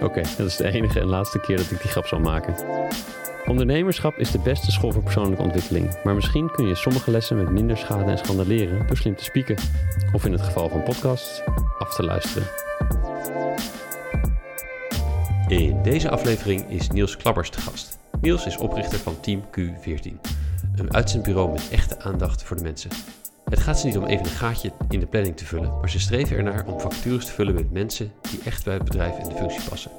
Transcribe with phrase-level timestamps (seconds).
[0.00, 2.54] Oké, dat is de enige en laatste keer dat ik die grap zal maken.
[3.46, 7.50] Ondernemerschap is de beste school voor persoonlijke ontwikkeling, maar misschien kun je sommige lessen met
[7.50, 9.56] minder schade en schande leren door slim te spieken.
[10.12, 11.42] Of in het geval van podcasts,
[11.78, 12.48] af te luisteren.
[15.48, 17.98] In deze aflevering is Niels Klabbers te gast.
[18.20, 20.20] Niels is oprichter van Team Q14,
[20.76, 22.90] een uitzendbureau met echte aandacht voor de mensen.
[23.48, 26.00] Het gaat ze niet om even een gaatje in de planning te vullen, maar ze
[26.00, 29.34] streven ernaar om vacatures te vullen met mensen die echt bij het bedrijf en de
[29.34, 29.90] functie passen.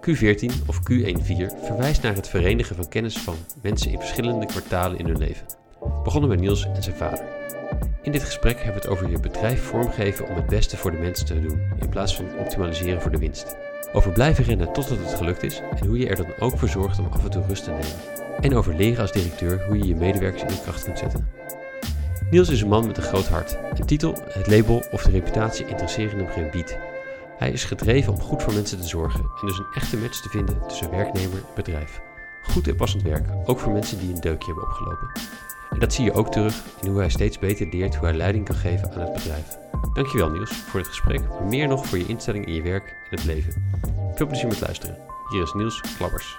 [0.00, 5.06] Q14 of Q14 verwijst naar het verenigen van kennis van mensen in verschillende kwartalen in
[5.06, 5.46] hun leven.
[6.04, 7.24] Begonnen bij Niels en zijn vader.
[8.02, 10.98] In dit gesprek hebben we het over je bedrijf vormgeven om het beste voor de
[10.98, 13.56] mensen te doen, in plaats van optimaliseren voor de winst.
[13.92, 16.98] Over blijven rennen totdat het gelukt is en hoe je er dan ook voor zorgt
[16.98, 18.24] om af en toe rust te nemen.
[18.40, 21.28] En over leren als directeur hoe je je medewerkers in de kracht kunt zetten.
[22.30, 23.56] Niels is een man met een groot hart.
[23.74, 26.78] Een titel, het label of de reputatie interesseren hem geen bied.
[27.38, 30.28] Hij is gedreven om goed voor mensen te zorgen en dus een echte match te
[30.28, 32.00] vinden tussen werknemer en bedrijf.
[32.42, 35.10] Goed en passend werk, ook voor mensen die een deukje hebben opgelopen.
[35.70, 38.44] En dat zie je ook terug in hoe hij steeds beter leert hoe hij leiding
[38.44, 39.58] kan geven aan het bedrijf.
[39.94, 43.16] Dankjewel Niels voor het gesprek, maar meer nog voor je instelling in je werk en
[43.16, 43.62] het leven.
[44.14, 44.98] Veel plezier met luisteren.
[45.30, 46.36] Hier is Niels Klabbers.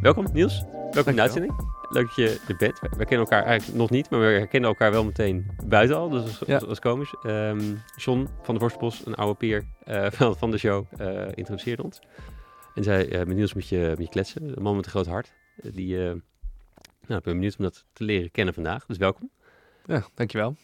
[0.00, 1.52] Welkom Niels, welkom in de uitzending.
[1.88, 2.78] Leuk dat je er bent.
[2.80, 6.08] We kennen elkaar eigenlijk nog niet, maar we herkennen elkaar wel meteen buiten al.
[6.08, 6.54] Dus Ja.
[6.54, 7.14] als, als komisch.
[7.22, 11.82] Ehm, John van de Vorstbos, een oude peer eh, van, van de show, eh introduceerde
[11.82, 12.00] ons.
[12.74, 14.56] En zei, eh met Niels moet je, moet je kletsen.
[14.56, 15.32] Een man met een groot hart.
[15.62, 16.14] Die, nou,
[17.06, 18.86] ik ben benieuwd om dat te leren kennen vandaag.
[18.86, 19.30] Dus welkom.
[19.86, 20.56] Ja, dankjewel.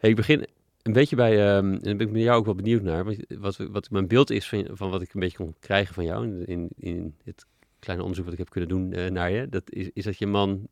[0.00, 0.46] Hey, ik begin
[0.82, 3.04] een beetje bij, ehm, en daar ben ik met jou ook wel benieuwd naar.
[3.38, 6.24] Wat, wat mijn beeld is van, van wat ik een beetje kon krijgen van jou
[6.26, 7.46] in, in, in het
[7.86, 9.48] kleine onderzoek wat ik heb kunnen doen eh, naar je.
[9.48, 10.68] Dat is, is dat je man,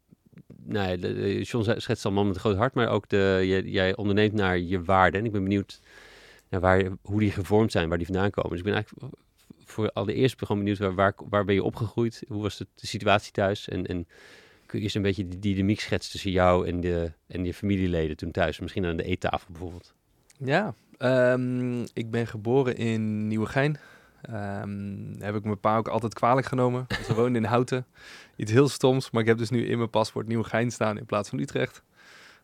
[0.65, 3.97] nou de- John schetst al man met een groot hart, maar ook de, je, jij
[3.97, 5.21] onderneemt naar je waarden.
[5.21, 5.81] En ik ben benieuwd
[6.49, 8.51] naar waar, hoe die gevormd zijn, waar die vandaan komen.
[8.51, 9.15] Dus ik ben eigenlijk
[9.65, 12.23] voor allereerst gewoon benieuwd waar, waar, waar ben je opgegroeid?
[12.29, 13.69] Hoe was de, de situatie thuis?
[13.69, 14.07] En, en
[14.67, 17.55] kun je eens een beetje die, die dynamiek schetsen tussen jou en, de, en je
[17.55, 18.61] familieleden toen thuis?
[18.61, 19.95] Misschien aan de eettafel bijvoorbeeld.
[20.39, 23.77] Ja, ehm, ik ben geboren in Nieuwegein.
[24.27, 26.87] Ehm heb ik mijn pa ook altijd kwalijk genomen.
[27.07, 27.87] Ze woonden in Houten.
[28.37, 31.29] Iets heel stoms, maar ik heb dus nu in mijn paspoort Nieuwegein staan in plaats
[31.29, 31.83] van Utrecht.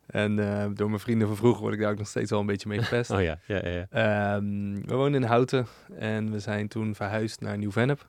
[0.06, 2.46] En eh, door mijn vrienden van vroeger word ik daar ook nog steeds wel een
[2.46, 3.10] beetje mee gepest.
[3.20, 3.70] Oh ja, ja, ja.
[3.70, 3.86] ja.
[3.90, 5.66] Ehm, we woonden in Houten
[5.98, 8.06] en we zijn toen verhuisd naar Nieuw-Vennep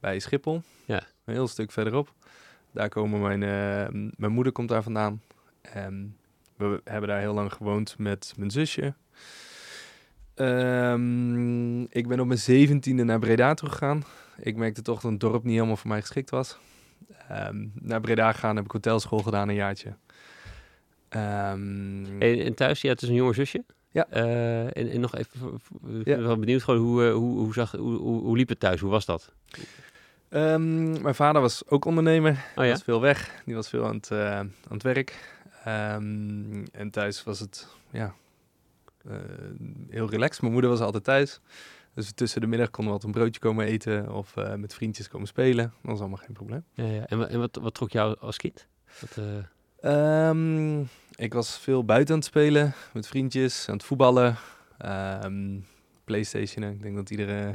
[0.00, 0.62] bij Schiphol.
[0.84, 1.02] Ja.
[1.24, 2.12] Een heel stuk verderop.
[2.72, 5.22] Daar komen mijn, eh, mijn moeder komt daar vandaan.
[5.60, 6.16] En
[6.56, 8.94] we hebben daar heel lang gewoond met mijn zusje.
[10.34, 14.04] Ehm, ik ben op mijn zeventiende naar Breda toe gegaan.
[14.38, 16.58] Ik merkte toch dat een dorp niet helemaal voor mij geschikt was.
[17.28, 19.96] Ehm, naar Breda gegaan, heb ik hotelschool gedaan een jaartje.
[21.08, 23.64] Ehm, En, en thuis, je had dus een jonger zusje?
[23.90, 24.06] Ja.
[24.10, 25.60] Eh, en, en nog even,
[26.04, 26.18] Ja.
[26.18, 28.80] wel benieuwd gewoon hoe, eh, hoe, hoe, zag, hoe, hoe, liep het thuis?
[28.80, 29.32] Hoe was dat?
[30.28, 32.44] Mijn vader was ook ondernemer.
[32.56, 32.70] Oh ja?
[32.70, 33.42] was veel weg.
[33.44, 35.32] Die was veel aan het, eh, aan het werk.
[36.72, 38.14] En thuis was het ja,
[39.88, 40.40] heel relaxed.
[40.40, 41.40] Mijn moeder was altijd thuis.
[41.94, 45.08] Dus tussen de middag konden we wat een broodje komen eten of eh, met vriendjes
[45.08, 45.64] komen spelen.
[45.64, 46.64] Dat was allemaal geen probleem.
[46.72, 47.06] Ja, ja.
[47.06, 48.66] En, en wat, wat trok jou als kind?
[49.00, 49.24] Wat, eh,
[49.84, 50.80] Ehm,
[51.14, 54.36] ik was veel buiten aan het spelen met vriendjes, aan het voetballen.
[54.78, 55.58] Ehm,
[56.04, 57.52] Playstation, ik denk dat iedere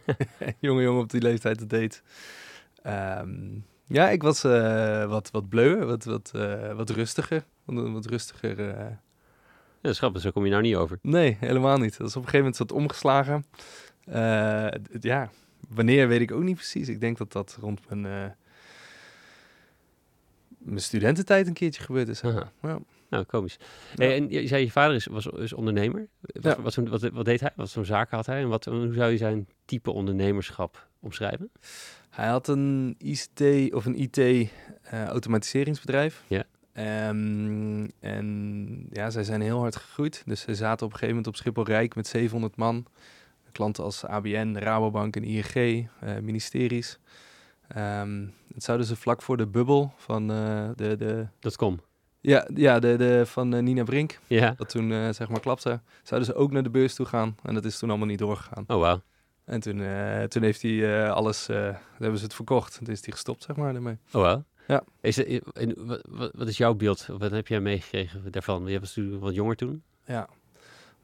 [0.60, 2.02] jonge jongen op die leeftijd het deed.
[2.82, 7.44] Ehm, ja, ik was eh, wat, wat bleuwer, wat, wat, eh, wat rustiger.
[7.64, 8.98] Wat, wat rustiger.
[9.84, 9.90] Eh.
[9.90, 10.98] ja, grappig, zo kom je nou niet over.
[11.02, 11.98] Nee, helemaal niet.
[11.98, 13.44] Dat is op een gegeven moment wat omgeslagen.
[14.04, 14.66] Eh,
[15.00, 15.30] ja,
[15.68, 16.88] wanneer weet ik ook niet precies.
[16.88, 18.30] Ik denk dat dat rond mijn, eh,
[20.58, 22.20] mijn studententijd een keertje gebeurd is.
[22.20, 22.50] Ja.
[23.08, 23.56] Nou, komisch.
[23.94, 24.04] Ja.
[24.04, 26.08] Hey, en je zei je vader is, was, is ondernemer.
[26.20, 26.62] Wat, Ja.
[26.62, 27.50] wat, wat, wat deed hij?
[27.56, 28.40] Wat voor zaken had hij?
[28.40, 31.50] En wat, hoe zou je zijn type ondernemerschap omschrijven?
[32.10, 36.22] Hij had een ICT of een IT-automatiseringsbedrijf.
[36.26, 36.44] Ja.
[36.74, 40.22] Ehm, en ja, zij zijn heel hard gegroeid.
[40.26, 42.86] Dus ze zaten op een gegeven moment op Schiphol Rijk met 700 man.
[43.52, 46.98] Klanten als ABN, Rabobank en ING, eh, ministeries.
[47.68, 51.80] Ehm, het zouden ze vlak voor de bubbel van, eh, de, de, Dat kom.
[52.20, 54.54] ja, ja, de, de, van eh, Nina Brink, Ja.
[54.56, 57.36] dat toen zeg maar klapte, zouden ze ook naar de beurs toe gaan.
[57.42, 58.64] En dat is toen allemaal niet doorgegaan.
[58.66, 59.02] Oh, wauw.
[59.44, 59.82] En toen,
[60.28, 62.76] toen heeft hij alles, hebben ze het verkocht.
[62.78, 63.98] Toen is hij gestopt, zeg maar, daarmee.
[64.12, 64.44] Oh wel?
[64.66, 64.84] Ja.
[65.00, 65.74] Is en
[66.34, 67.06] wat, is jouw beeld?
[67.06, 68.66] Wat heb jij meegekregen daarvan?
[68.66, 69.82] Je was natuurlijk wat jonger toen.
[70.06, 70.28] Ja.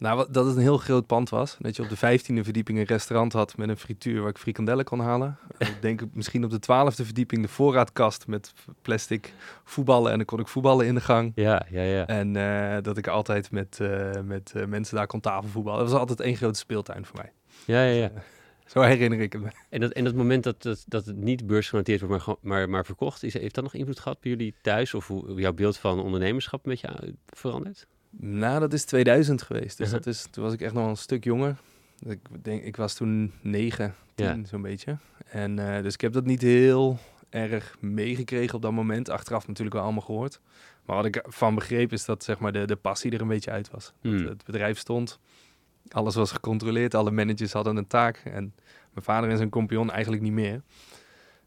[0.00, 1.56] Nou, dat het een heel groot pand was.
[1.58, 4.84] Dat je op de vijftiende verdieping een restaurant had met een frituur waar ik frikandellen
[4.84, 5.38] kon halen.
[5.58, 8.52] En ik denk misschien op de twaalfde verdieping de voorraadkast met
[8.82, 9.32] plastic
[9.64, 10.10] voetballen.
[10.10, 11.32] En dan kon ik voetballen in de gang.
[11.34, 12.06] Ja, ja, ja.
[12.06, 15.80] En eh, dat ik altijd met, eh, met eh, mensen daar kon tafelvoetballen.
[15.80, 17.32] Dat was altijd één grote speeltuin voor mij.
[17.64, 18.10] Ja, ja, ja.
[18.10, 18.22] Eh,
[18.70, 19.48] Zo herinner ik het me.
[19.68, 22.84] En dat, en dat moment dat, dat, dat het niet beursgenoteerd wordt, maar, maar, maar
[22.84, 24.94] verkocht, is, heeft dat nog invloed gehad bij jullie thuis?
[24.94, 27.86] Of hoe jouw beeld van ondernemerschap een beetje veranderd?
[28.10, 29.76] Nou, dat is 2000 geweest.
[29.78, 30.02] Dus Uh-huh.
[30.04, 31.56] dat is, toen was ik echt nog wel een stuk jonger.
[32.06, 34.44] Ik, denk, ik was toen 9, 10, Ja.
[34.44, 34.96] zo'n beetje.
[35.26, 39.08] En eh, dus ik heb dat niet heel erg meegekregen op dat moment.
[39.08, 40.40] Achteraf natuurlijk wel allemaal gehoord.
[40.84, 43.50] Maar wat ik ervan begreep is dat zeg maar, de, de passie er een beetje
[43.50, 43.92] uit was.
[44.00, 44.18] Hmm.
[44.22, 45.18] Dat het bedrijf stond.
[45.88, 46.94] Alles was gecontroleerd.
[46.94, 48.16] Alle managers hadden een taak.
[48.24, 48.54] En
[48.92, 50.62] mijn vader en zijn compagnon eigenlijk niet meer.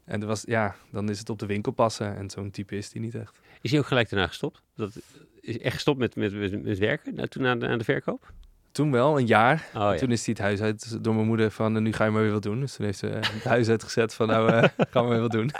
[0.04, 2.16] En er was, ja, dan is het op de winkel passen.
[2.16, 3.40] En zo'n type is die niet echt.
[3.60, 4.62] Is hij ook gelijk daarna gestopt?
[4.76, 4.96] Dat,
[5.40, 8.32] is echt gestopt met, met, met, met werken, nou, toen aan de, aan de verkoop?
[8.72, 9.68] Toen wel, een jaar.
[9.74, 9.94] Oh ja.
[9.94, 12.32] Toen is hij het huis uit door mijn moeder van, nu ga je maar weer
[12.32, 12.60] wat doen.
[12.60, 15.30] Dus toen heeft ze eh, het huis uitgezet van, nou, eh, gaan we weer wat
[15.30, 15.50] doen.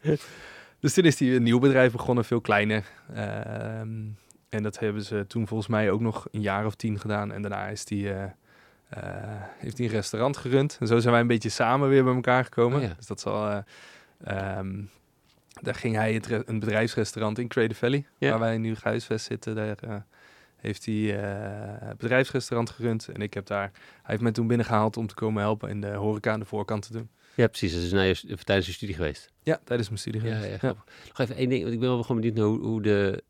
[0.80, 2.84] dus toen is hij een nieuw bedrijf begonnen, veel kleiner.
[3.14, 3.88] Ehm,
[4.50, 7.32] en dat hebben ze toen volgens mij ook nog een jaar of tien gedaan.
[7.32, 8.30] En daarna is die, eh, eh,
[9.58, 10.76] heeft hij een restaurant gerund.
[10.80, 12.78] En zo zijn wij een beetje samen weer bij elkaar gekomen.
[12.78, 12.94] Oh ja.
[12.96, 13.48] Dus dat zal...
[13.48, 13.58] eh,
[14.58, 14.82] ehm,
[15.60, 18.30] daar ging hij het een bedrijfsrestaurant in Cradle Valley, Ja.
[18.30, 19.54] waar wij nu gehuisvest zitten.
[19.54, 20.04] Daar
[20.56, 23.08] heeft hij het bedrijfsrestaurant gerund.
[23.08, 23.70] En ik heb daar...
[23.72, 26.86] Hij heeft mij toen binnengehaald om te komen helpen in de horeca aan de voorkant
[26.86, 27.08] te doen.
[27.34, 27.72] Ja, precies.
[27.72, 29.30] Dat is je, tijdens je studie geweest.
[29.42, 30.22] Ja, tijdens mijn studie.
[30.22, 30.50] Ja, geweest.
[30.50, 30.84] ja, grappig.
[31.08, 33.22] Nog even één ding, want ik ben wel gewoon benieuwd naar hoe, hoe de,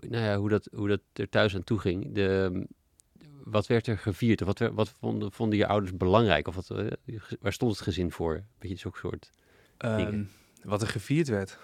[0.00, 2.14] nou ja, hoe dat, hoe dat er thuis aan toe ging.
[2.14, 2.66] De,
[3.44, 4.42] wat werd er gevierd?
[4.42, 6.48] Of wat, wat vonden, vonden je ouders belangrijk?
[6.48, 8.42] Of wat, eh, waar stond het gezin voor?
[8.58, 9.30] Beetje zo'n soort.
[9.76, 10.24] Ehm,
[10.62, 11.58] wat er gevierd werd.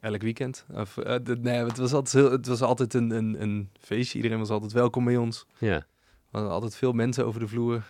[0.00, 0.66] Elk weekend.
[0.72, 4.16] Of, eh, nee, het was altijd, heel, het was altijd een, een, een feestje.
[4.16, 5.46] Iedereen was altijd welkom bij ons.
[5.58, 5.86] Ja, Er
[6.30, 7.82] waren altijd veel mensen over de vloer.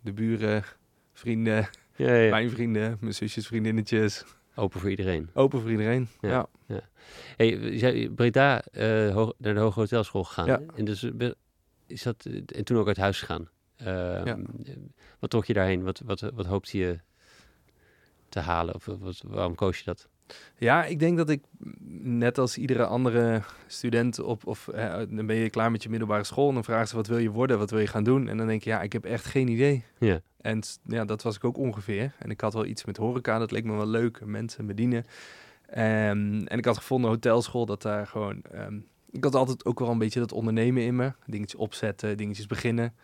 [0.00, 0.64] De buren,
[1.12, 2.30] vrienden, ja, ja.
[2.30, 4.24] mijn vrienden, mijn zusjes, vriendinnetjes.
[4.58, 5.30] Open voor iedereen.
[5.34, 6.08] Open voor iedereen.
[6.20, 6.46] Ja.
[6.66, 6.80] Ja.
[7.36, 10.46] Hey, je zei Breda eh, hoog- naar de Hoge Hotelschool gegaan.
[10.46, 10.60] Ja.
[10.76, 11.30] En, dus, eh,
[11.86, 13.48] is dat, eh, en toen ook uit huis gegaan.
[13.76, 14.38] Ja.
[15.18, 15.82] Wat trok je daarheen?
[15.82, 16.98] Wat, wat, wat hoopte je
[18.28, 18.74] te halen?
[18.74, 20.08] Of wat, waarom koos je dat?
[20.58, 25.26] Ja, ik denk dat ik mm, net als iedere andere student op, of eh, dan
[25.26, 27.58] ben je klaar met je middelbare school en dan vragen ze wat wil je worden,
[27.58, 28.28] wat wil je gaan doen?
[28.28, 29.84] En dan denk je, ja, ik heb echt geen idee.
[29.98, 30.20] Ja.
[30.40, 32.12] En ja, dat was ik ook ongeveer.
[32.18, 35.04] En ik had wel iets met horeca, dat leek me wel leuk, mensen bedienen.
[35.66, 38.42] Ehm, en ik had gevonden hotelschool, dat daar gewoon...
[38.42, 38.78] ehm,
[39.10, 41.12] ik had altijd ook wel een beetje dat ondernemen in me.
[41.26, 42.94] Dingetjes opzetten, dingetjes beginnen.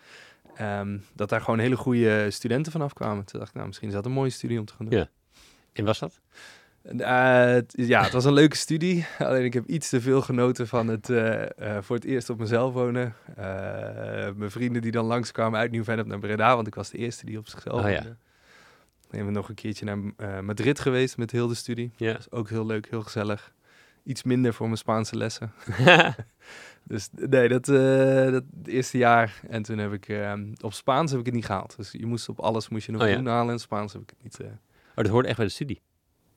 [0.55, 3.25] Ehm, dat daar gewoon hele goede studenten vanaf kwamen.
[3.25, 4.99] Toen dacht ik, nou, misschien is dat een mooie studie om te gaan doen.
[4.99, 5.09] Ja.
[5.73, 6.21] En was dat?
[6.85, 9.07] Eh, ja, het was een leuke studie.
[9.19, 11.43] Alleen ik heb iets te veel genoten van het eh,
[11.77, 13.15] eh, voor het eerst op mezelf wonen.
[14.37, 17.39] Mijn vrienden die dan langskwamen uit Nieuw-Vennep naar Breda, want ik was de eerste die
[17.39, 17.95] op zichzelf Oh, ja.
[17.95, 18.09] woonde.
[18.09, 18.17] Dan
[19.23, 21.93] hebben we nog een keertje naar Madrid geweest met heel de studie.
[21.97, 22.13] Ja.
[22.13, 23.53] Dat ook heel leuk, heel gezellig.
[24.05, 25.53] Iets minder voor mijn Spaanse lessen.
[26.87, 27.65] Dus nee, dat,
[28.33, 29.41] dat eerste jaar.
[29.49, 30.19] En toen heb ik
[30.61, 31.77] op Spaans heb ik het niet gehaald.
[31.77, 33.15] Dus je moest op alles moest je nog Oh, ja.
[33.15, 33.53] doen halen.
[33.53, 34.41] En Spaans heb ik het niet.
[34.41, 34.57] oh,
[34.95, 35.81] dat hoorde echt bij de studie.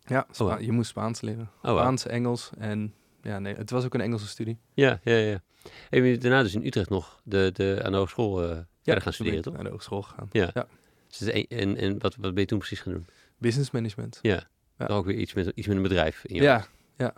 [0.07, 0.61] Ja, Spa- wow.
[0.61, 1.49] je moest Spaans leren.
[1.61, 1.77] Oh, wow.
[1.79, 4.57] Spaans, Engels en ja, nee, het was ook een Engelse studie.
[4.73, 5.41] Ja, ja, ja.
[5.89, 9.41] En je daarna dus in Utrecht nog de, de, aan de hogeschool eh gaan studeren,
[9.41, 9.53] toch?
[9.53, 10.29] naar de hogeschool gegaan.
[10.31, 10.49] Ja.
[10.53, 10.67] Ja.
[11.07, 13.05] Dus een- en en wat, wat ben je toen precies gaan doen?
[13.37, 14.19] Business management.
[14.21, 14.43] Ja.
[14.77, 14.85] Ja.
[14.85, 16.23] Ook weer iets met, iets met een bedrijf.
[16.25, 16.69] In je Ja, hoofd.
[16.97, 17.13] ja.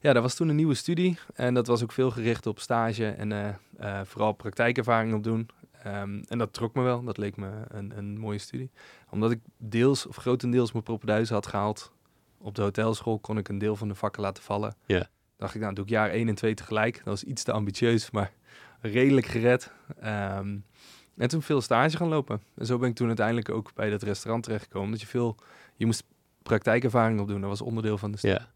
[0.00, 1.18] Ja, dat was toen een nieuwe studie.
[1.34, 5.48] En dat was ook veel gericht op stage en eh, eh, vooral praktijkervaring op doen.
[5.82, 7.02] Ehm, en dat trok me wel.
[7.04, 8.70] Dat leek me een, een mooie studie.
[9.10, 11.92] Omdat ik deels of grotendeels mijn propenduizen had gehaald
[12.38, 14.74] op de hotelschool, kon ik een deel van de vakken laten vallen.
[14.86, 15.08] Ja.
[15.36, 16.94] Dacht ik, nou doe ik jaar 1 en 2 tegelijk.
[16.96, 18.32] Dat was iets te ambitieus, maar
[18.80, 19.72] redelijk gered.
[20.00, 20.56] Ehm,
[21.16, 22.42] en toen veel stage gaan lopen.
[22.54, 24.90] En zo ben ik toen uiteindelijk ook bij dat restaurant terechtgekomen.
[24.90, 25.36] Dat je veel,
[25.74, 26.04] je moest
[26.42, 27.40] praktijkervaring opdoen.
[27.40, 28.38] Dat was onderdeel van de studie.
[28.38, 28.48] Ja.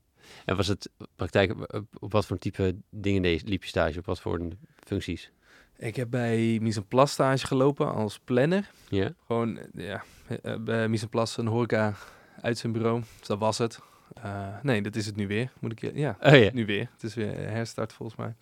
[0.45, 1.55] En was het praktijk,
[2.01, 3.99] op, wat voor type dingen deed, liep je stage?
[3.99, 4.49] Op wat voor
[4.87, 5.31] functies?
[5.77, 8.71] Ik heb bij Mise en Place stage gelopen als planner.
[8.89, 9.13] Ja?
[9.27, 10.05] Gewoon, ja,
[10.43, 11.95] eh, bij Mise en Place een horeca
[12.41, 13.03] uit zijn bureau.
[13.19, 13.81] Dus dat was het.
[14.15, 15.53] Eh, nee, dat is het nu weer.
[15.59, 16.51] Moet ik je, ja, Oh ja.
[16.53, 16.89] nu weer.
[16.93, 18.35] Het is weer herstart volgens mij.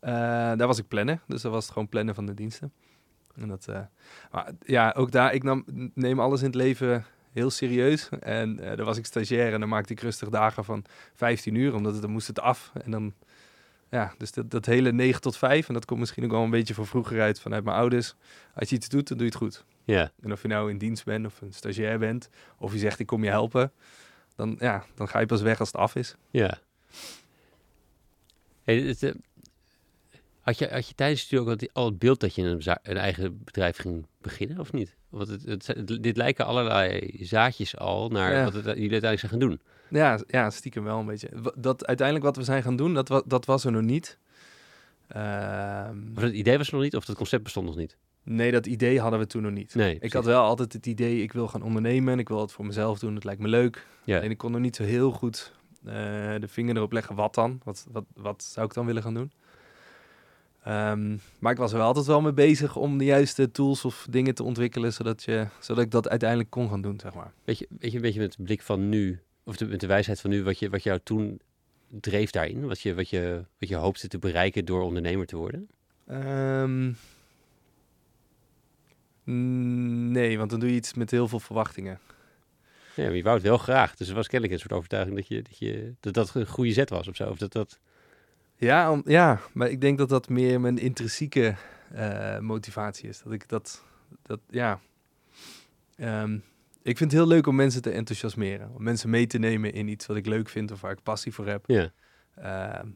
[0.00, 0.12] Eh,
[0.58, 1.20] daar was ik planner.
[1.26, 2.72] Dus dat was het gewoon plannen van de diensten.
[3.36, 3.80] En dat, eh,
[4.30, 8.08] maar ja, ook daar, ik nam, neem alles in het leven heel serieus.
[8.20, 10.84] En eh daar was ik stagiair en dan maakte ik rustig dagen van
[11.14, 12.72] 15 uur, omdat het, dan moest het af.
[12.84, 13.12] En dan,
[13.90, 16.50] ja, dus dat, dat hele 9 tot 5, en dat komt misschien ook wel een
[16.50, 18.14] beetje van vroeger uit vanuit mijn ouders.
[18.54, 19.64] Als je iets doet, dan doe je het goed.
[19.84, 22.98] Ja, En of je nou in dienst bent of een stagiair bent, of je zegt
[22.98, 23.72] ik kom je helpen,
[24.36, 26.14] dan, ja, dan ga je pas weg als het af is.
[26.30, 26.58] ja.
[28.62, 29.12] Hey, het, eh,
[30.40, 32.42] had, je, had je tijdens de studie ook al het beeld dat je
[32.82, 34.96] een, eigen bedrijf ging beginnen, of niet?
[35.08, 38.44] Want het, het, het- dit lijken allerlei zaadjes al naar Ja.
[38.44, 39.60] wat het, jullie uiteindelijk zijn gaan doen.
[39.90, 41.28] Ja, ja, stiekem wel een beetje.
[41.56, 44.18] Dat uiteindelijk wat we zijn gaan doen, dat, dat was er nog niet.
[45.08, 47.96] Ehm, Of het idee was er nog niet, of het concept bestond nog niet.
[48.24, 49.74] Nee, dat idee hadden we toen nog niet.
[49.74, 50.14] Nee, Ik precies.
[50.14, 52.98] had wel altijd het idee, ik wil gaan ondernemen en ik wil het voor mezelf
[52.98, 53.86] doen, het lijkt me leuk.
[54.04, 55.52] Ja, En ik kon nog niet zo heel goed
[55.84, 55.92] eh,
[56.40, 57.60] de vinger erop leggen, wat dan?
[57.64, 59.32] Wat, wat, wat zou ik dan willen gaan doen?
[60.64, 64.06] Ehm, maar ik was er wel altijd wel mee bezig om de juiste tools of
[64.10, 67.32] dingen te ontwikkelen, zodat, je, zodat ik dat uiteindelijk kon gaan doen, zeg maar.
[67.44, 69.86] weet, je, weet je een beetje met de blik van nu, of de, met de
[69.86, 71.40] wijsheid van nu, wat, je, wat jou toen
[72.00, 72.66] dreef daarin?
[72.66, 75.68] Wat je, wat, je, wat je hoopte te bereiken door ondernemer te worden?
[76.06, 76.92] Ehm,
[79.24, 82.00] nee, want dan doe je iets met heel veel verwachtingen.
[82.94, 83.94] Ja, maar je wou het wel graag.
[83.94, 86.72] Dus er was kennelijk een soort overtuiging dat je, dat, je, dat, dat een goede
[86.72, 87.28] zet was of zo.
[87.28, 87.78] Of dat, dat,
[88.56, 91.54] Ja, om, ja, maar ik denk dat dat meer mijn intrinsieke
[91.92, 93.22] eh, motivatie is.
[93.22, 93.82] Dat ik dat,
[94.22, 94.80] dat ja.
[95.96, 96.34] Ehm,
[96.82, 98.70] ik vind het heel leuk om mensen te enthousiasmeren.
[98.74, 101.32] Om mensen mee te nemen in iets wat ik leuk vind of waar ik passie
[101.32, 101.64] voor heb.
[101.66, 101.92] ja.
[102.34, 102.88] Ehm,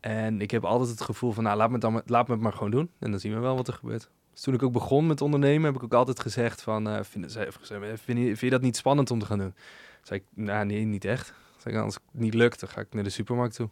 [0.00, 2.42] en ik heb altijd het gevoel van, nou, laat me, het dan, laat me het
[2.42, 2.90] maar gewoon doen.
[2.98, 4.10] En dan zien we wel wat er gebeurt.
[4.34, 7.48] Dus toen ik ook begon met ondernemen, heb ik ook altijd gezegd van, eh, ze
[7.94, 9.54] vind, je, vind je dat niet spannend om te gaan doen?
[10.02, 11.32] Zei ik, nou nee, niet echt.
[11.58, 13.68] Zei ik, als het niet lukt, dan ga ik naar de supermarkt toe.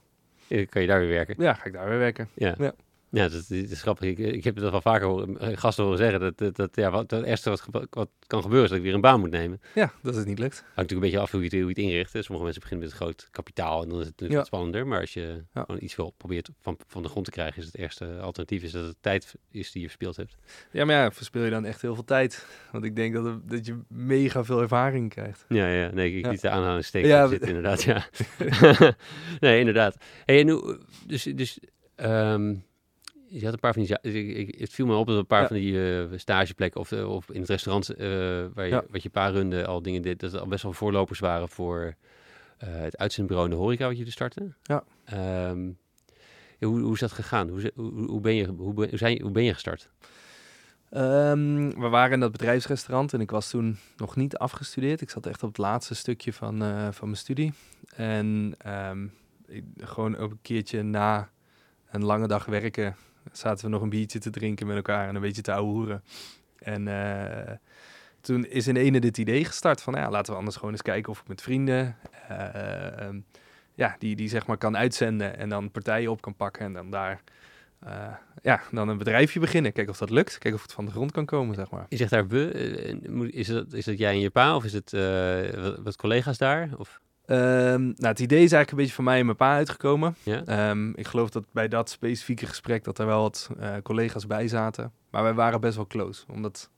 [0.46, 1.34] Ja, kan je daar weer werken.
[1.38, 2.28] Ja, ga ik daar weer werken.
[2.34, 2.72] Ja, Ja.
[3.12, 3.22] Ja.
[3.28, 4.08] dat, is- dat is grappig.
[4.08, 6.20] Ik, ik heb het wel vaker horen, eh, gasten horen zeggen.
[6.20, 9.00] Dat, dat, dat, ja, wat, het eerste wat, kan gebeuren is dat ik weer een
[9.00, 9.60] baan moet nemen.
[9.74, 10.54] Ja, dat het niet lukt.
[10.54, 12.12] Hangt natuurlijk een beetje af hoe je het, hoe je het inricht.
[12.12, 12.22] hè.
[12.22, 14.46] Sommige mensen beginnen met een groot kapitaal en dan is het natuurlijk Ja.
[14.46, 14.86] spannender.
[14.86, 15.62] Maar als je Ja.
[15.66, 18.72] gewoon iets wil probeert van, van de grond te krijgen, is het eerste alternatief is
[18.72, 20.36] dat het tijd is die je verspeeld hebt.
[20.70, 22.46] Ja, maar ja, verspil je dan echt heel veel tijd.
[22.72, 25.44] Want ik denk dat, het- dat je mega veel ervaring krijgt.
[25.48, 26.30] Ja, ja, nee, ik Ja.
[26.30, 28.06] liet de aanhalingstekens Ja, zitten, inderdaad, ja.
[29.40, 29.96] nee, inderdaad.
[30.24, 31.58] Hey, en hoe, dus, dus
[31.94, 32.54] ehm,
[33.38, 35.26] je had een paar van die, za- ik, ik, het viel me op dat een
[35.26, 35.46] paar Ja.
[35.46, 38.06] van die eh, stageplekken of, eh, of in het restaurant eh,
[38.54, 38.84] waar je, Ja.
[38.90, 41.94] wat je pa runde al dingen deed, dat het al best wel voorlopers waren voor
[42.64, 44.52] het uitzendbureau in de horeca wat je dus startte.
[44.62, 44.84] Ja.
[45.04, 45.66] Ehm,
[46.58, 47.48] ja, hoe, hoe is dat gegaan?
[47.48, 49.90] Hoe, hoe, hoe, ben je, hoe, ben, zijn, je- hoe ben je gestart?
[50.90, 55.00] Ehm, we waren in dat bedrijfsrestaurant en ik was toen nog niet afgestudeerd.
[55.00, 56.58] Ik zat echt op het laatste stukje van,
[56.92, 57.52] van mijn studie.
[57.96, 59.06] En ehm,
[59.46, 61.30] ik, gewoon ook een keertje na
[61.90, 62.96] een lange dag werken
[63.32, 66.02] zaten we nog een biertje te drinken met elkaar en een beetje te ouwehoeren.
[66.58, 67.54] En eh,
[68.20, 71.12] toen is in ene dit idee gestart van, ja, laten we anders gewoon eens kijken
[71.12, 71.96] of ik met vrienden,
[72.28, 73.20] eh, ehm,
[73.74, 76.90] ja, die, die zeg maar kan uitzenden en dan partijen op kan pakken en dan
[76.90, 77.22] daar,
[77.78, 79.72] eh, ja, dan een bedrijfje beginnen.
[79.72, 81.86] Kijken of dat lukt, kijken of het van de grond kan komen, zeg maar.
[81.88, 82.50] Je zegt daar we,
[83.32, 84.90] is dat, is dat jij en je pa of is het
[85.60, 86.70] wat, wat collega's daar?
[86.76, 87.00] Of,
[87.32, 90.16] Ehm, nou, het idee is eigenlijk een beetje van mij en mijn pa uitgekomen.
[90.22, 90.44] ja?
[90.44, 94.48] Ehm, ik geloof dat bij dat specifieke gesprek dat er wel wat eh, collega's bij
[94.48, 94.92] zaten.
[95.10, 96.24] Maar wij waren best wel close.
[96.32, 96.70] Omdat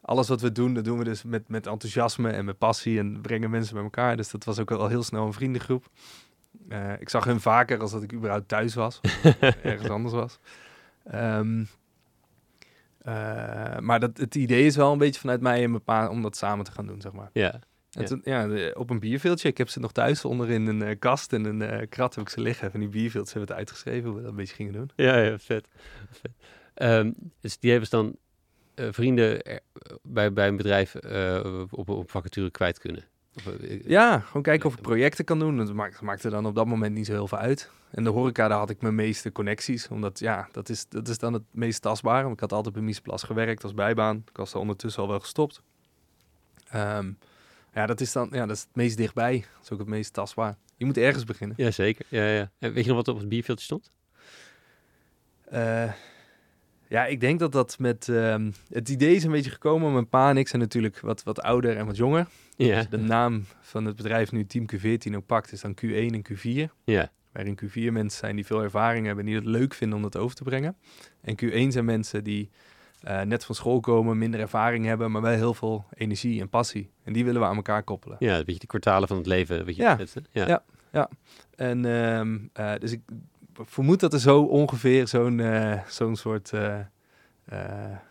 [0.00, 2.98] alles wat we doen, dat doen we dus met, met enthousiasme en met passie.
[2.98, 4.16] En brengen mensen bij elkaar.
[4.16, 5.88] Dus dat was ook al heel snel een vriendengroep.
[6.68, 9.00] Eh, ik zag hun vaker als dat ik überhaupt thuis was.
[9.40, 10.38] Of ergens anders was.
[11.04, 11.64] Ehm,
[12.98, 16.22] eh, maar dat, het idee is wel een beetje vanuit mij en mijn pa om
[16.22, 17.30] dat samen te gaan doen, zeg maar.
[17.32, 17.60] Ja,
[17.92, 18.06] En Ja.
[18.08, 19.48] toen, ja, de- op een bierveeltje.
[19.48, 22.24] Ik heb ze nog thuis onder in een eh, kast en een eh, krat heb
[22.24, 22.70] ik ze liggen.
[22.70, 24.90] Van die bierveeltjes hebben we het uitgeschreven hoe we dat een beetje gingen doen.
[24.96, 25.66] ja, ja vet.
[26.10, 26.32] vet.
[26.74, 28.16] Ehm, dus die hebben ze dan
[28.74, 29.60] eh, vrienden er-
[30.02, 30.94] bij, bij een bedrijf
[31.70, 33.04] op, op vacature kwijt kunnen.
[33.36, 33.48] Of,
[33.86, 35.56] Ja, gewoon kijken of ik projecten kan doen.
[35.56, 37.70] Dat maakt, maakte dan op dat moment niet zo heel veel uit.
[37.90, 39.88] En de horeca, daar had ik mijn meeste connecties.
[39.88, 42.22] Omdat ja, dat is, dat is dan het meest tastbare.
[42.22, 44.16] Want ik had altijd bij Miesplas gewerkt als bijbaan.
[44.30, 45.62] Ik was er ondertussen al wel gestopt.
[46.68, 47.12] Ehm,
[47.74, 49.32] ja, dat is dan ja, dat is het meest dichtbij.
[49.54, 50.56] Dat is ook het meest tastbaar.
[50.76, 51.56] Je moet ergens beginnen.
[51.58, 52.06] Ja, zeker.
[52.08, 52.50] Ja, ja.
[52.58, 53.90] En weet je nog wat op het bierveeltje stond?
[55.44, 55.92] Eh,
[56.88, 58.08] ja, ik denk dat dat met...
[58.08, 59.92] ehm, het idee is een beetje gekomen.
[59.92, 62.26] Mijn pa en ik zijn natuurlijk wat, wat ouder en wat jonger.
[62.56, 65.88] Ja, Dus de naam van het bedrijf nu Team Q14 ook pakt, is dan Q1
[65.90, 66.72] en Q4.
[66.84, 70.02] ja, Waarin Q4 mensen zijn die veel ervaring hebben en die het leuk vinden om
[70.02, 70.76] dat over te brengen.
[71.20, 72.50] En Q1 zijn mensen die
[73.02, 76.90] eh, net van school komen, minder ervaring hebben, maar wel heel veel energie en passie.
[77.04, 78.16] En die willen we aan elkaar koppelen.
[78.20, 79.64] ja, een beetje de kwartalen van het leven.
[79.64, 80.46] Weet je, Ja.
[80.46, 80.62] ja.
[80.92, 81.08] Ja.
[81.56, 83.00] En ehm, eh, dus ik
[83.54, 86.52] vermoed dat er zo ongeveer zo'n eh, zo'n soort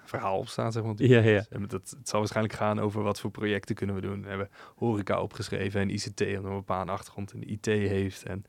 [0.05, 0.73] verhaal op staat.
[0.73, 0.93] Zeg maar.
[0.97, 1.45] Ja, ja.
[1.49, 4.21] En dat, het zal waarschijnlijk gaan over wat voor projecten kunnen we doen.
[4.21, 8.23] We hebben horeca opgeschreven en ICT, omdat pa een achtergrond in de IT heeft.
[8.23, 8.41] En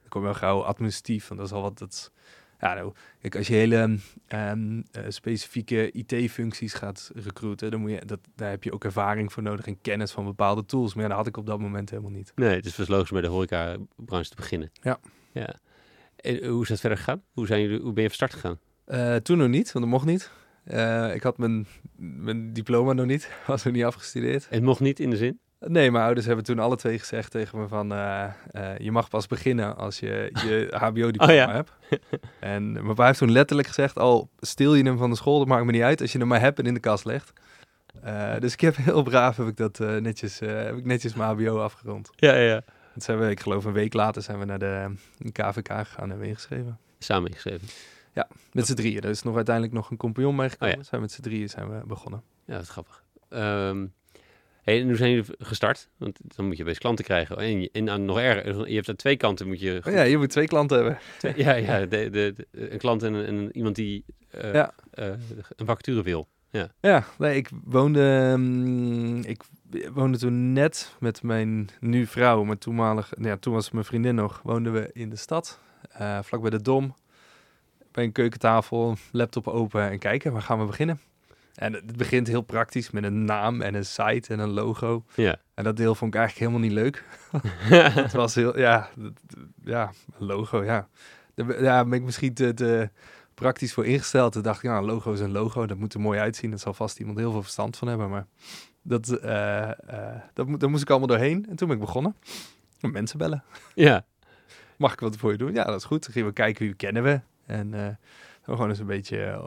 [0.00, 2.12] dan kom je al gauw administratief, want dat is al wat, dat
[2.60, 8.02] Ja, nou, kijk, als je hele ehm, eh, specifieke IT-functies gaat recruiten, dan moet je,
[8.06, 10.94] dat, daar heb je ook ervaring voor nodig en kennis van bepaalde tools.
[10.94, 12.32] Maar ja, dat had ik op dat moment helemaal niet.
[12.34, 14.70] Nee, het is dus logisch bij de horeca-branche te beginnen.
[14.82, 14.98] Ja.
[15.32, 15.54] ja.
[16.16, 17.22] En hoe is dat verder gegaan?
[17.32, 18.58] Hoe, zijn jullie, hoe ben je van start gegaan?
[18.84, 20.30] Eh, toen nog niet, want dat mocht niet.
[20.64, 24.46] Eh, ik had mijn, mijn diploma nog niet, was nog niet afgestudeerd.
[24.50, 25.40] Het mocht niet in de zin?
[25.60, 27.92] Nee, mijn ouders hebben toen alle twee gezegd tegen me van...
[27.92, 31.52] eh, eh, je mag pas beginnen als je je hbo-diploma Oh ja.
[31.52, 31.72] hebt.
[32.40, 33.98] En mijn pa heeft toen letterlijk gezegd...
[33.98, 36.00] al stil je hem van de school, dat maakt me niet uit...
[36.00, 37.32] als je hem maar hebt en in de kast legt.
[38.02, 41.58] Eh, dus ik heb heel braaf heb ik dat netjes, heb ik netjes mijn hbo
[41.58, 42.10] afgerond.
[42.16, 42.62] Ja, ja, ja.
[42.94, 44.94] Dat zijn we, ik geloof een week later zijn we naar de
[45.32, 46.78] KVK gegaan en hebben ingeschreven.
[46.98, 47.68] Samen ingeschreven.
[48.52, 49.00] Met z'n drieën.
[49.00, 50.74] Er is nog uiteindelijk nog een compagnon bijgekomen.
[50.74, 50.88] Oh ja.
[50.88, 52.22] Zijn we met z'n drieën zijn we begonnen.
[52.44, 53.02] Ja, dat is grappig.
[53.28, 53.84] Ehm
[54.68, 55.88] hey, en hoe zijn jullie gestart?
[55.96, 57.36] Want dan moet je best klanten krijgen.
[57.36, 59.80] En, je- en nog erger, je hebt aan twee kanten moet je...
[59.86, 60.98] Oh ja, je moet twee klanten hebben.
[61.44, 64.72] ja, ja de, de, de- een klant en, iemand die eh, Ja.
[64.90, 65.06] eh,
[65.56, 66.28] een vacature wil.
[66.80, 69.42] Ja, nee, ik woonde, mm, ik
[69.92, 74.40] woonde toen net met mijn nu vrouw, maar toenmalig, ja, toen was mijn vriendin nog,
[74.42, 75.60] woonden we in de stad,
[75.92, 76.94] eh vlak bij de Dom,
[77.92, 81.00] bij een keukentafel, laptop open en kijken, waar gaan we beginnen?
[81.58, 85.04] En het begint heel praktisch met een naam en een site en een logo.
[85.14, 85.36] Ja.
[85.54, 87.04] En dat deel vond ik eigenlijk helemaal niet leuk.
[88.02, 88.88] Het was heel, ja,
[89.64, 90.88] ja, logo, ja.
[91.34, 92.90] Daar ben- ja, ben ik misschien te, te
[93.34, 94.32] praktisch voor ingesteld.
[94.32, 96.50] Toen dacht ik, ja, een logo is een logo, dat moet er mooi uitzien.
[96.50, 98.26] Dat zal vast iemand heel veel verstand van hebben, maar
[98.82, 101.46] dat, eh, eh, dat, moet- daar moest ik allemaal doorheen.
[101.48, 102.16] En toen ben ik begonnen.
[102.80, 103.44] Met Mensen bellen.
[103.74, 104.04] ja.
[104.76, 105.52] Mag ik wat voor je doen?
[105.54, 106.02] Ja, dat is goed.
[106.04, 107.20] Dan gingen we kijken wie kennen we.
[107.46, 107.96] En dan
[108.44, 109.40] gewoon eens een beetje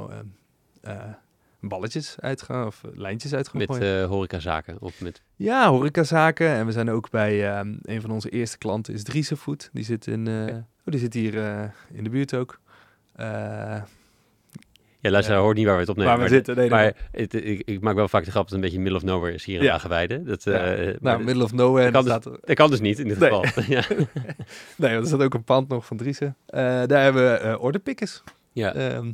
[1.61, 5.21] eh, eh, balletjes uitgaan of lijntjes uit gaan Met eh horecazaken of met...
[5.35, 6.47] Ja, horecazaken.
[6.47, 9.69] En we zijn ook bij ehm, een van onze eerste klanten is Driese Food.
[9.73, 11.63] Die zit, in, eh, oh, die zit hier eh,
[11.93, 12.59] in de buurt ook.
[13.15, 13.81] Eh,
[14.99, 16.11] Ja, luister, hoort niet waar we het opnemen.
[16.11, 16.55] waar we maar zitten.
[16.55, 18.97] Nee, maar het, ik, ik maak wel vaak de grap dat het een beetje middle
[18.97, 19.77] of nowhere is hier in Ja.
[20.23, 20.51] Dat, Ja.
[20.75, 21.91] eh, nou, middle of nowhere.
[21.91, 23.29] dat kan staat er- dat kan dus niet in dit Nee.
[23.29, 23.63] geval.
[23.75, 23.83] ja.
[24.77, 26.33] nee, want er staat ook een pand nog van Driese.
[26.45, 28.23] Eh, daar hebben we eh orderpickers.
[28.51, 28.73] Ja.
[28.73, 29.11] Ehm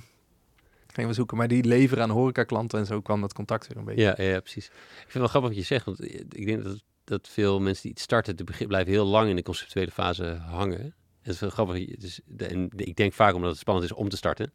[1.06, 4.02] we zoeken, maar die leveren aan horecaklanten en zo kwam dat contact weer een beetje.
[4.02, 4.66] Ja, ja, precies.
[4.66, 7.82] Ik vind het wel grappig wat je zegt, want ik denk dat, dat veel mensen
[7.82, 10.80] die iets starten, te begin, blijven heel lang in de conceptuele fase hangen.
[10.80, 11.86] En het is wel grappig,
[12.26, 14.54] de, en ik denk vaak omdat het spannend is om te starten.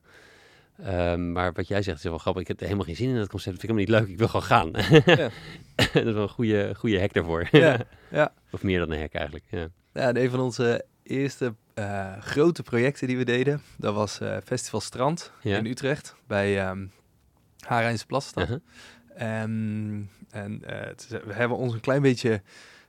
[0.77, 2.43] Ehm, maar wat jij zegt is wel grappig.
[2.43, 3.61] Ik heb er helemaal geen zin in dat concept.
[3.61, 4.13] Vind ik helemaal niet leuk.
[4.13, 4.71] Ik wil gewoon gaan.
[5.17, 5.31] Ja.
[5.93, 7.49] dat is wel een goede, goede hack daarvoor.
[7.51, 8.33] Ja, ja.
[8.51, 9.45] Of meer dan een hack eigenlijk.
[9.51, 9.69] Ja.
[9.93, 14.37] Ja, en een van onze eerste eh, grote projecten die we deden, dat was eh,
[14.45, 15.57] Festival Strand Ja.
[15.59, 16.87] in Utrecht bij ehm
[17.59, 18.43] Harijnse Plasstad.
[18.43, 18.61] Uh-huh.
[19.15, 22.43] En, en eh, is- we hebben ons een klein beetje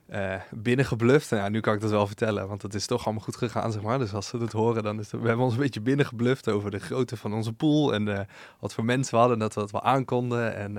[0.06, 1.30] eh binnengebluft.
[1.30, 3.72] Nou, ja, nu kan ik dat wel vertellen, want het is toch allemaal goed gegaan,
[3.72, 3.98] zeg maar.
[3.98, 5.20] Dus als ze het horen, dan is het...
[5.20, 8.26] We hebben ons een beetje binnengebluft over de grootte van onze pool en
[8.58, 10.54] wat voor mensen we hadden, dat we dat wel aankonden.
[10.56, 10.76] En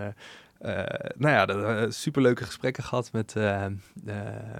[0.60, 0.73] eh,
[1.17, 3.34] nou ja, dat, superleuke gesprekken gehad met,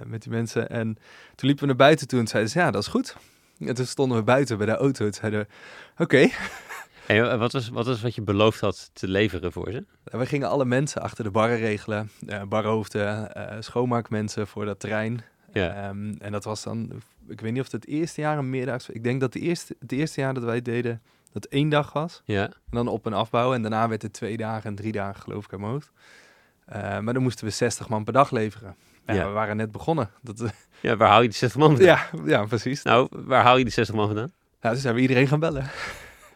[0.06, 0.68] met die mensen.
[0.68, 0.94] En
[1.34, 3.16] toen liepen we naar buiten toe en zeiden ze, ja, dat is goed.
[3.58, 5.46] En toen stonden we buiten bij de auto en zeiden we,
[6.02, 6.28] oké.
[7.06, 9.84] En eh, wat was, wat was wat je beloofd had te leveren voor ze?
[10.04, 12.10] We gingen alle mensen achter de barren regelen.
[12.26, 15.20] eh barhoofden, eh, schoonmaakmensen voor dat terrein.
[15.52, 15.74] Ja.
[15.88, 16.90] Ehm, en dat was dan,
[17.28, 18.88] ik weet niet of het het eerste jaar een meerdaags...
[18.88, 22.22] Ik denk dat de eerste, het eerste jaar dat wij deden, dat één dag was.
[22.24, 22.44] Ja.
[22.44, 23.56] En dan op- en afbouwen.
[23.56, 25.90] En daarna werd het twee dagen en drie dagen, geloof ik, aan mijn hoofd.
[26.66, 28.76] Eh, maar dan moesten we 60 man per dag leveren.
[29.06, 29.26] Ja, Ja.
[29.26, 30.10] We waren net begonnen.
[30.22, 30.48] Dat, eh,
[30.90, 31.86] ja, waar haal je die 60 man vandaan?
[31.96, 32.82] ja, ja, precies.
[32.82, 34.32] Nou, waar haal je die 60 man vandaan?
[34.60, 35.62] Nou, dus hebben we iedereen gaan bellen.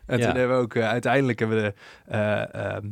[0.07, 0.27] en Ja.
[0.27, 1.75] toen hebben we ook eh, uiteindelijk hebben we de,
[2.13, 2.87] eh, ehm,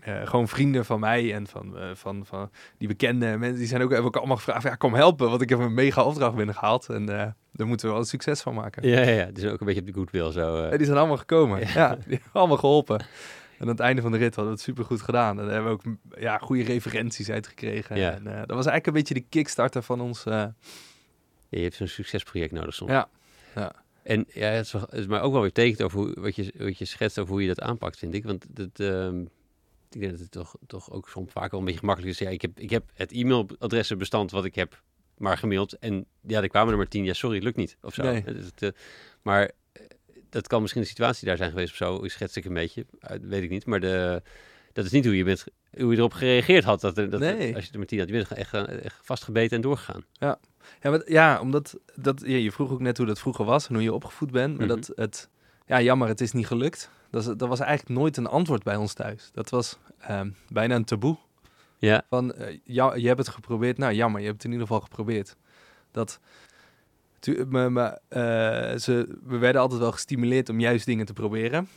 [0.00, 3.88] eh, gewoon vrienden van mij en van, van, van die bekende mensen, die zijn ook,
[3.90, 7.06] hebben ook allemaal gevraagd, ja, kom helpen, want ik heb een mega opdracht binnengehaald en
[7.06, 8.88] daar moeten we wel een succes van maken.
[8.88, 9.24] Ja, ja, ja.
[9.26, 10.64] Het is ook een beetje op de goodwill zo.
[10.64, 11.58] En die zijn allemaal gekomen.
[11.60, 11.66] Ja.
[11.74, 13.04] Ja, die hebben allemaal geholpen.
[13.62, 15.38] En aan het einde van de rit hadden we het supergoed gedaan.
[15.40, 17.96] En daar hebben we ook ja, goede referenties uit gekregen.
[17.96, 18.10] Ja.
[18.12, 20.24] En, eh, dat was eigenlijk een beetje de kickstarter van ons.
[20.24, 20.54] eh, Ja,
[21.48, 22.90] je hebt zo'n succesproject nodig soms.
[22.90, 23.08] ja,
[23.54, 23.72] ja.
[24.02, 26.36] En ja, het is, wel, het is maar ook wel weer tekent over hoe, wat,
[26.36, 28.24] je, wat je schetst over hoe je dat aanpakt, vind ik.
[28.24, 29.20] Want dat, ehm,
[29.90, 32.18] ik denk dat het toch, toch ook soms vaak wel een beetje gemakkelijk is.
[32.18, 34.82] Ja, ik heb, ik heb het e-mailadressenbestand wat ik heb
[35.16, 35.72] maar gemaild.
[35.72, 37.04] En ja, er kwamen er maar tien.
[37.04, 37.76] Ja, sorry, het lukt niet.
[37.82, 38.02] Of zo.
[38.02, 38.24] Nee.
[38.58, 38.68] Eh,
[39.22, 39.50] maar
[40.32, 42.08] dat kan misschien een situatie daar zijn geweest of zo.
[42.08, 42.86] Schets ik een beetje.
[43.00, 43.66] eh, weet ik niet.
[43.66, 44.22] Maar de,
[44.72, 45.44] dat is niet hoe je, bent,
[45.78, 46.80] hoe je erop gereageerd had.
[46.80, 47.54] Dat, dat, Nee.
[47.54, 50.04] Als je er met tien had, je bent echt, eh, echt vastgebeten en doorgegaan.
[50.12, 50.38] Ja,
[50.82, 53.82] maar, ja omdat dat, ja, je vroeg ook net hoe dat vroeger was en hoe
[53.82, 54.58] je opgevoed bent.
[54.58, 54.76] Maar Mhm.
[54.76, 55.28] dat het,
[55.66, 56.90] ja, jammer, het is niet gelukt.
[57.10, 59.30] Dat, dat was eigenlijk nooit een antwoord bij ons thuis.
[59.32, 61.16] Dat was ehm, bijna een taboe.
[61.78, 63.78] Ja, Van, eh, ja, je hebt het geprobeerd.
[63.78, 65.36] Nou, jammer, je hebt het in ieder geval geprobeerd.
[65.90, 66.20] Dat,
[67.48, 71.68] Maar, maar, eh, ze, we werden altijd wel gestimuleerd om juist dingen te proberen.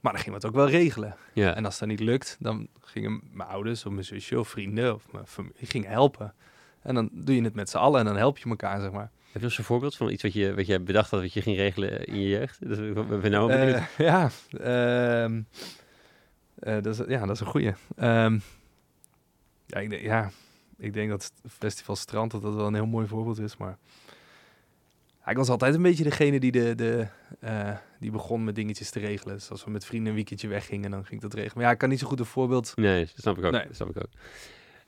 [0.00, 1.16] Maar dan gingen we het ook wel regelen.
[1.32, 1.54] Ja.
[1.54, 5.12] En als dat niet lukt, dan gingen mijn ouders of mijn zusje of vrienden of
[5.12, 6.34] mijn familie gingen helpen.
[6.82, 9.10] En dan doe je het met z'n allen en dan help je elkaar, zeg maar.
[9.32, 11.42] Heb je eens een voorbeeld van iets wat je, wat je bedacht had, wat je
[11.42, 12.68] ging regelen in je jeugd?
[12.68, 13.52] Dat ben nou.
[13.52, 15.42] Eh, ja, ehm,
[16.54, 17.72] eh, dat is, ja, dat is een goeie.
[17.96, 18.38] Ehm,
[19.66, 20.30] ja, ik denk, ja,
[20.76, 23.56] ik denk dat Festival Strand dat dat wel een heel mooi voorbeeld is.
[23.56, 23.78] Maar
[25.30, 27.06] ik was altijd een beetje degene die, de, de,
[27.40, 29.34] eh, die begon met dingetjes te regelen.
[29.34, 31.54] Dus als we met vrienden een weekendje weggingen, dan ging ik dat regelen.
[31.56, 32.72] Maar ja, ik kan niet zo goed een voorbeeld...
[32.76, 33.52] Nee, dat snap ik ook.
[33.52, 33.66] Nee.
[33.66, 34.08] Dat snap ik ook.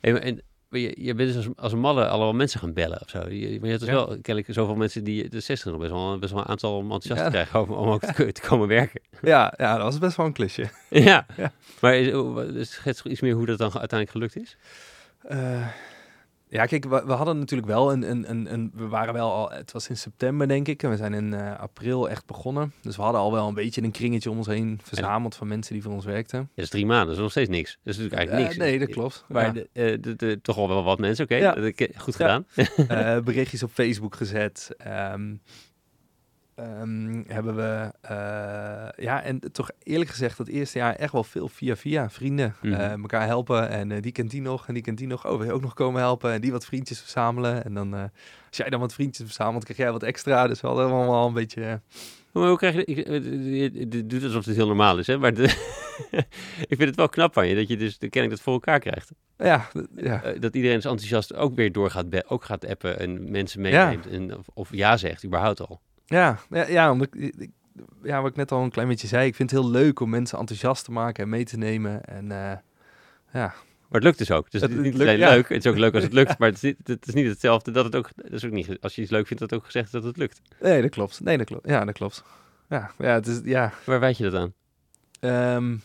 [0.00, 3.08] En, maar je, je bent dus als, als een malle allemaal mensen gaan bellen of
[3.08, 3.18] zo.
[3.18, 3.94] Je, maar je hebt dus Ja.
[3.94, 6.82] wel kennelijk zoveel mensen die de 60 nog best wel, best wel een aantal om
[6.92, 7.26] enthousiast Ja.
[7.26, 9.00] te krijgen om, om ook te, te komen werken.
[9.22, 10.70] Ja, ja, dat was best wel een klusje.
[10.90, 11.26] ja.
[11.36, 11.52] Ja.
[11.80, 14.56] Maar is, schets iets meer hoe dat dan uiteindelijk gelukt is?
[15.22, 15.66] Eh,
[16.52, 18.72] ja, kijk, we, we hadden natuurlijk wel een, een, een, een...
[18.74, 19.50] We waren wel al...
[19.50, 20.82] Het was in september, denk ik.
[20.82, 22.72] En we zijn in eh, april echt begonnen.
[22.82, 25.72] Dus we hadden al wel een beetje een kringetje om ons heen verzameld van mensen
[25.74, 26.38] die voor ons werkten.
[26.38, 27.78] Ja, dat is drie maanden, dat is nog steeds niks.
[27.82, 28.70] Dat is natuurlijk eigenlijk Eh, niks.
[28.70, 29.24] nee, dat klopt.
[29.28, 29.52] Maar Ja.
[29.52, 31.34] de, eh, de, de- toch al wel wat mensen, oké.
[31.36, 31.52] Ja.
[31.96, 32.42] Goed Ja.
[32.76, 33.24] gedaan.
[33.24, 34.70] Berichtjes op Facebook gezet.
[34.76, 35.34] Ehm,
[36.60, 41.48] ehm, hebben we, eh, ja, en toch eerlijk gezegd, dat eerste jaar echt wel veel
[41.48, 42.54] via via vrienden.
[42.62, 45.26] Eh, elkaar helpen en eh, die kent die nog en die kent die nog.
[45.26, 46.32] Oh, wil je ook nog komen helpen?
[46.32, 47.64] En die wat vriendjes verzamelen.
[47.64, 50.46] En dan, als jij dan wat vriendjes verzamelt, krijg jij wat extra.
[50.46, 51.80] Dus we hadden allemaal een beetje...
[52.32, 52.84] Maar hoe krijg je...
[52.84, 53.06] Ik,
[53.92, 55.18] je, doet alsof het heel normaal is, hè.
[55.18, 55.42] Maar de-
[56.68, 58.78] ik vind het wel knap van je, dat je dus de kenning dat voor elkaar
[58.80, 59.10] krijgt.
[59.38, 60.22] ja, ja.
[60.38, 63.86] Dat iedereen is enthousiast ook weer door gaat, ook gaat appen en mensen Ja.
[63.86, 64.06] meeneemt.
[64.06, 65.80] En, of, of ja zegt, überhaupt al.
[66.10, 67.50] Ja, ja, ja, omdat ik, ik-
[68.02, 69.26] ja, wat ik net al een klein beetje zei.
[69.26, 72.04] Ik vind het heel leuk om mensen enthousiast te maken en mee te nemen.
[72.04, 72.38] En eh,
[73.32, 73.54] ja,
[73.88, 74.50] Maar het lukt dus ook.
[74.50, 75.28] Dus Het het is niet lukt, ja.
[75.30, 76.34] leuk, het is ook leuk als het lukt.
[76.38, 78.08] Maar het is, niet, het is niet hetzelfde dat het ook...
[78.16, 80.16] Dat is ook niet, als je iets leuk vindt, dat ook gezegd is dat het
[80.16, 80.40] lukt.
[80.60, 81.20] Nee, dat klopt.
[81.20, 81.68] Nee, dat klopt.
[81.68, 82.24] Ja, dat klopt.
[82.68, 83.72] Ja, ja, het is, ja.
[83.84, 84.52] Waar wijd je dat aan?
[85.20, 85.76] ehm,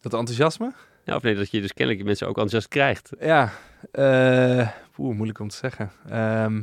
[0.00, 0.72] dat enthousiasme?
[1.04, 3.10] Ja, of nee, dat je dus kennelijk mensen ook enthousiast krijgt.
[3.20, 3.52] Ja.
[3.92, 5.90] eh Oeh, moeilijk om te zeggen.
[6.08, 6.62] Ehm,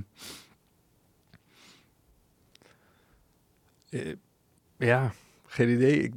[4.78, 5.12] ja,
[5.46, 6.02] geen idee.
[6.04, 6.14] Ik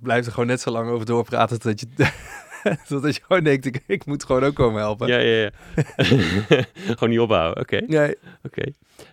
[0.00, 1.86] blijf er gewoon net zo lang over doorpraten tot je,
[2.88, 5.08] totdat je gewoon denkt, ik, ik moet gewoon ook komen helpen.
[5.08, 5.50] Ja, ja, ja.
[6.96, 7.62] Gewoon niet ophouden.
[7.62, 8.62] Oké, Nee, oké.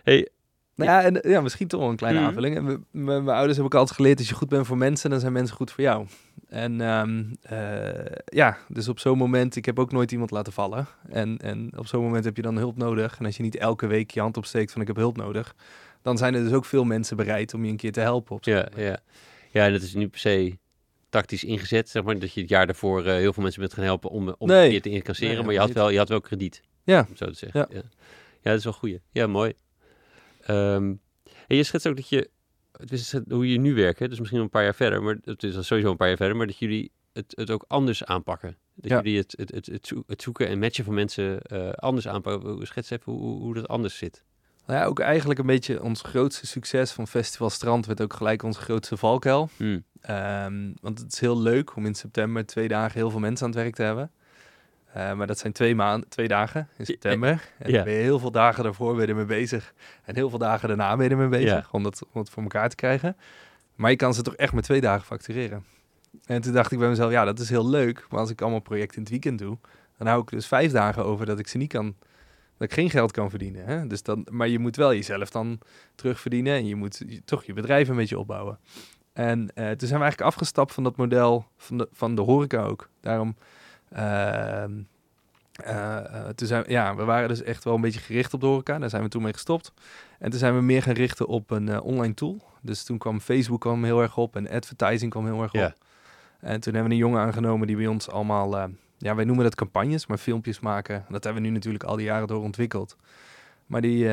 [0.04, 0.28] Hey,
[0.74, 2.28] Nou ja, en ja, misschien toch wel een kleine Mhm.
[2.28, 2.56] aanvulling.
[2.56, 5.20] En we- mijn ouders hebben ook altijd geleerd, als je goed bent voor mensen, dan
[5.20, 6.06] zijn mensen goed voor jou.
[6.48, 10.86] En ehm, eh, ja, dus op zo'n moment, ik heb ook nooit iemand laten vallen.
[11.08, 13.18] En, en op zo'n moment heb je dan hulp nodig.
[13.18, 15.54] En als je niet elke week je hand opsteekt van ik heb hulp nodig,
[16.02, 18.36] dan zijn er dus ook veel mensen bereid om je een keer te helpen.
[18.36, 18.98] Op ja, ja.
[19.50, 20.58] ja, en dat is niet per se
[21.08, 22.18] tactisch ingezet, zeg maar.
[22.18, 24.64] Dat je het jaar daarvoor eh, heel veel mensen bent gaan helpen om, om Nee.
[24.64, 25.34] een keer te incasseren.
[25.34, 27.06] Nee, maar je had, wel, je had wel krediet, Ja.
[27.08, 27.60] om zo te zeggen.
[27.60, 27.66] Ja.
[27.70, 27.82] Ja,
[28.40, 28.50] ja.
[28.50, 28.98] dat is wel goed.
[29.12, 29.52] Ja, mooi.
[30.40, 30.94] Ehm,
[31.46, 32.30] en je schetst ook dat je,
[32.72, 35.42] het is hoe je nu werkt, hè, dus misschien een paar jaar verder, maar het
[35.42, 38.56] is sowieso een paar jaar verder, maar dat jullie het, het ook anders aanpakken.
[38.74, 38.96] Dat Ja.
[38.96, 42.66] jullie het, het, het, het zoeken en matchen van mensen eh, anders aanpakken.
[42.66, 44.24] Schets even hoe, hoe dat anders zit.
[44.68, 48.42] Nou ja, ook eigenlijk een beetje ons grootste succes van Festival Strand werd ook gelijk
[48.42, 49.48] onze grootste valkuil.
[49.56, 49.84] Hmm.
[50.00, 53.52] Ehm, want het is heel leuk om in september twee dagen heel veel mensen aan
[53.52, 54.10] het werk te hebben.
[54.92, 57.48] Eh, maar dat zijn twee, maanden, twee dagen in september.
[57.58, 57.82] En ja.
[57.82, 59.74] ben je heel veel dagen daarvoor ben je ermee bezig.
[60.04, 61.50] En heel veel dagen daarna ben je ermee bezig.
[61.50, 61.68] Ja.
[61.70, 63.16] Om, dat, om het voor elkaar te krijgen.
[63.74, 65.64] Maar je kan ze toch echt met twee dagen factureren.
[66.24, 68.06] En toen dacht ik bij mezelf, ja, dat is heel leuk.
[68.10, 69.58] Maar als ik allemaal projecten in het weekend doe,
[69.98, 71.94] dan hou ik dus vijf dagen over dat ik ze niet kan,
[72.58, 73.64] dat ik geen geld kan verdienen.
[73.64, 73.86] Hè?
[73.86, 75.58] Dus dan, maar je moet wel jezelf dan
[75.94, 78.58] terugverdienen en je moet toch je bedrijf een beetje opbouwen.
[79.12, 82.62] En eh, toen zijn we eigenlijk afgestapt van dat model van de, van de horeca
[82.62, 82.88] ook.
[83.00, 83.36] Daarom,
[83.90, 84.72] ehm,
[85.52, 88.40] eh, eh, toen zijn we, ja, we waren dus echt wel een beetje gericht op
[88.40, 88.78] de horeca.
[88.78, 89.72] Daar zijn we toen mee gestopt.
[90.18, 92.42] En toen zijn we meer gaan richten op een online tool.
[92.62, 95.74] Dus toen kwam Facebook kwam heel erg op en advertising kwam heel erg op.
[96.40, 99.54] En toen hebben we een jongen aangenomen die bij ons allemaal, ja, wij noemen dat
[99.54, 101.04] campagnes, maar filmpjes maken.
[101.08, 102.96] Dat hebben we nu natuurlijk al die jaren door ontwikkeld.
[103.66, 104.04] Maar die,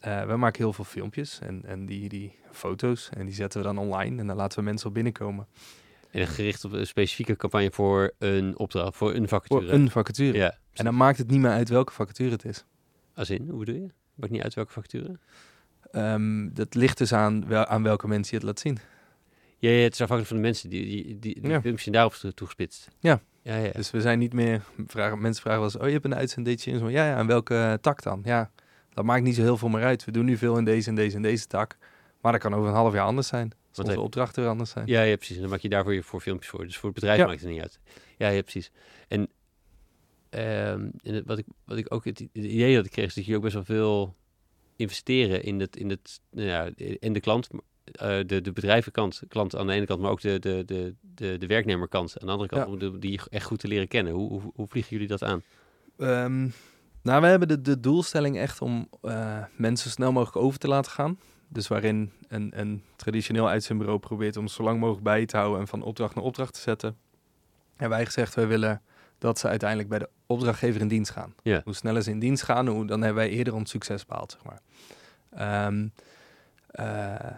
[0.00, 3.78] we maken heel veel filmpjes en, en die, die foto's en die zetten we dan
[3.78, 5.46] online en dan laten we mensen op binnenkomen.
[6.10, 9.72] En gericht op een specifieke campagne voor een opdracht, voor een Voor vacature.
[9.72, 10.38] een vacature.
[10.38, 10.58] Ja.
[10.72, 12.64] En dan maakt het niet meer uit welke vacature het is.
[13.14, 13.88] Als in, hoe bedoel je?
[14.14, 15.20] Maakt niet uit welke facturen?
[15.90, 18.78] Ehm, dat ligt dus aan, wel, aan welke mensen je het laat zien.
[19.62, 21.60] Ja, ja, het is afhankelijk van de mensen die, die, die, die Ja.
[21.60, 22.88] filmpjes daarop toe- toegespitst.
[23.00, 23.22] Ja.
[23.42, 23.70] Ja, ja.
[23.72, 26.70] Dus we zijn niet meer, vragen, mensen vragen wel eens, oh je hebt een uitzenddetje
[26.70, 26.78] in.
[26.78, 28.20] Zo, ja, ja, en welke eh, tak dan?
[28.24, 28.50] Ja,
[28.94, 30.04] dat maakt niet zo heel veel meer uit.
[30.04, 31.76] We doen nu veel in deze en deze en deze tak.
[32.20, 33.50] Maar dat kan over een half jaar anders zijn.
[33.74, 34.86] Als heb- opdrachten weer anders zijn.
[34.86, 35.34] Ja, ja, precies.
[35.36, 36.64] En dan maak je daarvoor je voor filmpjes voor.
[36.64, 37.26] Dus voor het bedrijf Ja.
[37.26, 37.80] maakt het niet uit.
[38.16, 38.70] Ja, ja, precies.
[39.08, 39.28] En,
[40.30, 43.24] ehm, en het- wat, ik, wat ik ook het idee dat ik kreeg, is dat
[43.24, 44.16] je ook best wel veel
[44.76, 47.48] investeren in, het, in, het, nou ja, in de klant,
[47.92, 51.38] eh, de, de bedrijvenkant, klant aan de ene kant, maar ook de, de, de, de,
[51.38, 54.12] de werknemerkant aan de andere kant, om de- die echt goed te leren kennen.
[54.12, 55.42] Hoe, hoe, hoe vliegen jullie dat aan?
[55.98, 56.48] Ehm,
[57.02, 60.68] nou, we hebben de, de doelstelling echt om eh, mensen zo snel mogelijk over te
[60.68, 61.18] laten gaan.
[61.48, 65.66] Dus waarin een, een traditioneel uitzendbureau probeert om zo lang mogelijk bij te houden en
[65.68, 66.96] van opdracht naar opdracht te zetten.
[67.76, 68.82] Hebben wij gezegd, wij willen
[69.18, 71.34] dat ze uiteindelijk bij de opdrachtgever in dienst gaan.
[71.64, 74.44] Hoe sneller ze in dienst gaan, hoe, dan hebben wij eerder ons succes behaald, zeg
[74.44, 74.60] maar.
[75.30, 75.88] Ehm,
[76.70, 77.30] eh,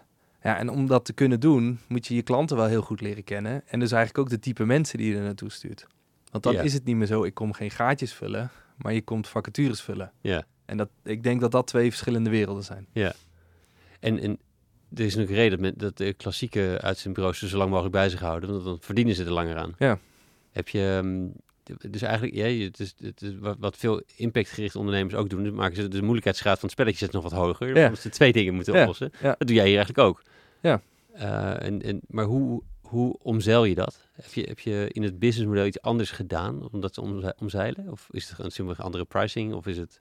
[0.45, 3.25] ja, en om dat te kunnen doen, moet je je klanten wel heel goed leren
[3.25, 3.63] kennen.
[3.67, 5.87] En dus eigenlijk ook de type mensen die je er naartoe stuurt.
[6.31, 6.61] Want dan Ja.
[6.63, 10.13] is het niet meer zo, ik kom geen gaatjes vullen, maar je komt vacatures vullen.
[10.21, 10.45] Ja.
[10.65, 12.87] En dat, ik denk dat dat twee verschillende werelden zijn.
[14.01, 14.39] En, en
[14.95, 18.21] er is nog een reden dat, de klassieke uitzendbureaus ze zo lang mogelijk bij zich
[18.21, 19.75] houden, want dan verdienen ze er langer aan.
[19.79, 19.99] Ja.
[20.53, 21.27] Heb je, ehm,
[21.91, 25.77] dus eigenlijk, ja, het is, het is wat, veel impactgerichte ondernemers ook doen, dus maken
[25.77, 27.85] ze de moeilijkheidsgraad van het spelletje nog wat hoger, Ja.
[27.87, 29.11] omdat ze twee dingen moeten Ja, oplossen.
[29.21, 29.35] ja.
[29.39, 30.23] Dat doe jij hier eigenlijk ook.
[30.65, 30.81] Ja.
[31.13, 34.09] Eh, en, en, maar hoe, hoe omzeil je dat?
[34.13, 37.91] Heb je, heb je in het businessmodel iets anders gedaan om dat te omze- omzeilen?
[37.91, 39.55] Of is het een simpelweg andere pricing?
[39.55, 40.01] Of is het...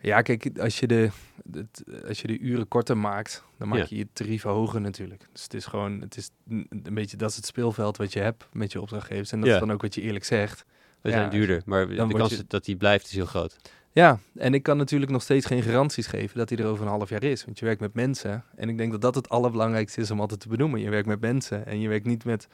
[0.00, 1.10] Ja, kijk, als je de,
[1.52, 3.86] het, als je de uren korter maakt, dan maak Ja.
[3.88, 5.26] je je tarieven hoger natuurlijk.
[5.32, 8.48] Dus het is gewoon, het is een beetje, dat is het speelveld wat je hebt
[8.52, 9.32] met je opdrachtgevers.
[9.32, 9.54] En dat Ja.
[9.54, 10.64] is dan ook wat je eerlijk zegt.
[11.00, 13.56] We Ja, zijn duurder, maar de kans je- dat die blijft is heel groot.
[13.92, 16.90] Ja, en ik kan natuurlijk nog steeds geen garanties geven dat hij er over een
[16.90, 17.44] half jaar is.
[17.44, 18.44] Want je werkt met mensen.
[18.56, 20.80] En ik denk dat dat het allerbelangrijkste is om altijd te benoemen.
[20.80, 22.48] Je werkt met mensen en je werkt niet met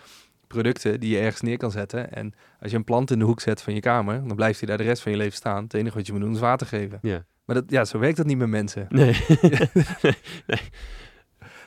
[0.46, 2.12] producten die je ergens neer kan zetten.
[2.12, 4.68] En als je een plant in de hoek zet van je kamer, dan blijft hij
[4.68, 5.62] daar de rest van je leven staan.
[5.62, 6.98] Het enige wat je moet doen is water geven.
[7.02, 7.24] Ja.
[7.44, 8.86] Maar dat, ja, zo werkt dat niet met mensen.
[8.88, 9.16] Nee.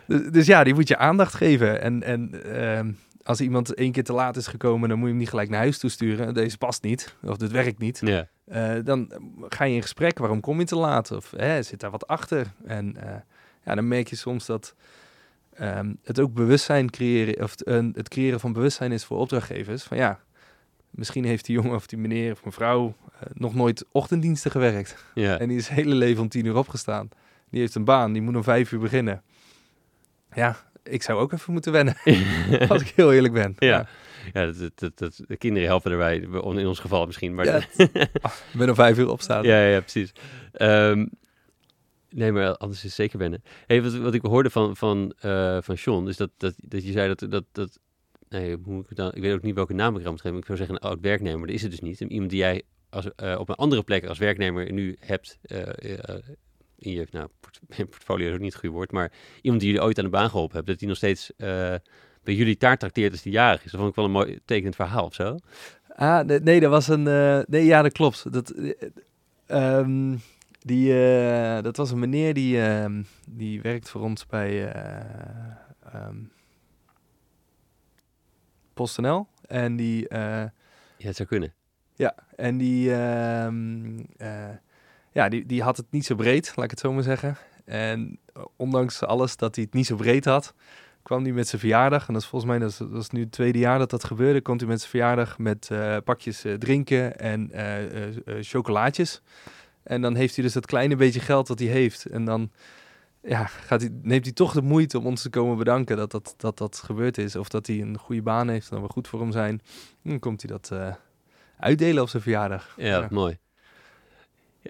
[0.07, 1.81] Dus, dus ja, die moet je aandacht geven.
[1.81, 2.91] En, en ehm,
[3.23, 5.59] als iemand één keer te laat is gekomen, dan moet je hem niet gelijk naar
[5.59, 6.33] huis toesturen.
[6.33, 8.01] Deze past niet, of dit werkt niet.
[8.03, 8.27] ja.
[8.45, 9.11] Eh, dan
[9.49, 10.17] ga je in gesprek.
[10.17, 11.11] Waarom kom je te laat?
[11.11, 12.53] Of hè, zit daar wat achter?
[12.65, 13.15] En eh,
[13.65, 14.75] ja, dan merk je soms dat
[15.53, 17.55] ehm, het ook bewustzijn creëren, of
[17.93, 19.83] het, creëren van bewustzijn is voor opdrachtgevers.
[19.83, 20.19] Van ja,
[20.89, 25.05] misschien heeft die jongen of die meneer of mevrouw eh, nog nooit ochtenddiensten gewerkt.
[25.13, 25.39] ja.
[25.39, 27.09] En die is het hele leven om tien uur opgestaan.
[27.49, 29.23] Die heeft een baan, die moet om vijf uur beginnen.
[30.33, 31.95] Ja, ik zou ook even moeten wennen,
[32.69, 33.55] als ik heel eerlijk ben.
[33.57, 33.87] Ja.
[34.33, 37.33] Ja, dat, dat, dat, de kinderen helpen erbij, in ons geval misschien.
[37.33, 37.57] Maar Ja,
[38.53, 39.43] Ik ben om vijf uur opstaan.
[39.43, 40.11] ja, ja, precies.
[40.51, 41.05] Ehm,
[42.09, 43.43] nee, maar anders is het zeker wennen.
[43.67, 46.91] Hey, wat, wat ik hoorde van, van, eh van John, is dat, dat, dat je
[46.91, 47.31] zei dat...
[47.31, 47.79] dat, dat
[48.29, 50.37] nee, hoe moet ik, dan, ik weet ook niet welke naam ik eraan moet geven.
[50.37, 51.99] Ik zou zeggen een oud werknemer, maar dat is het dus niet.
[51.99, 55.39] Iemand die jij als, eh, op een andere plek als werknemer nu hebt...
[55.41, 56.15] eh,
[56.81, 59.85] in je nou, port- portfolio is ook niet het goede woord, maar iemand die jullie
[59.85, 61.75] ooit aan de baan geholpen hebt, dat die nog steeds eh,
[62.23, 63.71] bij jullie taart trakteert als die jarig is.
[63.71, 65.37] Dat vond ik wel een mooi tekenend verhaal of zo.
[65.95, 67.07] Ah, nee, nee, dat was een.
[67.07, 68.31] eh, nee, ja, dat klopt.
[68.33, 68.71] Dat, eh,
[69.45, 70.15] ehm,
[70.59, 70.93] die,
[71.61, 76.15] dat was een meneer die, ehm, die werkt voor ons bij ehm,
[78.73, 79.27] PostNL.
[79.47, 80.51] En die, Ja,
[80.97, 81.53] het zou kunnen.
[81.95, 82.89] ja, en die,
[85.11, 87.37] ja, die, die had het niet zo breed, laat ik het zo maar zeggen.
[87.65, 90.53] En eh, ondanks alles dat hij het niet zo breed had,
[91.03, 92.07] kwam hij met zijn verjaardag.
[92.07, 94.03] En dat is volgens mij, dat is, dat is nu het tweede jaar dat dat
[94.03, 94.41] gebeurde.
[94.41, 99.21] Komt hij met zijn verjaardag met eh, pakjes eh, drinken en eh, chocolaatjes.
[99.83, 102.05] En dan heeft hij dus dat kleine beetje geld dat hij heeft.
[102.05, 102.51] En dan
[103.21, 106.33] ja, gaat hij, neemt hij toch de moeite om ons te komen bedanken dat dat,
[106.37, 107.35] dat dat gebeurd is.
[107.35, 109.61] Of dat hij een goede baan heeft en dat we goed voor hem zijn.
[110.03, 110.71] Dan komt hij dat
[111.57, 112.73] uitdelen op zijn verjaardag.
[112.77, 113.37] Ja, mooi.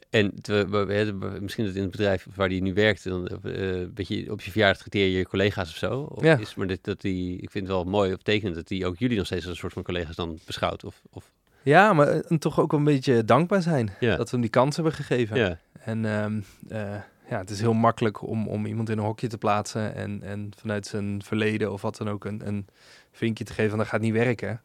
[0.10, 3.86] En te- we- we- misschien dat in het bedrijf waar die nu werkt, dan eh,
[3.94, 6.00] beetje op je verjaardag trakteer je collega's of zo.
[6.02, 6.38] Of Ja.
[6.38, 9.18] is maar dat die, ik vind het wel mooi of tekenend dat die ook jullie
[9.18, 10.84] nog steeds als een soort van collega's dan beschouwt.
[10.86, 14.16] Of, of Ja, maar eh, en toch ook een beetje dankbaar zijn ja.
[14.16, 15.38] dat we hem die kans hebben gegeven.
[15.38, 15.60] ja.
[15.84, 16.96] En ehm, eh,
[17.30, 20.50] ja, het is heel makkelijk om, om iemand in een hokje te plaatsen en, en
[20.60, 22.68] vanuit zijn verleden of wat dan ook een, een
[23.12, 24.62] vinkje te geven van dat gaat niet werken.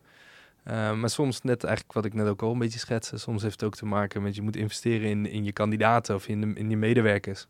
[0.66, 3.60] Eh, maar soms, net eigenlijk wat ik net ook al een beetje schetste, soms heeft
[3.60, 6.52] het ook te maken met je moet investeren in, in je kandidaten of in, de,
[6.54, 7.46] in je medewerkers.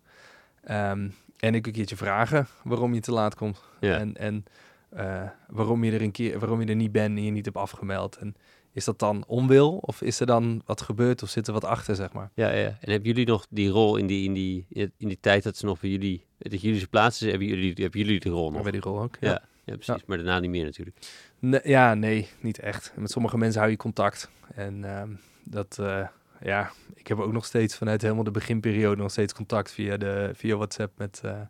[0.65, 3.63] Ehm, en ik een keertje vragen waarom je te laat komt.
[3.81, 4.45] En, en
[4.89, 7.57] eh, waarom, je er een keer, waarom je er niet bent en je niet hebt
[7.57, 8.17] afgemeld.
[8.17, 8.37] En
[8.73, 11.95] is dat dan onwil of is er dan wat gebeurd of zit er wat achter,
[11.95, 12.31] zeg maar?
[12.35, 12.67] Ja, ja.
[12.67, 15.67] En hebben jullie nog die rol in die, in die, in die tijd dat ze
[15.67, 18.63] nog bij jullie, dat jullie ze plaatsen, hebben jullie, hebben jullie die rol nog?
[18.63, 19.17] Bij die rol ook.
[19.21, 19.31] Ja.
[19.31, 19.43] Ja,
[19.75, 20.05] precies.
[20.05, 20.97] Maar daarna niet meer natuurlijk.
[21.39, 22.93] Nee, ja, nee, niet echt.
[22.97, 24.31] Met sommige mensen hou je contact.
[24.55, 25.11] En ehm,
[25.45, 26.07] dat, eh,
[26.41, 30.31] ja, ik heb ook nog steeds vanuit helemaal de beginperiode nog steeds contact via, de,
[30.35, 31.41] via WhatsApp met, eh,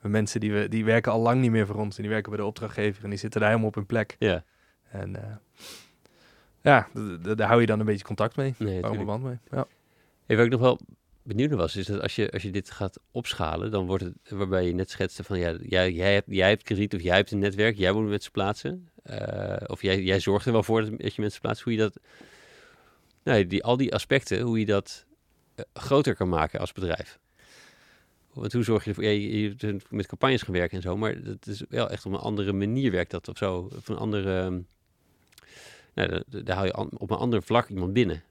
[0.00, 1.96] met mensen die, we, die werken al lang niet meer voor ons.
[1.96, 4.16] En die werken bij de opdrachtgever en die zitten daar helemaal op hun plek.
[4.18, 4.44] Ja,
[4.90, 5.36] En eh,
[6.60, 6.88] ja,
[7.36, 8.54] daar hou je dan een beetje contact mee.
[8.58, 9.38] nee, band mee.
[9.50, 9.66] Ja.
[10.26, 10.80] Even ook nog wel
[11.22, 14.66] benieuwd was, is dat als je, als je dit gaat opschalen, dan wordt het, waarbij
[14.66, 17.38] je net schetste van, ja, jij, jij, hebt, jij hebt krediet of jij hebt een
[17.38, 18.88] netwerk, jij moet mensen plaatsen.
[19.02, 21.62] eh, of jij, jij zorgt er wel voor dat, dat je mensen plaatst.
[21.62, 21.96] Hoe je dat,
[23.22, 25.04] nou, die, al die aspecten, hoe je dat
[25.54, 27.18] eh, groter kan maken als bedrijf.
[28.32, 31.46] Want hoe zorg je ervoor, je, je met campagnes gaan werken en zo, maar dat
[31.46, 33.70] is wel echt op een andere manier werkt dat of zo.
[33.76, 34.62] Op een andere,
[35.94, 38.22] nou, daar, hou je op een ander vlak iemand binnen.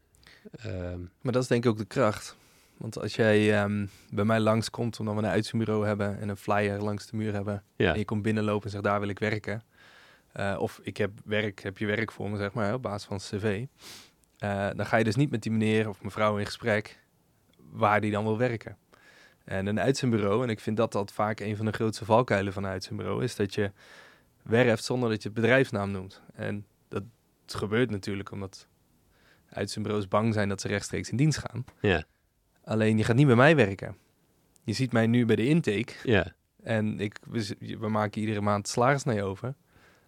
[0.52, 2.38] Ehm, Maar dat is denk ik ook de kracht.
[2.80, 6.82] Want als jij ehm, bij mij langskomt omdat we een uitzendbureau hebben en een flyer
[6.82, 7.64] langs de muur hebben.
[7.76, 9.64] ja, En je komt binnenlopen en zegt daar wil ik werken.
[10.32, 13.18] Eh, of ik heb werk, heb je werk voor me, zeg maar, op basis van
[13.18, 13.66] cv.
[14.38, 17.00] Eh, dan ga je dus niet met die meneer of mevrouw in gesprek
[17.72, 18.78] waar die dan wil werken.
[19.44, 22.64] En een uitzendbureau, en ik vind dat dat vaak een van de grootste valkuilen van
[22.64, 23.72] een uitzendbureau, is dat je
[24.42, 26.22] werft zonder dat je het bedrijfsnaam noemt.
[26.34, 27.04] En dat
[27.46, 28.68] gebeurt natuurlijk omdat
[29.50, 31.64] uitzendbureaus bang zijn dat ze rechtstreeks in dienst gaan.
[31.82, 32.04] ja,
[32.70, 33.96] Alleen je gaat niet bij mij werken.
[34.64, 37.20] Je ziet mij nu bij de intake ja, en ik,
[37.60, 39.56] we, maken iedere maand salaris naar je over.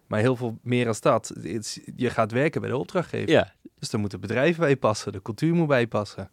[0.06, 1.32] Maar heel veel meer als dat.
[1.42, 3.30] Het Je gaat werken bij de opdrachtgever.
[3.30, 5.12] ja, Dus daar moet het bedrijf bij passen.
[5.12, 6.30] De cultuur moet bij passen.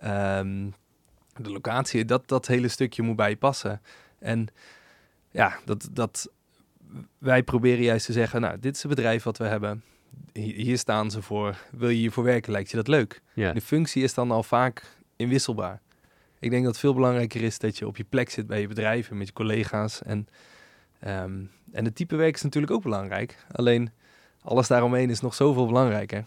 [0.00, 0.70] Ehm,
[1.36, 3.80] de locatie, dat, dat hele stukje moet bij passen.
[4.18, 4.46] En
[5.30, 6.30] ja, dat, dat,
[7.18, 9.82] wij proberen juist te zeggen, nou, dit is het bedrijf wat we hebben.
[10.32, 11.56] Hier, hier staan ze voor.
[11.70, 12.52] Wil je hiervoor werken?
[12.52, 13.22] Lijkt je dat leuk?
[13.34, 13.52] ja.
[13.52, 15.80] De functie is dan al vaak inwisselbaar.
[16.38, 18.68] Ik denk dat het veel belangrijker is dat je op je plek zit bij je
[18.68, 20.02] bedrijf en met je collega's.
[20.02, 20.28] En,
[21.00, 21.40] ehm,
[21.72, 23.44] en het type werk is natuurlijk ook belangrijk.
[23.52, 23.90] Alleen
[24.42, 26.24] alles daaromheen is nog zoveel belangrijker.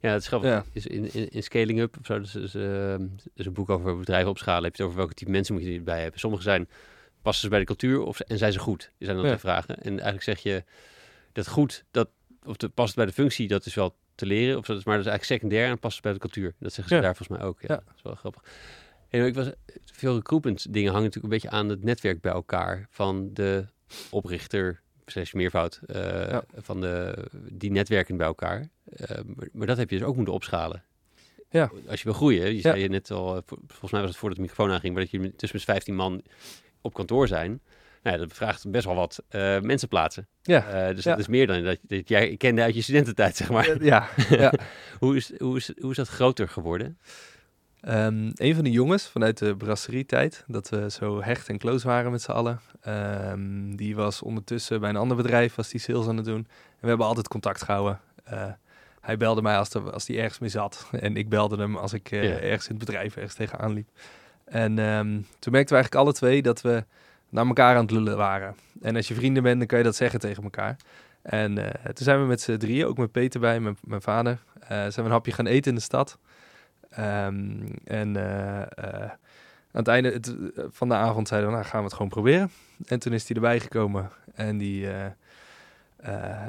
[0.00, 0.50] Ja, het is grappig.
[0.50, 0.64] Ja.
[0.72, 3.98] Is in, in, in Scaling Up, of zo, dus, is, ehm, is een boek over
[3.98, 4.64] bedrijven opschalen.
[4.64, 6.20] Heb je het over welke type mensen moet je erbij hebben.
[6.20, 6.68] Sommige zijn,
[7.22, 8.90] passen ze bij de cultuur of, en zijn ze goed?
[8.98, 9.32] Zijn dan Ja.
[9.32, 9.76] de vragen.
[9.76, 10.64] En eigenlijk zeg je,
[11.32, 12.08] dat goed, dat,
[12.44, 14.58] of de, past bij de functie, dat is wel te leren.
[14.58, 16.54] Of dat is, maar dat is eigenlijk secundair en past bij de cultuur.
[16.58, 17.00] Dat zeggen ze Ja.
[17.00, 17.60] daar volgens mij ook.
[17.60, 17.74] Ja, Ja.
[17.86, 18.42] Dat is wel grappig.
[19.08, 19.50] En ik was,
[19.92, 22.86] veel recruitment dingen hangen natuurlijk een beetje aan het netwerk bij elkaar.
[22.90, 23.64] Van de
[24.10, 26.44] oprichter, slash meervoud, eh, Ja.
[26.54, 28.68] van de, die netwerken bij elkaar.
[28.84, 30.84] Eh, maar, maar dat heb je dus ook moeten opschalen.
[31.50, 31.70] Ja.
[31.88, 34.18] Als je wil groeien, je zei je net al, eh, vol- volgens mij was het
[34.18, 36.22] voordat de microfoon aanging, maar dat je tussen met 15 man
[36.80, 37.60] op kantoor zijn.
[38.06, 40.28] Nou ja, dat vraagt best wel wat eh, mensen plaatsen.
[40.42, 41.10] Ja, Eh, dus Ja.
[41.10, 43.84] dat is meer dan dat, dat jij kende uit je studententijd, zeg maar.
[43.84, 44.52] ja, ja.
[44.98, 46.98] Hoe, is, hoe, is, hoe is dat groter geworden?
[47.80, 52.10] Ehm, een van de jongens vanuit de brasserietijd, dat we zo hecht en close waren
[52.10, 56.16] met z'n allen, ehm, die was ondertussen bij een ander bedrijf, was die sales aan
[56.16, 56.46] het doen.
[56.46, 58.00] En we hebben altijd contact gehouden.
[58.24, 58.46] Eh,
[59.00, 60.88] hij belde mij als, er, als hij ergens mee zat.
[61.00, 63.88] En ik belde hem als ik ergens in het bedrijf ergens tegenaan liep.
[64.44, 65.06] En ehm,
[65.38, 66.84] toen merkten we eigenlijk alle twee dat we
[67.28, 68.54] naar elkaar aan het lullen waren.
[68.80, 70.76] En als je vrienden bent, dan kan je dat zeggen tegen elkaar.
[71.22, 74.38] En eh, toen zijn we met z'n drieën, ook met Peter bij, mijn, mijn vader,
[74.60, 76.18] eh, zijn we een hapje gaan eten in de stad.
[76.90, 79.10] Ehm, en eh,
[79.70, 80.36] aan het einde het,
[80.70, 82.50] van de avond zeiden we, nou gaan we het gewoon proberen.
[82.84, 84.10] En toen is hij erbij gekomen.
[84.34, 84.88] En die,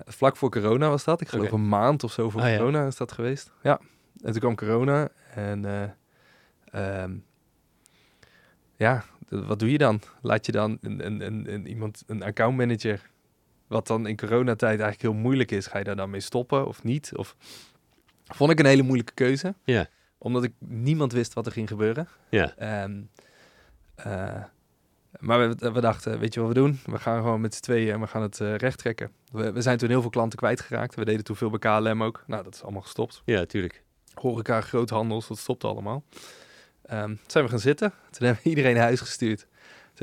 [0.06, 1.22] vlak voor corona was dat.
[1.22, 2.58] Ik geloof een maand of zo voor Ah, ja.
[2.58, 3.52] corona is dat geweest.
[3.62, 3.80] Ja.
[4.24, 5.10] En toen kwam corona.
[5.34, 7.16] En eh, ehm,
[8.76, 10.02] ja, wat doe je dan?
[10.22, 13.02] Laat je dan een, een, een, een, iemand, een accountmanager,
[13.68, 16.84] wat dan in coronatijd eigenlijk heel moeilijk is, ga je daar dan mee stoppen of
[16.84, 17.12] niet?
[17.16, 17.36] Of
[18.26, 19.56] vond ik een hele moeilijke keuze.
[19.63, 19.88] Ja.
[20.18, 22.08] Omdat ik niemand wist wat er ging gebeuren.
[22.30, 23.02] Ja, Ehm,
[23.96, 24.44] eh,
[25.20, 26.80] maar we, we dachten, weet je wat we doen?
[26.86, 29.12] We gaan gewoon met z'n tweeën en we gaan het eh recht trekken.
[29.32, 30.96] We, we zijn toen heel veel klanten kwijtgeraakt.
[30.96, 32.24] We deden toen veel bij KLM ook.
[32.28, 33.22] Nou, dat is allemaal gestopt.
[33.26, 33.84] ja, tuurlijk.
[34.13, 36.04] Horeca, groothandels, dat stopte allemaal.
[36.89, 37.89] Toen zijn we gaan zitten.
[38.12, 39.39] Toen hebben we iedereen naar huis gestuurd.
[39.39, 39.47] Toen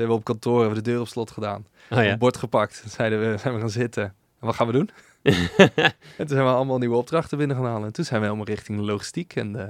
[0.05, 1.65] hebben we op kantoor hebben we de deur op slot gedaan.
[1.89, 2.11] Oh ja.
[2.11, 2.81] Een bord gepakt.
[2.81, 4.03] Toen zeiden we, zijn we gaan zitten.
[4.39, 4.89] En wat gaan we doen?
[6.17, 7.85] En toen zijn we allemaal nieuwe opdrachten binnen gaan halen.
[7.85, 9.35] En toen zijn we helemaal richting de logistiek.
[9.35, 9.69] En de,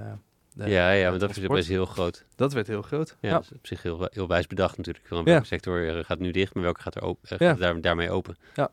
[0.54, 2.26] de- ja, ja, maar dat is best heel groot.
[2.36, 3.16] dat werd heel groot.
[3.20, 5.06] Ja, Ja, dat is op zich heel, heel wijs bedacht natuurlijk.
[5.08, 5.24] Van Ja.
[5.24, 7.54] welke sector eh, gaat nu dicht, maar welke gaat er open, eh, Ja.
[7.54, 8.38] daar, daarmee open.
[8.54, 8.70] Ja.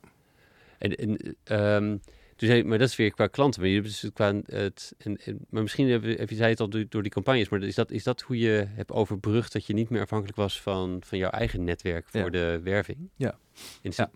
[0.79, 1.97] En, en ehm,
[2.47, 3.61] toen zei, maar dat is weer qua klanten.
[3.61, 6.51] Maar, je hebt dus qua het, en, en- maar misschien heb, je- heb je zei
[6.51, 9.53] het al door, door die campagnes, maar is dat, is dat hoe je hebt overbrugd
[9.53, 12.31] dat je niet meer afhankelijk was van, van jouw eigen netwerk voor Ja.
[12.31, 12.99] de werving?
[13.17, 13.39] Ja.
[13.83, 14.11] Ja.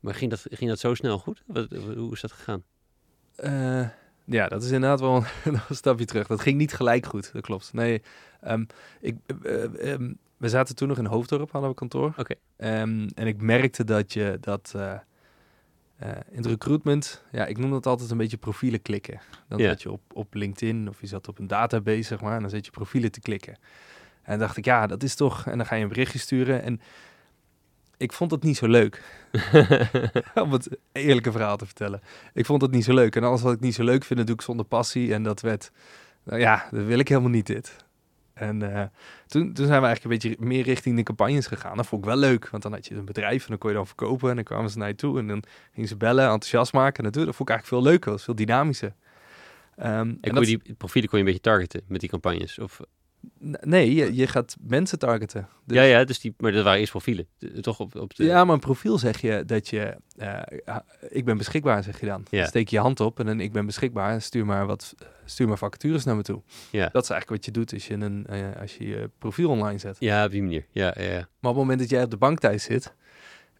[0.00, 1.42] Maar ging dat, ging dat zo snel goed?
[1.46, 2.62] Wat, hoe is dat gegaan?
[3.36, 3.88] Eh,
[4.24, 6.26] ja, dat is inderdaad wel een, stapje terug.
[6.26, 7.72] Dat ging niet gelijk goed, dat klopt.
[7.72, 8.02] Nee,
[8.40, 8.64] ehm,
[9.00, 12.14] ik, eh, eh, ehm, we zaten toen nog in Hoofddorp, hadden we kantoor.
[12.16, 12.34] Oké.
[12.56, 14.74] Ehm, en ik merkte dat je dat
[16.02, 19.20] eh, in het recruitment, ja, ik noem dat altijd een beetje profielen klikken.
[19.48, 22.40] Dan zat je op, op LinkedIn of je zat op een database, zeg maar, en
[22.40, 23.58] dan zet je profielen te klikken.
[24.22, 26.62] En dacht ik, ja, dat is toch, en dan ga je een berichtje sturen.
[26.62, 26.80] En
[27.96, 29.02] ik vond het niet zo leuk.
[30.34, 32.00] Om het eerlijke verhaal te vertellen.
[32.32, 33.16] Ik vond het niet zo leuk.
[33.16, 35.14] En alles wat ik niet zo leuk vind, dat doe ik zonder passie.
[35.14, 35.70] En dat werd,
[36.22, 37.76] nou ja, dat wil ik helemaal niet dit.
[38.42, 38.84] En eh,
[39.26, 41.76] toen, toen zijn we eigenlijk een beetje meer richting de campagnes gegaan.
[41.76, 43.76] Dat vond ik wel leuk, want dan had je een bedrijf en dan kon je
[43.76, 44.28] dan verkopen.
[44.30, 47.04] En dan kwamen ze naar je toe en dan gingen ze bellen, enthousiast maken.
[47.04, 48.94] En dat, dat vond ik eigenlijk veel leuker, dat was veel dynamischer.
[49.76, 52.58] Ehm, En, en dat- die profielen kon je een beetje targeten met die campagnes?
[52.58, 52.80] Of,
[53.60, 55.48] Nee, je, je gaat mensen targeten.
[55.64, 57.26] Dus- ja, ja, dus die, maar dat waren eerst profielen.
[57.38, 59.96] De- Toch op, op de, Ja, maar een profiel zeg je dat je...
[60.16, 60.76] eh,
[61.08, 62.22] ik ben beschikbaar, zeg je dan.
[62.30, 62.46] Ja.
[62.46, 64.20] Steek je hand op en dan ik ben beschikbaar.
[64.22, 64.94] Stuur maar, wat,
[65.24, 66.42] stuur maar vacatures naar me toe.
[66.70, 66.88] Ja.
[66.92, 69.78] Dat is eigenlijk wat je doet als je, een, eh, als je je profiel online
[69.78, 69.96] zet.
[69.98, 70.66] ja, op die manier.
[70.70, 71.10] Ja, ja, ja.
[71.18, 72.94] Maar op het moment dat jij op de bank thuis zit...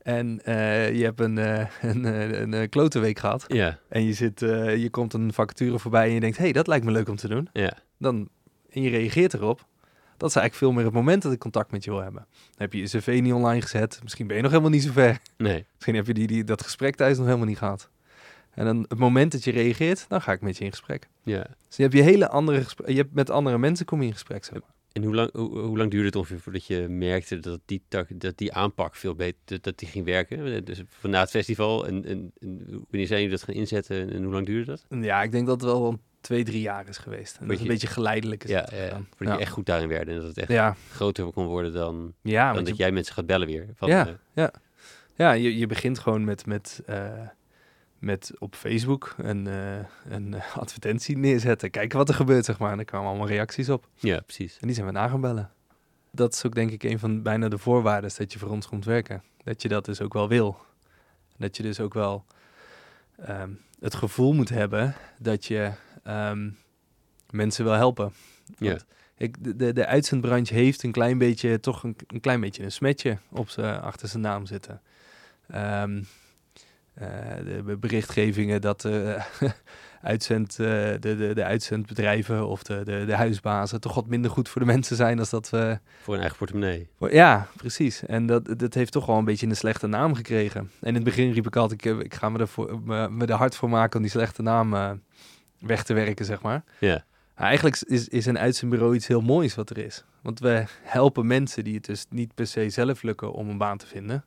[0.02, 2.04] en eh, je hebt een, eh, een,
[2.52, 3.44] een, klote week gehad...
[3.48, 6.36] Ja, en je, zit, je komt een vacature voorbij en je denkt...
[6.36, 7.48] hé, hey, dat lijkt me leuk om te doen.
[7.52, 7.72] ja.
[7.98, 8.28] dan,
[8.72, 9.66] en je reageert erop.
[10.16, 12.26] Dat is eigenlijk veel meer het moment dat ik contact met je wil hebben.
[12.30, 14.00] Dan heb je je cv niet online gezet.
[14.02, 15.20] Misschien ben je nog helemaal niet zo ver.
[15.36, 15.66] Nee.
[15.74, 17.90] Misschien heb je die, die, dat gesprek thuis nog helemaal niet gehad.
[18.50, 21.08] En dan het moment dat je reageert, dan ga ik met je in gesprek.
[21.22, 21.46] Ja.
[21.68, 22.64] Dus je hebt je hele andere.
[22.86, 24.44] Je hebt met andere mensen kom je in gesprek.
[24.44, 24.74] Zeg maar.
[24.92, 28.38] En hoe lang, hoe, hoe lang duurde het ongeveer voordat je merkte dat die, dat
[28.38, 30.64] die aanpak veel beter, dat, die ging werken?
[30.64, 34.22] Dus van na het festival en, en, en wanneer zijn jullie dat gaan inzetten en
[34.22, 35.00] hoe lang duurde dat?
[35.00, 37.36] Ja, ik denk dat het wel een twee, drie jaar is geweest.
[37.40, 38.90] En dat je- een beetje geleidelijk is Ja, ja, ja.
[38.90, 39.32] voordat ja.
[39.34, 42.52] je echt goed daarin werd en dat het echt Ja, groter kon worden dan, ja,
[42.52, 43.66] dan dat je, jij mensen gaat bellen weer.
[43.74, 44.08] Van, Ja.
[44.34, 44.46] eh,
[45.14, 47.10] ja je, je begint gewoon met, met, eh,
[47.98, 51.70] met op Facebook een, eh, een advertentie neerzetten.
[51.70, 52.72] Kijken wat er gebeurt, zeg maar.
[52.72, 53.88] En er kwamen allemaal reacties op.
[53.94, 54.58] ja, precies.
[54.60, 55.50] En die zijn we na gaan bellen.
[56.10, 58.84] Dat is ook denk ik een van bijna de voorwaarden dat je voor ons komt
[58.84, 59.22] werken.
[59.44, 60.56] Dat je dat dus ook wel wil.
[61.36, 62.24] Dat je dus ook wel
[63.16, 63.50] ehm,
[63.80, 65.70] het gevoel moet hebben dat je
[66.02, 66.50] ehm,
[67.30, 68.12] mensen wil helpen.
[68.58, 68.78] Ja.
[69.16, 72.72] Ik, de, de, de uitzendbranche heeft een klein beetje, toch een, een klein beetje een
[72.72, 74.80] smetje op z'n, achter zijn naam zitten.
[75.48, 76.02] Ehm,
[76.94, 77.08] eh,
[77.44, 79.24] de berichtgevingen dat eh,
[80.02, 84.48] uitzend, eh, de, de, de uitzendbedrijven of de, de, de huisbazen toch wat minder goed
[84.48, 85.78] voor de mensen zijn als dat we...
[86.02, 86.88] Voor een eigen portemonnee.
[86.98, 88.04] Ja, precies.
[88.06, 90.60] En dat, dat heeft toch wel een beetje een slechte naam gekregen.
[90.60, 93.26] En in het begin riep ik altijd, ik, ik ga me er, voor, me, me
[93.26, 94.90] er hard voor maken om die slechte naam eh,
[95.62, 96.64] weg te werken, zeg maar.
[96.78, 97.04] Ja,
[97.34, 100.04] eigenlijk is, is een uitzendbureau iets heel moois wat er is.
[100.22, 103.78] Want we helpen mensen die het dus niet per se zelf lukken om een baan
[103.78, 104.24] te vinden.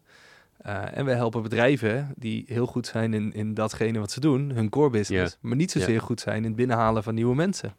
[0.58, 4.50] Eh, en we helpen bedrijven die heel goed zijn in, in datgene wat ze doen,
[4.50, 5.38] hun core business.
[5.42, 6.00] Maar niet zozeer Ja.
[6.00, 7.76] goed zijn in het binnenhalen van nieuwe mensen.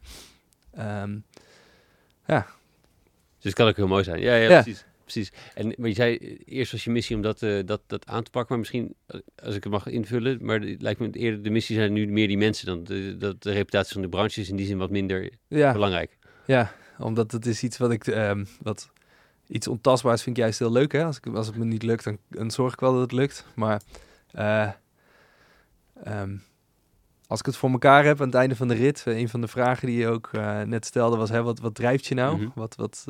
[0.73, 1.17] Ehm,
[2.25, 2.43] dus
[3.39, 4.19] het kan ook heel mooi zijn.
[4.21, 4.61] Ja, ja, Ja.
[4.61, 4.85] precies.
[5.11, 5.31] Precies.
[5.53, 8.23] En maar je zei, eh, eerst was je missie om dat, eh, dat, dat aan
[8.23, 11.41] te pakken, maar misschien, eh, als ik het mag invullen, maar het lijkt me eerder,
[11.41, 14.41] de missie zijn nu meer die mensen dan de, dat de reputatie van de branche
[14.41, 16.17] is in die zin wat minder ja, belangrijk.
[16.45, 18.89] ja, omdat het is iets wat ik, ehm, wat
[19.47, 20.91] iets ontastbaars vind ik juist heel leuk.
[20.91, 21.03] Hè?
[21.03, 23.45] Als, ik, als het me niet lukt, dan, dan zorg ik wel dat het lukt.
[23.55, 23.81] Maar
[24.31, 24.69] eh,
[26.03, 26.35] ehm,
[27.27, 29.47] als ik het voor elkaar heb aan het einde van de rit, een van de
[29.47, 30.31] vragen die je ook
[30.65, 32.37] net stelde was, hè, wat, wat drijft je nou?
[32.37, 32.49] Mhm.
[32.55, 33.05] Wat, wat,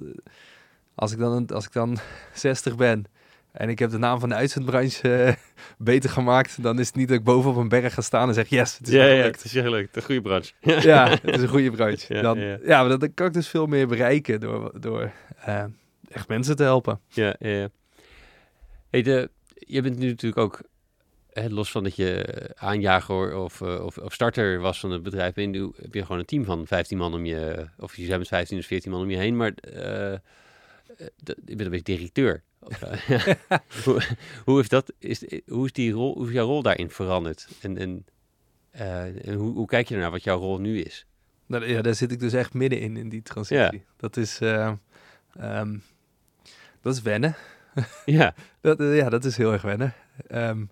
[0.97, 1.97] als, ik dan, als ik dan
[2.33, 3.05] 60 ben
[3.51, 5.33] en ik heb de naam van de uitzendbranche eh,
[5.77, 8.33] beter gemaakt, dan is het niet dat ik boven op een berg ga staan en
[8.33, 9.43] zeg, yes, het is nou gelukt.
[9.43, 9.95] is gelukt.
[9.95, 10.53] Een goede branche.
[10.89, 12.13] Ja, het is een goede branche.
[12.13, 12.79] Ja, dan, ja, ja, ja.
[12.79, 15.63] maar dat, dan kan ik dus veel meer bereiken door, door eh,
[16.09, 16.99] echt mensen te helpen.
[17.07, 17.69] Ja, ja, ja.
[18.89, 20.61] Hey, de, je bent nu natuurlijk ook,
[21.29, 22.25] hè, los van dat je
[22.55, 26.01] aanjager of, eh, of, of starter was van het bedrijf, ben je, nu heb je
[26.01, 29.01] gewoon een team van 15 man om je, of je met 15 of 14 man
[29.01, 29.53] om je heen, maar
[30.97, 32.43] je bent een beetje directeur.
[32.59, 33.33] Eh,
[33.83, 34.01] hoe,
[34.45, 37.47] hoe, is dat, is, hoe, is die rol, hoe is jouw rol daarin veranderd?
[37.61, 38.05] En, en,
[38.71, 41.05] eh, en hoe, hoe kijk je ernaar wat jouw rol nu is?
[41.45, 43.85] Nou, ja, daar zit ik dus echt middenin, in die transitie.
[43.97, 44.73] Dat is, eh,
[45.33, 45.77] ehm,
[46.81, 47.35] dat is wennen.
[48.05, 49.93] Ja, Dat, ja, dat is heel erg wennen.
[50.27, 50.65] Ehm,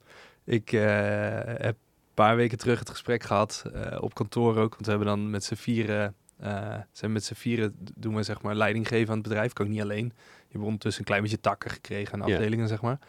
[0.44, 1.76] ik heb
[2.16, 4.72] een paar weken terug het gesprek gehad, eh, op kantoor ook.
[4.72, 8.42] Want we hebben dan met z'n vieren, eh, zijn met z'n vieren doen we zeg
[8.42, 9.54] maar leiding geven aan het bedrijf.
[9.54, 10.06] Kan ook niet alleen.
[10.16, 12.36] Je hebt ondertussen een klein beetje takken gekregen aan Ja.
[12.36, 13.00] afdelingen, zeg maar.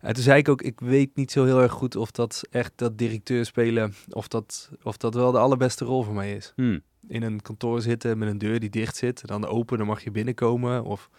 [0.00, 2.72] En toen zei ik ook, ik weet niet zo heel erg goed of dat echt
[2.76, 6.78] dat directeur spelen, of dat, of dat wel de allerbeste rol voor mij is hm.
[7.08, 10.10] in een kantoor zitten met een deur die dicht zit, dan open, dan mag je
[10.10, 10.84] binnenkomen.
[10.84, 11.10] Of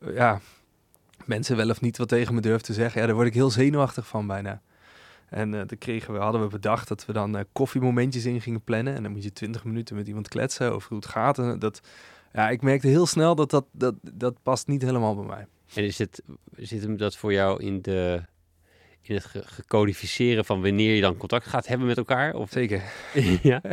[0.00, 0.40] eh, ja,
[1.24, 3.00] mensen wel of niet wat tegen me durven te zeggen.
[3.00, 4.62] Ja, daar word ik heel zenuwachtig van bijna.
[5.32, 8.62] En eh dan kregen we, hadden we bedacht dat we dan eh, koffiemomentjes in gingen
[8.62, 8.94] plannen.
[8.94, 11.38] En dan moet je twintig minuten met iemand kletsen over hoe het gaat.
[11.38, 11.80] En dat,
[12.32, 15.46] ja, ik merkte heel snel dat dat, dat dat past niet helemaal bij mij.
[15.74, 16.22] En is het,
[16.56, 18.22] zit hem dat voor jou in, de,
[19.00, 22.34] in het ge- gecodificeren van wanneer je dan contact gaat hebben met elkaar?
[22.34, 22.82] Of, Zeker.
[23.42, 23.60] ja?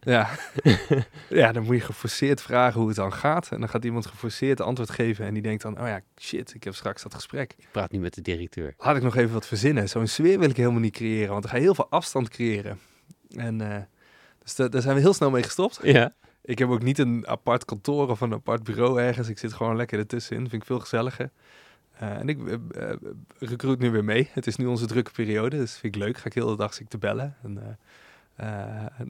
[0.00, 0.28] Ja.
[1.40, 3.50] ja, dan moet je geforceerd vragen hoe het dan gaat.
[3.50, 5.26] En dan gaat iemand geforceerd antwoord geven.
[5.26, 7.54] En die denkt dan, oh ja, shit, ik heb straks dat gesprek.
[7.58, 8.74] Ik praat nu met de directeur.
[8.78, 9.88] laat ik nog even wat verzinnen.
[9.88, 12.78] Zo'n sfeer wil ik helemaal niet creëren, want dan ga je heel veel afstand creëren.
[13.36, 13.82] En eh,
[14.42, 15.78] dus da- daar zijn we heel snel mee gestopt.
[15.82, 16.14] Ja.
[16.42, 19.28] ik heb ook niet een apart kantoor of een apart bureau ergens.
[19.28, 20.48] Ik zit gewoon lekker ertussenin.
[20.48, 21.30] Vind ik veel gezelliger.
[21.92, 22.58] Eh, en ik uh,
[23.38, 24.28] recruit nu weer mee.
[24.32, 26.18] Het is nu onze drukke periode, dus vind ik leuk.
[26.18, 27.36] Ga ik heel de dag zitten te bellen.
[27.42, 27.78] En,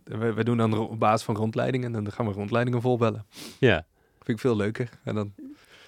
[0.04, 3.26] we, we, doen dan op basis van rondleidingen en dan gaan we rondleidingen volbellen.
[3.58, 3.86] Ja.
[4.16, 4.88] Vind ik veel leuker.
[5.04, 5.32] En dan...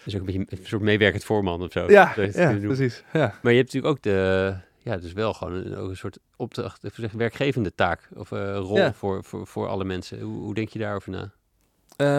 [0.05, 1.90] Dus ook een beetje een soort meewerkend voorman of zo.
[1.90, 3.05] Ja, ja precies.
[3.12, 3.38] Ja.
[3.43, 6.80] Maar je hebt natuurlijk ook de, ja, dus wel gewoon een, ook een soort opdracht,
[6.93, 10.20] zeggen, werkgevende taak of rol voor, voor, voor alle mensen.
[10.20, 11.32] Hoe, hoe denk je daarover na?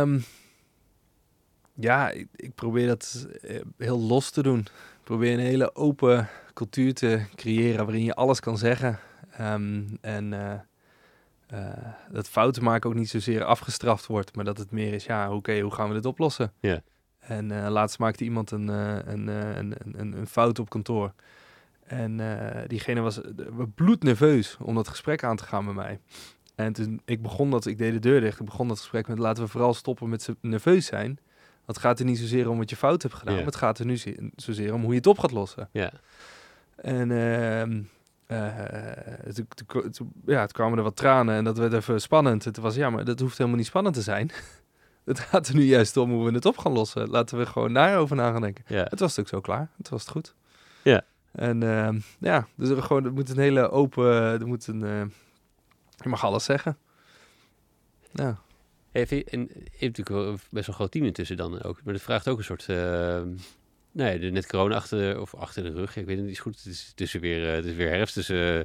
[0.02, 0.24] Um,
[1.74, 4.60] ja, ik, ik, probeer dat eh, heel los te doen.
[4.60, 9.00] Ik probeer een hele open cultuur te creëren waarin je alles kan zeggen.
[9.42, 10.54] Um, en uh,
[11.54, 11.70] uh,
[12.12, 15.36] dat fouten maken ook niet zozeer afgestraft wordt, maar dat het meer is, ja, oké,
[15.36, 16.54] okay, hoe gaan we dit oplossen?
[16.60, 16.82] Ja.
[17.20, 21.14] En uh, laatst maakte iemand een, een, een, een, een fout op kantoor.
[21.84, 22.22] En
[22.68, 23.20] diegene was
[23.76, 26.00] bloednerveus om dat gesprek aan te gaan met mij.
[26.56, 29.20] En toen ik begon dat, ik deed de deur dicht, ik begon dat gesprek met
[29.20, 31.20] laten we vooral stoppen met nerveus zijn.
[31.66, 33.80] Want het gaat er niet zozeer om wat je fout hebt gedaan, maar het gaat
[33.80, 34.00] er nu
[34.36, 35.70] zozeer om hoe je het op gaat lossen.
[35.72, 35.92] Ja.
[36.76, 37.12] En
[38.34, 39.44] uh,
[39.76, 42.44] uh, ja, het kwamen er wat tranen en dat werd even spannend.
[42.44, 44.32] Het was ja, maar dat hoeft helemaal niet spannend te zijn.
[45.06, 47.10] het gaat er nu juist om hoe we het op gaan lossen.
[47.10, 48.64] Laten we gewoon daarover na gaan denken.
[48.68, 48.84] Ja.
[48.84, 49.70] Het was natuurlijk zo klaar.
[49.78, 50.36] Het was het goed.
[50.84, 51.04] Ja.
[51.32, 55.02] En uh, ja, dus er, gewoon, er moet een hele open, er moet een, uh,
[55.98, 56.78] je mag alles zeggen.
[58.12, 58.40] Ja.
[58.92, 61.84] Hey, je, en je hebt natuurlijk best wel een groot team intussen dan ook.
[61.84, 62.68] Maar dat vraagt ook een soort...
[62.68, 63.22] Uh,
[63.94, 65.96] nee, net corona achter, of achter de rug.
[65.96, 66.64] Ik weet het niet goed.
[66.64, 68.56] Het is, weer, uh, het is weer herfst, dus uh,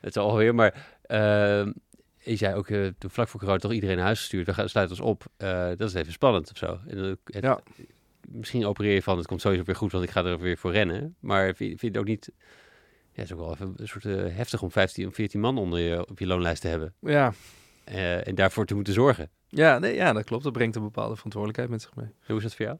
[0.00, 0.54] het is alweer.
[0.54, 0.74] Maar
[1.06, 1.72] uh,
[2.18, 4.46] je zei ook, uh, toen vlak voor corona toch iedereen naar huis gestuurd.
[4.46, 5.24] We gaan sluiten ons op.
[5.78, 6.78] Dat is even spannend of zo.
[6.86, 7.60] En het, ja.
[8.28, 10.72] Misschien opereer je van, het komt sowieso weer goed, want ik ga er weer voor
[10.72, 11.16] rennen.
[11.20, 12.30] Maar vind, vind je het ook niet
[13.14, 14.04] ja, het is ook wel even een soort
[14.34, 16.94] heftig om 15 of 14 man onder je, op je loonlijst te hebben.
[17.00, 17.32] Ja.
[18.24, 19.30] En daarvoor te moeten zorgen.
[19.48, 20.44] Ja, nee, ja, dat klopt.
[20.44, 22.08] Dat brengt een bepaalde verantwoordelijkheid met zich mee.
[22.26, 22.78] Hoe is dat voor jou?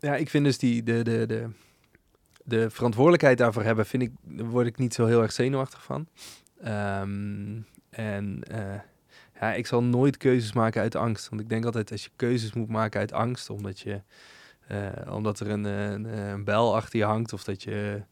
[0.00, 1.48] Ja, ik vind dus die, de, de, de,
[2.44, 6.08] de verantwoordelijkheid daarvoor hebben, vind ik, daar word ik niet zo heel erg zenuwachtig van.
[6.66, 8.74] Um, en uh,
[9.40, 11.28] ja, ik zal nooit keuzes maken uit angst.
[11.28, 14.00] Want ik denk altijd, als je keuzes moet maken uit angst, omdat je,
[15.08, 18.02] omdat er een, een, een bel achter je hangt of dat je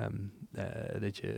[0.00, 0.64] Um, uh,
[1.00, 1.34] dat je,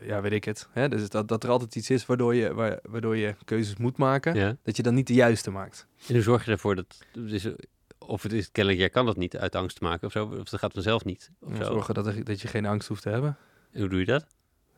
[0.00, 0.68] uh, ja, weet ik het.
[0.70, 0.88] Hè?
[0.88, 4.34] Dus dat, dat er altijd iets is waardoor je, waar, waardoor je keuzes moet maken,
[4.34, 4.56] ja.
[4.62, 5.86] dat je dan niet de juiste maakt.
[6.08, 7.48] En hoe zorg je ervoor dat, dus,
[8.12, 10.60] of het is kennelijk, jij kan dat niet uit angst maken of zo, of dat
[10.60, 11.30] gaat vanzelf niet?
[11.40, 11.64] Of zo.
[11.64, 13.36] Zorgen dat, er, dat je geen angst hoeft te hebben.
[13.72, 14.26] En hoe doe je dat?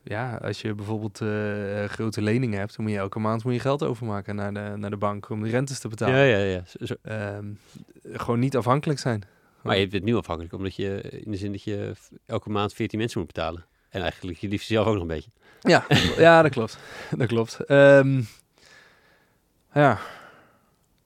[0.03, 3.59] Ja, als je bijvoorbeeld uh, grote leningen hebt, dan moet je elke maand moet je
[3.59, 6.15] geld overmaken naar de, naar de bank om de rentes te betalen.
[6.15, 6.63] Ja, ja, ja.
[6.85, 6.95] Zo,
[7.37, 7.59] um,
[8.03, 9.23] gewoon niet afhankelijk zijn.
[9.61, 11.93] Maar je het nu afhankelijk, omdat je in de zin dat je
[12.25, 13.65] elke maand 14 mensen moet betalen.
[13.89, 15.31] En eigenlijk je liefst zelf ook nog een beetje.
[15.61, 15.85] Ja,
[16.17, 16.77] ja dat klopt.
[17.17, 17.69] Dat klopt.
[17.69, 18.27] Um,
[19.73, 19.99] ja.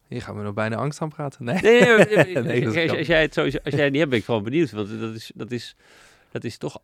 [0.09, 1.43] Hier gaan we nog bijna angst aan praten.
[1.43, 4.19] Nee, nee, nee, nee als, als, jij het zo, als jij het niet hebt, ben
[4.19, 4.71] ik gewoon benieuwd.
[4.71, 5.75] Want dat is, dat is,
[6.31, 6.81] dat is toch,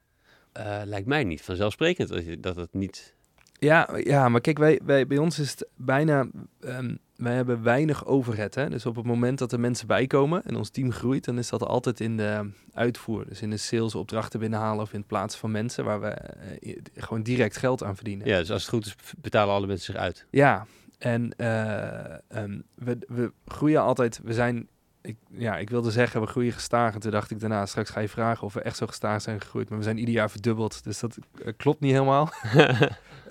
[0.57, 3.13] uh, lijkt mij niet vanzelfsprekend dat, je, dat het niet...
[3.59, 6.27] Ja, ja, maar kijk, wij, wij, bij ons is het bijna...
[6.59, 8.55] Um, wij hebben weinig overhead.
[8.55, 8.69] Hè?
[8.69, 11.63] Dus op het moment dat er mensen bijkomen en ons team groeit, dan is dat
[11.63, 13.25] altijd in de uitvoer.
[13.27, 16.15] Dus in de sales opdrachten binnenhalen of in het plaatsen van mensen waar we
[16.61, 18.27] uh, gewoon direct geld aan verdienen.
[18.27, 20.25] Ja, dus als het goed is, betalen alle mensen zich uit.
[20.29, 20.65] Ja,
[20.97, 24.67] en uh, um, we, we groeien altijd, we zijn,
[25.01, 26.93] ik, ja, ik wilde zeggen we groeien gestaag.
[26.93, 29.41] En toen dacht ik daarna, straks ga je vragen of we echt zo gestaag zijn
[29.41, 29.69] gegroeid.
[29.69, 32.29] Maar we zijn ieder jaar verdubbeld, dus dat uh, klopt niet helemaal.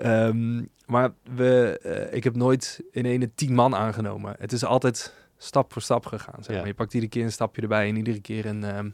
[0.03, 4.37] Um, maar we, uh, ik heb nooit in ene tien man aangenomen.
[4.39, 6.43] Het is altijd stap voor stap gegaan.
[6.43, 6.57] Zeg maar.
[6.57, 6.67] Ja.
[6.67, 8.93] Je pakt iedere keer een stapje erbij en iedere keer een, um, uh,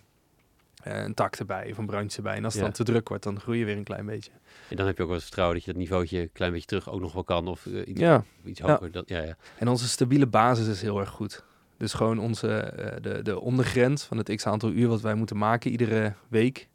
[0.83, 2.37] een tak erbij of een branche erbij.
[2.37, 2.69] En als het Ja.
[2.69, 4.31] dan te druk wordt, dan groei je weer een klein beetje.
[4.69, 6.67] En dan heb je ook wel het vertrouwen dat je dat niveautje een klein beetje
[6.67, 7.49] terug ook nog wel kan.
[7.49, 8.25] Of uh, iets, Ja.
[8.45, 8.93] iets hoger.
[8.93, 9.37] Dat, ja, ja.
[9.59, 11.45] En onze stabiele basis is heel erg goed.
[11.77, 15.71] Dus gewoon onze, uh, de, de ondergrens van het x-aantal uur wat wij moeten maken
[15.71, 16.69] iedere week,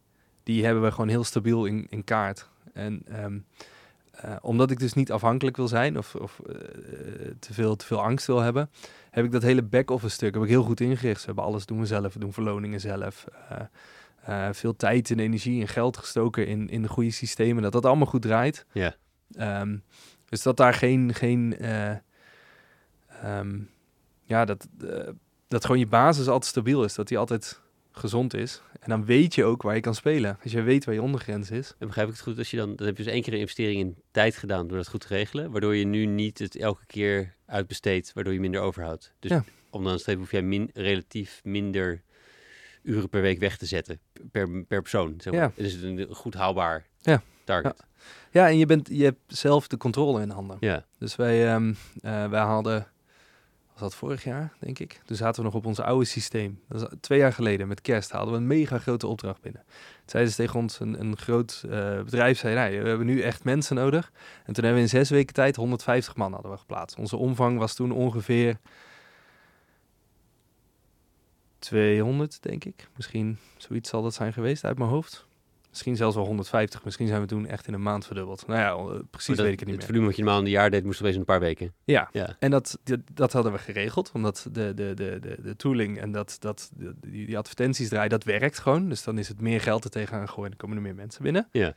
[0.43, 2.49] die hebben we gewoon heel stabiel in, in kaart.
[2.73, 3.45] En um,
[4.25, 6.55] uh, omdat ik dus niet afhankelijk wil zijn of, of uh,
[7.39, 8.69] te, veel, te veel angst wil hebben,
[9.09, 11.19] heb ik dat hele back-office stuk heb ik heel goed ingericht.
[11.19, 13.25] We hebben alles doen we zelf, we doen verloningen zelf.
[13.51, 13.57] Uh,
[14.51, 18.07] veel tijd en energie en geld gestoken in, in de goede systemen, dat dat allemaal
[18.07, 18.65] goed draait.
[18.71, 18.95] Ja.
[19.61, 19.84] Um,
[20.30, 21.55] dus dat daar geen, geen
[23.26, 23.69] um,
[24.23, 24.67] ja, dat,
[25.47, 27.61] dat gewoon je basis altijd stabiel is, dat die altijd
[27.91, 28.61] gezond is.
[28.80, 30.38] En dan weet je ook waar je kan spelen.
[30.43, 31.76] Als je weet waar je ondergrens is.
[31.80, 33.39] En begrijp ik het goed, als je dan, dan heb je dus één keer een
[33.39, 36.86] investering in tijd gedaan door dat goed te regelen, waardoor je nu niet het elke
[36.86, 39.13] keer uitbesteedt, waardoor je minder overhoudt.
[39.19, 39.43] Dus Ja.
[39.69, 42.03] om dan streep hoef jij min, relatief minder
[42.86, 43.99] uren per week weg te zetten
[44.31, 45.13] per, per persoon.
[45.17, 45.41] Zeg maar.
[45.41, 45.51] Ja.
[45.55, 47.21] Dus het is een goed haalbaar Ja.
[47.43, 47.83] target.
[48.31, 50.57] Ja, en je, bent, je hebt zelf de controle in handen.
[50.59, 50.86] Ja.
[50.97, 52.88] Dus wij, um, uh, wij hadden
[53.79, 55.01] was dat vorig jaar, denk ik.
[55.05, 56.59] Toen zaten we nog op ons oude systeem.
[56.67, 59.61] Dat was twee jaar geleden, met kerst, hadden we een mega grote opdracht binnen.
[59.65, 63.21] Toen zeiden ze tegen ons, een, een groot eh, bedrijf zei, nou, we hebben nu
[63.21, 64.11] echt mensen nodig.
[64.45, 66.97] En toen hebben we in zes weken tijd 150 man hadden we geplaatst.
[66.97, 68.57] Onze omvang was toen ongeveer
[71.70, 72.89] 200, denk ik.
[72.95, 75.26] Misschien zoiets zal dat zijn geweest uit mijn hoofd.
[75.70, 76.84] Misschien zelfs wel 150.
[76.84, 78.47] Misschien zijn we toen echt in een maand verdubbeld.
[78.47, 79.86] Nou ja, eh, precies dat- weet ik het niet Het meer.
[79.86, 81.74] volume wat je normaal in een jaar deed, moest opeens in een paar weken.
[81.84, 82.36] Ja, Ja.
[82.39, 86.11] en dat, dat, dat hadden we geregeld, omdat de, de, de, de, de tooling en
[86.11, 88.89] dat, dat, de- die, die advertenties draaien, dat werkt gewoon.
[88.89, 91.24] Dus dan is het meer geld er tegenaan gooien en dan komen er meer mensen
[91.24, 91.47] binnen.
[91.51, 91.76] Ja.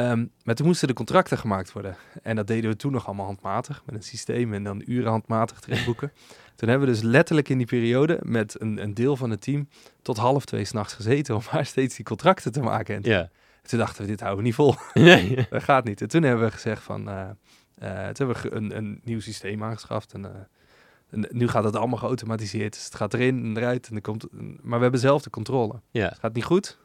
[0.00, 1.96] Ehm, maar toen moesten de contracten gemaakt worden.
[2.22, 5.60] En dat deden we toen nog allemaal handmatig, met een systeem en dan uren handmatig
[5.66, 6.12] erin boeken.
[6.56, 9.68] toen hebben we dus letterlijk in die periode met een, een deel van het team
[10.02, 13.02] tot half twee s'nachts gezeten om maar steeds die contracten te maken.
[13.02, 13.30] En
[13.62, 14.74] toen dachten we, dit houden we niet vol.
[14.94, 15.46] Nee.
[15.50, 16.00] Dat gaat niet.
[16.00, 17.28] En toen hebben we gezegd van, eh,
[18.12, 20.12] toen hebben we een, een nieuw systeem aangeschaft.
[20.12, 20.40] En, eh,
[21.10, 22.72] en nu gaat het allemaal geautomatiseerd.
[22.72, 23.88] Dus het gaat erin en eruit.
[23.88, 24.26] En er komt,
[24.62, 25.80] maar we hebben zelf de controle.
[25.90, 26.08] Ja.
[26.08, 26.78] Het gaat niet goed,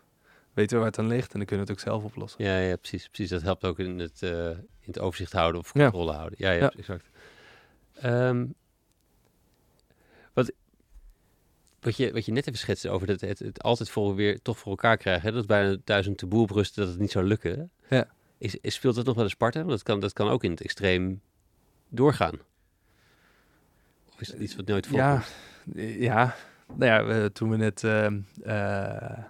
[0.56, 2.44] weten we waar het aan ligt en dan kunnen we het ook zelf oplossen.
[2.44, 3.30] Ja, ja, precies, precies.
[3.30, 5.82] Dat helpt ook in het, eh, in het overzicht houden of Ja.
[5.82, 6.38] controle houden.
[6.42, 6.70] Ja, ja, Ja.
[6.78, 7.10] exact.
[7.94, 8.46] Ehm,
[10.34, 10.52] wat,
[11.80, 14.58] wat, je, wat je net even schetste over dat het, het altijd voor weer toch
[14.60, 15.24] voor elkaar krijgen.
[15.24, 15.32] Hè?
[15.32, 17.72] Dat is bijna thuis een taboe oprusten dat het niet zou lukken.
[17.90, 18.08] Ja.
[18.38, 19.58] Is, is, speelt dat nog wel eens Sparta?
[19.60, 21.22] Want dat kan, dat kan ook in het extreem
[21.90, 22.40] doorgaan.
[24.14, 25.78] Of is het iets wat nooit Ja, voorkomt?
[25.78, 26.36] eh, ja.
[26.76, 29.24] Nou ja, we- toen we net ehm, eh,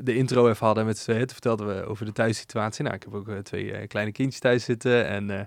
[0.00, 2.84] de intro even hadden met z'n tweeën, toen vertelden we over de thuissituatie.
[2.84, 5.40] Nou, ik heb ook eh, twee eh, kleine kindjes thuis zitten en, eh,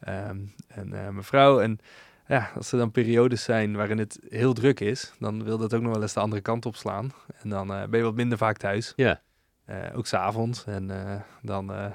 [0.00, 0.38] ehm,
[0.68, 1.60] en eh, mijn vrouw.
[1.60, 1.78] En
[2.26, 5.82] ja, als er dan periodes zijn waarin het heel druk is, dan wil dat ook
[5.82, 7.12] nog wel eens de andere kant op slaan.
[7.42, 8.92] En dan eh, ben je wat minder vaak thuis.
[8.96, 9.20] Ja.
[9.64, 10.64] Eh, ook s'avonds.
[10.64, 11.86] En eh, dan, eh,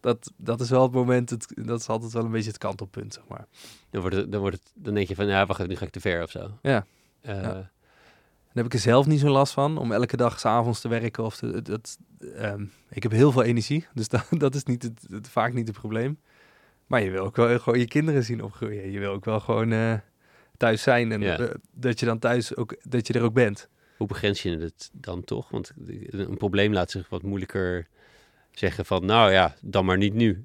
[0.00, 3.14] dat, dat is wel het moment, het, dat is altijd wel een beetje het kantelpunt,
[3.14, 3.46] zeg maar.
[3.90, 5.90] Dan, wordt het, dan, wordt het, dan denk je van, ja, wacht nu ga ik
[5.90, 6.50] te ver of zo.
[6.62, 6.86] Ja.
[7.20, 7.70] Eh, Ja.
[8.54, 11.24] Dan heb ik er zelf niet zo last van om elke dag s'avonds te werken.
[11.24, 11.98] Of te, dat,
[12.36, 15.68] ehm, ik heb heel veel energie, dus dat, dat is niet het, het- vaak niet
[15.68, 16.18] het probleem.
[16.86, 18.90] Maar je wil ook wel gewoon je kinderen zien opgroeien.
[18.90, 19.94] Je wil ook wel gewoon eh,
[20.56, 21.38] thuis zijn en Ja.
[21.38, 23.68] eh, dat je dan thuis ook, dat je er ook bent.
[23.96, 25.48] Hoe begrens je het dan toch?
[25.50, 25.72] Want
[26.10, 27.86] een probleem laat zich wat moeilijker
[28.50, 30.42] zeggen van, nou ja, dan maar niet nu.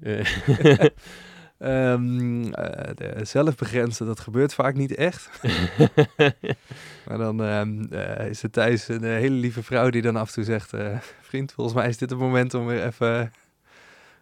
[1.58, 5.30] Eh, Ehm, eh, de zelf begrenzen, dat gebeurt vaak niet echt.
[7.06, 10.28] Maar dan ehm, eh, is er thuis een eh, hele lieve vrouw die dan af
[10.28, 10.72] en toe zegt...
[11.20, 13.32] vriend, volgens mij is dit het moment om weer even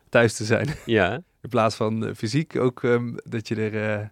[0.09, 0.69] thuis te zijn.
[0.87, 4.11] ja, In plaats van fysiek ook ehm, dat je er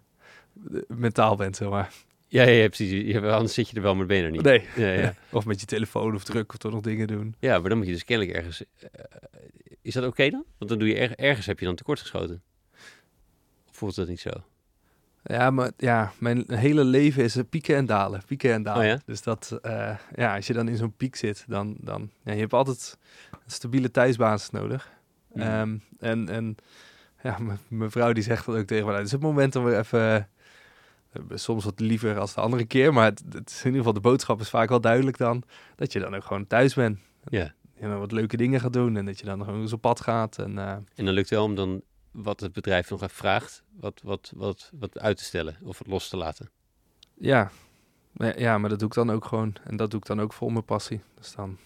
[0.89, 1.93] mentaal bent, zeg maar.
[2.29, 3.17] ja, ja, ja, precies.
[3.17, 4.43] Anders zit je er wel, maar ben je er niet.
[4.43, 4.67] Nee.
[4.77, 5.15] Ja, ja.
[5.31, 7.35] Of met je telefoon of druk of toch nog dingen doen.
[7.39, 8.65] ja, maar dan moet je dus kennelijk ergens...
[9.83, 10.45] is dat oké dan?
[10.59, 12.35] Want dan doe je er, ergens heb je dan tekortgeschoten.
[12.35, 12.54] Of
[13.77, 14.31] voelt dat niet zo?
[15.23, 18.83] Ja, maar ja, mijn hele leven is er pieken en dalen, pieken en dalen.
[18.83, 19.01] Oh ja?
[19.07, 22.41] Dus dat, eh, ja, als je dan in zo'n piek zit, dan, dan ja, je
[22.41, 22.99] hebt altijd
[23.31, 24.91] een stabiele thuisbasis nodig.
[25.33, 25.43] Hmm.
[25.43, 26.57] Ehm, en, en
[27.23, 29.65] ja, mijn vrouw die zegt dat ook tegen me, nou, het is het moment om
[29.65, 30.29] weer even,
[31.13, 33.93] eh, soms wat liever als de andere keer, maar het, het is in ieder geval
[33.93, 35.43] de boodschap is vaak wel duidelijk dan,
[35.77, 36.99] dat je dan ook gewoon thuis bent.
[37.29, 37.55] Ja.
[37.79, 40.01] En dan wat leuke dingen gaat doen en dat je dan gewoon eens op pad
[40.01, 40.39] gaat.
[40.39, 41.83] En, eh, En dan lukt het wel om dan
[42.15, 45.87] wat het bedrijf nog even vraagt, wat, wat, wat, wat uit te stellen of het
[45.87, 46.51] los te laten.
[47.15, 47.51] Ja.
[48.13, 49.57] Maar- ja, maar dat doe ik dan ook gewoon.
[49.65, 51.03] En dat doe ik dan ook vol mijn passie.
[51.19, 51.59] Dus dan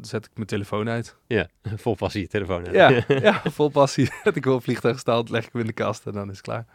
[0.00, 1.16] zet ik mijn telefoon uit.
[1.26, 2.72] Ja, vol passie je telefoon aan.
[2.72, 4.10] Ja, ja vol passie.
[4.24, 6.36] Dat ik wel een vliegtuig staat, leg ik hem in de kast en dan is
[6.36, 6.66] het klaar.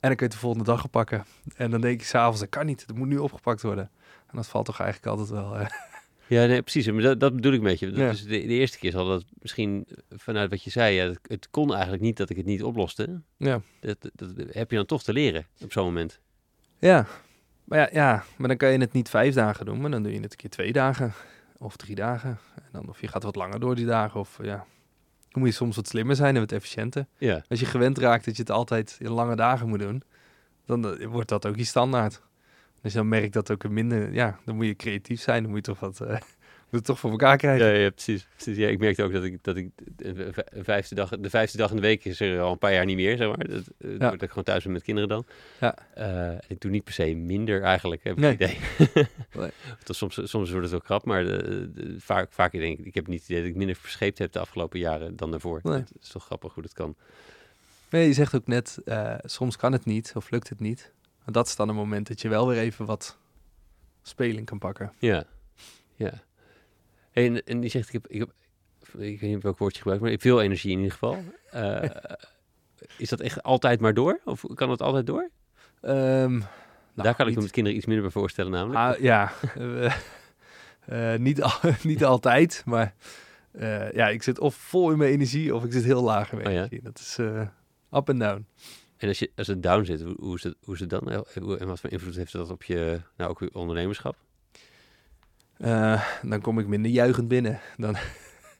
[0.00, 1.24] En dan kun je het de volgende dag oppakken.
[1.56, 2.86] En dan denk ik s'avonds, dat kan niet.
[2.86, 3.90] Dat moet nu opgepakt worden.
[4.26, 5.56] En dat valt toch eigenlijk altijd wel...
[5.58, 5.66] eh,
[6.30, 6.90] Ja, nee, precies.
[6.90, 7.90] Maar dat, dat bedoel ik een beetje.
[7.90, 11.18] Dat is de, de eerste keer zal dat misschien vanuit wat je zei, ja, het,
[11.22, 13.20] het kon eigenlijk niet dat ik het niet oploste.
[13.36, 13.60] ja.
[13.80, 16.20] Dat, dat, dat heb je dan toch te leren op zo'n moment.
[16.78, 17.06] ja.
[17.64, 19.80] Maar ja, ja, maar dan kan je het niet vijf dagen doen.
[19.80, 21.12] Maar dan doe je het een keer twee dagen.
[21.58, 22.38] Of drie dagen.
[22.54, 24.20] En dan of je gaat wat langer door die dagen.
[24.20, 24.66] Of ja...
[25.28, 27.06] Dan moet je soms wat slimmer zijn en wat efficiënter.
[27.18, 30.02] Ja, Als je gewend raakt dat je het altijd in lange dagen moet doen,
[30.66, 32.22] dan eh, wordt dat ook je standaard.
[32.82, 35.66] Je dan merkt dat ook een minder, ja, dan moet je creatief zijn, dan moet
[35.66, 36.08] je toch wat, eh,
[36.70, 37.66] moet het toch voor elkaar krijgen.
[37.66, 38.26] ja, ja precies.
[38.34, 38.56] precies.
[38.56, 41.76] Ja, ik merkte ook dat ik, dat ik de, vijfde dag, de vijfde dag in
[41.76, 43.48] de week is er al een paar jaar niet meer, zeg maar.
[43.48, 43.98] Dat, eh, Ja.
[44.10, 45.24] Dat ik gewoon thuis ben met kinderen dan.
[45.60, 45.74] Ja.
[45.94, 48.30] Eh, ik doe niet per se minder eigenlijk, heb ik Nee.
[48.30, 49.06] het idee.
[49.40, 49.50] Nee.
[49.84, 53.06] Soms, soms wordt het wel krap, maar de, de- vaak, vaak denk ik, ik heb
[53.06, 55.60] niet het idee dat ik minder verscheept heb de afgelopen jaren dan daarvoor.
[55.62, 55.74] Nee.
[55.78, 56.94] Het is toch grappig hoe dat kan.
[57.90, 58.78] Nee, je zegt ook net,
[59.22, 60.92] soms kan het niet of lukt het niet.
[61.32, 63.18] Dat is dan een moment dat je wel weer even wat
[64.02, 64.92] speling kan pakken.
[64.98, 65.24] Ja,
[65.94, 66.12] ja.
[67.12, 68.30] En, en die zegt, ik heb, ik heb,
[69.00, 71.18] ik weet niet welk woordje gebruikt, maar veel energie in ieder geval.
[71.50, 71.90] Eh,
[72.96, 74.20] is dat echt altijd maar door?
[74.24, 75.30] Of kan het altijd door?
[75.80, 76.42] Ehm, Nou,
[76.94, 78.78] Daar kan ik me met kinderen iets minder bij voorstellen namelijk.
[78.96, 79.94] Ah, ja, eh,
[81.14, 81.52] eh, niet, al,
[81.82, 82.94] niet altijd, maar
[83.92, 86.48] ja, ik zit of vol in mijn energie of ik zit heel laag in mijn
[86.48, 86.58] Oh ja?
[86.58, 86.82] energie.
[86.82, 87.18] Dat is
[87.92, 88.46] up en down.
[89.00, 91.24] En als, je, als het down zit, hoe, is het, hoe is het dan?
[91.40, 94.16] Hoe- En wat voor invloed heeft dat op je nou, ook je ondernemerschap?
[95.56, 97.60] Eh, dan kom ik minder juichend binnen.
[97.76, 97.96] Dan,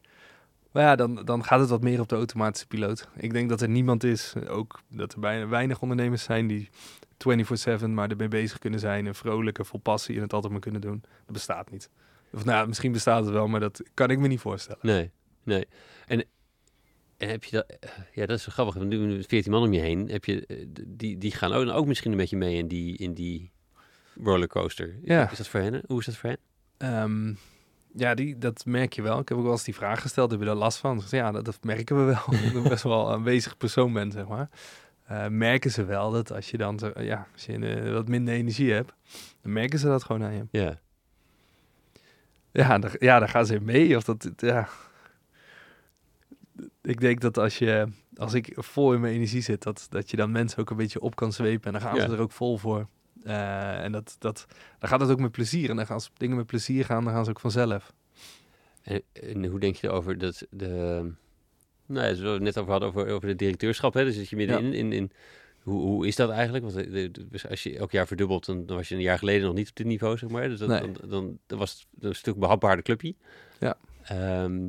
[0.73, 3.09] maar ja, dan, dan gaat het wat meer op de automatische piloot.
[3.17, 6.69] Ik denk dat er niemand is, ook dat er bijna weinig ondernemers zijn die
[7.81, 10.61] 24/7 maar ermee bezig kunnen zijn en vrolijk en vol passie en het altijd maar
[10.63, 11.01] kunnen doen.
[11.01, 11.91] Dat bestaat niet.
[12.33, 14.81] Of nou, misschien bestaat het wel, maar dat kan ik me niet voorstellen.
[14.83, 15.11] Nee,
[15.43, 15.67] nee.
[16.07, 16.25] En,
[17.21, 17.77] en heb je dat...
[17.81, 18.75] eh, Ja, dat is zo grappig.
[18.75, 21.87] Nu met 14 man om je heen, heb je, eh, die, die gaan ook, ook
[21.87, 23.51] misschien een beetje mee in die, in die
[24.23, 24.89] rollercoaster.
[24.89, 25.23] Is, Ja.
[25.23, 25.83] dat- is dat voor hen?
[25.87, 26.39] Hoe is dat voor hen?
[26.79, 27.35] Ehm,
[27.97, 29.19] ja, die, dat merk je wel.
[29.19, 31.03] Ik heb ook wel eens die vraag gesteld, heb je daar last van?
[31.11, 32.35] Ja, dat, dat merken we wel.
[32.63, 34.49] ik best wel aanwezig persoon ben, zeg maar.
[35.07, 38.73] Eh, merken ze wel dat als je dan zo- ja, als je wat minder energie
[38.73, 38.93] hebt,
[39.43, 40.45] dan merken ze dat gewoon aan je.
[40.51, 40.79] Ja.
[42.53, 43.97] Ja, daar, ja, daar gaan ze mee.
[43.97, 44.69] Of dat, ja.
[46.91, 47.87] Ik denk dat als je,
[48.17, 51.01] als ik vol in mijn energie zit, dat, dat je dan mensen ook een beetje
[51.01, 51.67] op kan zwepen.
[51.67, 52.07] En dan gaan Ja.
[52.09, 52.87] ze er ook vol voor.
[53.23, 54.47] Eh, en dat, dat,
[54.79, 55.71] dan gaat het ook met plezier.
[55.71, 57.93] En dan gaan ze dingen met plezier gaan, dan gaan ze ook vanzelf.
[58.83, 61.11] En, en hoe denk je erover dat de...
[61.87, 64.05] Nou, ja, zoals we net over hadden over, over de directeurschap, hè?
[64.05, 65.11] Dus zit je middenin in, in
[65.63, 66.65] hoe, hoe is dat eigenlijk?
[66.65, 69.47] Want de- de- dus als je elk jaar verdubbelt, dan, was je een jaar geleden
[69.47, 70.49] nog niet op dit niveau, zeg maar.
[70.49, 70.81] Dus dat, Nee.
[70.81, 73.15] dan, dan, dan was het een stuk behapbaarder clubje.
[73.59, 73.77] Ja.
[74.03, 74.69] Ehm,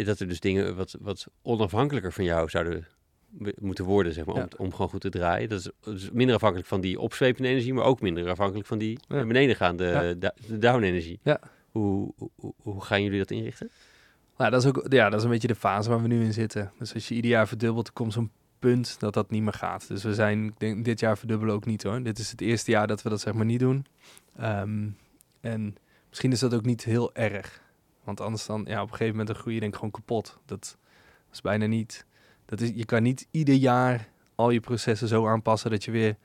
[0.00, 2.86] ja, dat er dus dingen wat, wat onafhankelijker van jou zouden
[3.60, 4.48] moeten worden, zeg maar, om, Ja.
[4.56, 5.48] om gewoon goed te draaien.
[5.48, 8.98] Dat is, dus minder afhankelijk van die opzwepende energie, maar ook minder afhankelijk van die
[9.08, 11.20] naar beneden gaande down-energie.
[11.22, 11.40] Ja.
[11.70, 13.70] Hoe, hoe, hoe gaan jullie dat inrichten?
[14.36, 16.32] Nou, dat is ook ja, dat is een beetje de fase waar we nu in
[16.32, 16.72] zitten.
[16.78, 19.88] Dus als je ieder jaar verdubbelt, er komt zo'n punt dat dat niet meer gaat.
[19.88, 22.02] Dus we zijn, ik denk, dit jaar verdubbelen ook niet hoor.
[22.02, 23.86] Dit is het eerste jaar dat we dat zeg maar niet doen.
[24.36, 24.86] Ehm,
[25.40, 25.76] en
[26.08, 27.60] misschien is dat ook niet heel erg.
[28.16, 30.38] Want anders dan, ja, op een gegeven moment dan groei je denk ik gewoon kapot.
[30.44, 30.76] Dat
[31.32, 32.06] is bijna niet,
[32.44, 36.16] dat is, je kan niet ieder jaar al je processen zo aanpassen dat je weer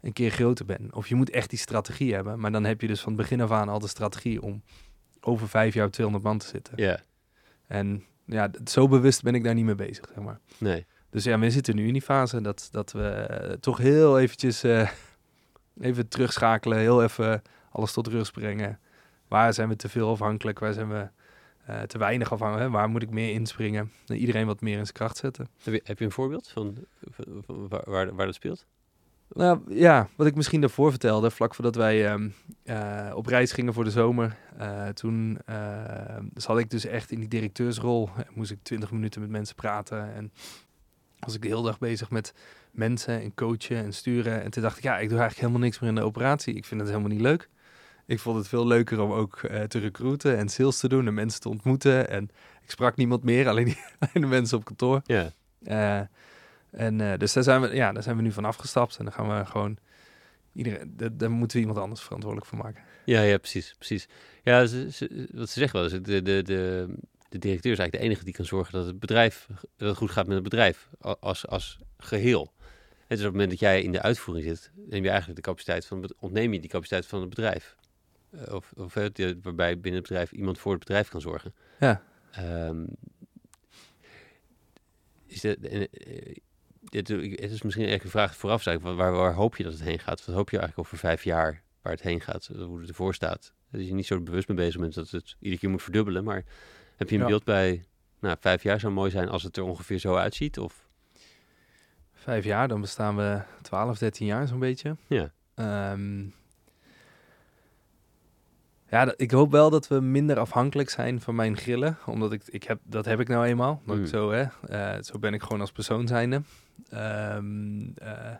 [0.00, 0.94] een keer groter bent.
[0.94, 2.40] Of je moet echt die strategie hebben.
[2.40, 4.62] Maar dan heb je dus van het begin af aan al de strategie om
[5.20, 6.72] over vijf jaar op 200 man te zitten.
[6.76, 7.00] Ja,
[7.66, 10.40] En ja, zo bewust ben ik daar niet mee bezig, zeg maar.
[10.58, 10.86] nee.
[11.10, 14.62] Dus ja, we zitten nu in die fase dat, dat we eh, toch heel eventjes
[14.62, 14.90] eh,
[15.80, 18.78] even terugschakelen, heel even alles tot rust brengen.
[19.28, 20.58] Waar zijn we te veel afhankelijk?
[20.58, 21.08] Waar zijn we
[21.68, 22.28] eh, te weinig?
[22.30, 22.70] Hè?
[22.70, 23.90] Waar moet ik meer inspringen?
[24.06, 25.48] En iedereen wat meer in zijn kracht zetten.
[25.62, 26.76] Heb je, heb je een voorbeeld van,
[27.10, 28.66] van- van waar, waar, waar dat speelt?
[29.32, 32.28] Nou ja, wat ik misschien daarvoor vertelde, vlak voordat wij ehm,
[32.64, 34.36] eh, op reis gingen voor de zomer.
[34.58, 38.10] eh, toen eh, zat ik dus echt in die directeursrol.
[38.16, 40.14] En moest ik 20 minuten met mensen praten.
[40.14, 40.32] En
[41.18, 42.34] was ik de hele dag bezig met
[42.70, 44.42] mensen en coachen en sturen.
[44.42, 46.54] En toen dacht ik, ja, ik doe eigenlijk helemaal niks meer in de operatie.
[46.54, 47.48] Ik vind het helemaal niet leuk.
[48.08, 51.14] Ik vond het veel leuker om ook eh, te recruiten en sales te doen en
[51.14, 52.08] mensen te ontmoeten.
[52.10, 52.30] En
[52.62, 55.02] ik sprak niemand meer, alleen, die, alleen de mensen op kantoor.
[55.06, 55.32] Ja,
[55.64, 56.00] Eh,
[56.70, 58.96] en eh, dus daar zijn, we, ja, daar zijn we nu van afgestapt.
[58.98, 59.76] En dan gaan we gewoon...
[60.52, 62.82] Iedereen, daar- moeten we iemand anders verantwoordelijk voor maken.
[63.04, 64.08] ja, ja precies, precies.
[64.42, 66.86] Ja, ze, ze- wat ze zeggen wel, is de, de, de,
[67.28, 69.46] de directeur is eigenlijk de enige die kan zorgen dat het bedrijf,
[69.76, 70.88] dat het goed gaat met het bedrijf
[71.20, 72.52] als, als geheel.
[73.06, 75.44] En dus op het moment dat jij in de uitvoering zit, neem je eigenlijk de
[75.48, 77.76] capaciteit van, het- ontneem je die capaciteit van het bedrijf.
[78.30, 78.94] Eh, of of
[79.42, 81.54] waarbij binnen het bedrijf iemand voor het bedrijf kan zorgen.
[81.80, 82.02] Ja.
[82.30, 82.84] Ehm,
[85.26, 86.36] is de, en, eh,
[86.82, 89.72] dit, het is misschien echt een vraag vooraf, zeg, ik, waar, waar, hoop je dat
[89.72, 90.24] het heen gaat?
[90.24, 93.14] Wat hoop je eigenlijk over vijf jaar waar het heen gaat, eh, hoe het ervoor
[93.14, 93.52] staat?
[93.70, 96.44] Dat je niet zo bewust mee bezig bent dat het iedere keer moet verdubbelen, maar
[96.96, 97.26] heb je een Ja.
[97.28, 97.84] beeld bij,
[98.20, 100.58] nou, vijf jaar zou mooi zijn als het er ongeveer zo uitziet?
[100.58, 100.86] Of,
[102.14, 104.96] Vijf jaar, dan bestaan we 12, 13 jaar zo'n beetje.
[105.06, 105.32] Ja.
[105.54, 106.24] Ehm,
[108.90, 111.98] ja, ik hoop wel dat we minder afhankelijk zijn van mijn grillen.
[112.06, 113.82] Omdat ik, ik heb, dat heb ik nou eenmaal.
[113.86, 114.06] Ik Mm.
[114.06, 116.42] zo, hè, eh, zo ben ik gewoon als persoon zijnde.
[116.90, 118.34] Ehm, eh,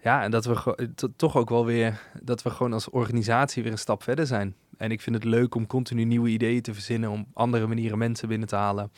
[0.00, 3.62] ja, en dat we eh, to- toch ook wel weer, dat we gewoon als organisatie
[3.62, 4.54] weer een stap verder zijn.
[4.76, 8.28] En ik vind het leuk om continu nieuwe ideeën te verzinnen, om andere manieren mensen
[8.28, 8.90] binnen te halen.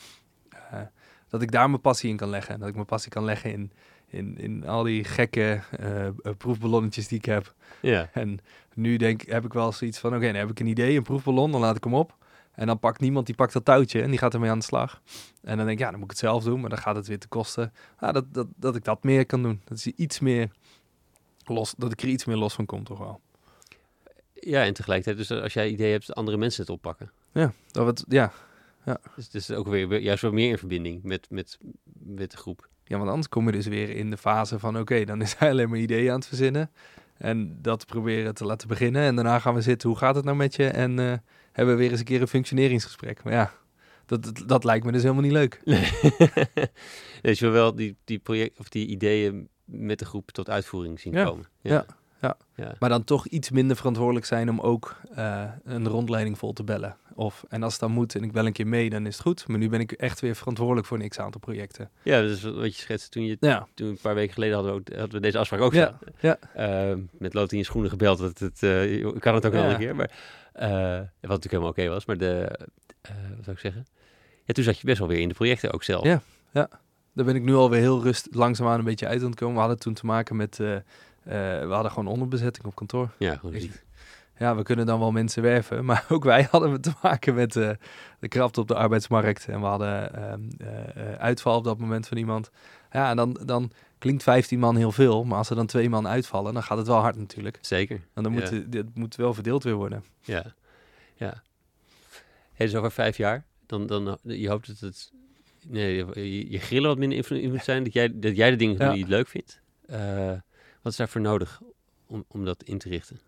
[1.29, 2.55] Dat ik daar mijn passie in kan leggen.
[2.55, 3.73] En dat ik mijn passie kan leggen in,
[4.11, 7.55] in, in al die gekke eh, proefballonnetjes die ik heb.
[7.81, 8.39] ja, En
[8.75, 11.51] nu denk, heb ik wel zoiets van, oké, dan heb ik een idee, een proefballon,
[11.53, 12.17] dan laat ik hem op.
[12.53, 15.03] En dan pakt niemand, die pakt dat touwtje en die gaat ermee aan de slag.
[15.43, 17.07] En dan denk ik, ja, dan moet ik het zelf doen, maar dan gaat het
[17.07, 17.73] weer te kosten.
[17.97, 19.61] Ah, dat, dat, dat ik dat meer kan doen.
[19.65, 20.51] Dat is iets meer
[21.45, 23.21] los, dat ik er iets meer los van kom toch wel.
[24.35, 27.11] ja, en tegelijkertijd, dus als jij idee hebt, andere mensen het oppakken.
[27.33, 28.33] Ja, dat we het, ja.
[29.17, 31.59] Dus het is ook weer juist wat meer in verbinding met, met,
[31.93, 32.69] met de groep.
[32.89, 35.51] Ja, want anders kom je dus weer in de fase van, oké, dan is hij
[35.51, 36.71] alleen maar ideeën aan het verzinnen.
[37.19, 39.03] En dat proberen te laten beginnen.
[39.03, 40.67] En daarna gaan we zitten, hoe gaat het nou met je?
[40.69, 41.13] En eh,
[41.53, 43.23] hebben we weer eens een keer een functioneringsgesprek.
[43.25, 43.53] Maar ja,
[44.07, 45.61] dat, dat, dat lijkt me dus helemaal niet leuk.
[45.65, 45.91] Nee.
[47.23, 51.01] dus je wil wel die, die, project, of die ideeën met de groep tot uitvoering
[51.01, 51.47] zien Ja, komen.
[51.61, 51.87] ja, ja.
[52.21, 52.37] Ja.
[52.79, 56.97] Maar dan toch iets minder verantwoordelijk zijn om ook eh, een rondleiding vol te bellen.
[57.15, 59.23] Of, en als het dan moet en ik bel een keer mee, dan is het
[59.23, 59.49] goed.
[59.49, 61.91] Maar nu ben ik echt weer verantwoordelijk voor een x-aantal projecten.
[62.03, 64.73] Ja, dat is wat je schetste toen je Ja, toen een paar weken geleden hadden
[64.75, 66.39] we, ook, hadden we deze afspraak ook Ja, staan.
[66.55, 66.91] ja.
[66.91, 68.19] Eh, met Lotte in je schoenen gebeld.
[68.19, 69.71] Dat het, eh, je kan het ook wel Ja.
[69.71, 69.97] een keer.
[69.97, 70.11] Maar,
[70.53, 72.05] eh, wat natuurlijk helemaal oké was.
[72.07, 72.59] Maar de,
[73.01, 73.87] eh, wat zou ik zeggen?
[74.45, 76.05] Ja, toen zat je best wel weer in de projecten ook zelf.
[76.05, 76.23] Ja.
[77.13, 79.55] daar ben ik nu alweer heel rust langzaamaan een beetje uit aan het komen.
[79.55, 80.83] We hadden toen te maken met, eh, eh,
[81.29, 83.11] we hadden gewoon onderbezetting op kantoor.
[83.19, 83.87] Ja, Ik-.
[84.39, 87.71] Ja, we kunnen dan wel mensen werven, maar ook wij hadden te maken met eh,
[88.19, 89.49] de krapte op de arbeidsmarkt.
[89.49, 92.51] En we hadden ehm, eh, eh, uitval op dat moment van iemand.
[92.93, 96.09] Ja, en dan, dan klinkt 15 man heel veel, maar als er dan twee man
[96.09, 97.59] uitvallen, dan gaat het wel hard natuurlijk.
[97.61, 98.01] Zeker.
[98.15, 98.39] En dan Ja.
[98.39, 100.05] moet het, dit moet wel verdeeld weer worden.
[100.21, 100.45] Ja.
[101.15, 101.43] ja.
[102.53, 105.13] Hey, dus over vijf jaar, dan, dan je hoopt dat het...
[105.67, 107.85] Nee, je, je grillen wat minder invloed moet zijn.
[107.85, 108.91] Dat jij, dat jij de dingen Ja.
[108.93, 109.61] die je leuk vindt.
[110.89, 111.61] Wat is daarvoor nodig
[112.07, 113.21] om, om dat in te richten?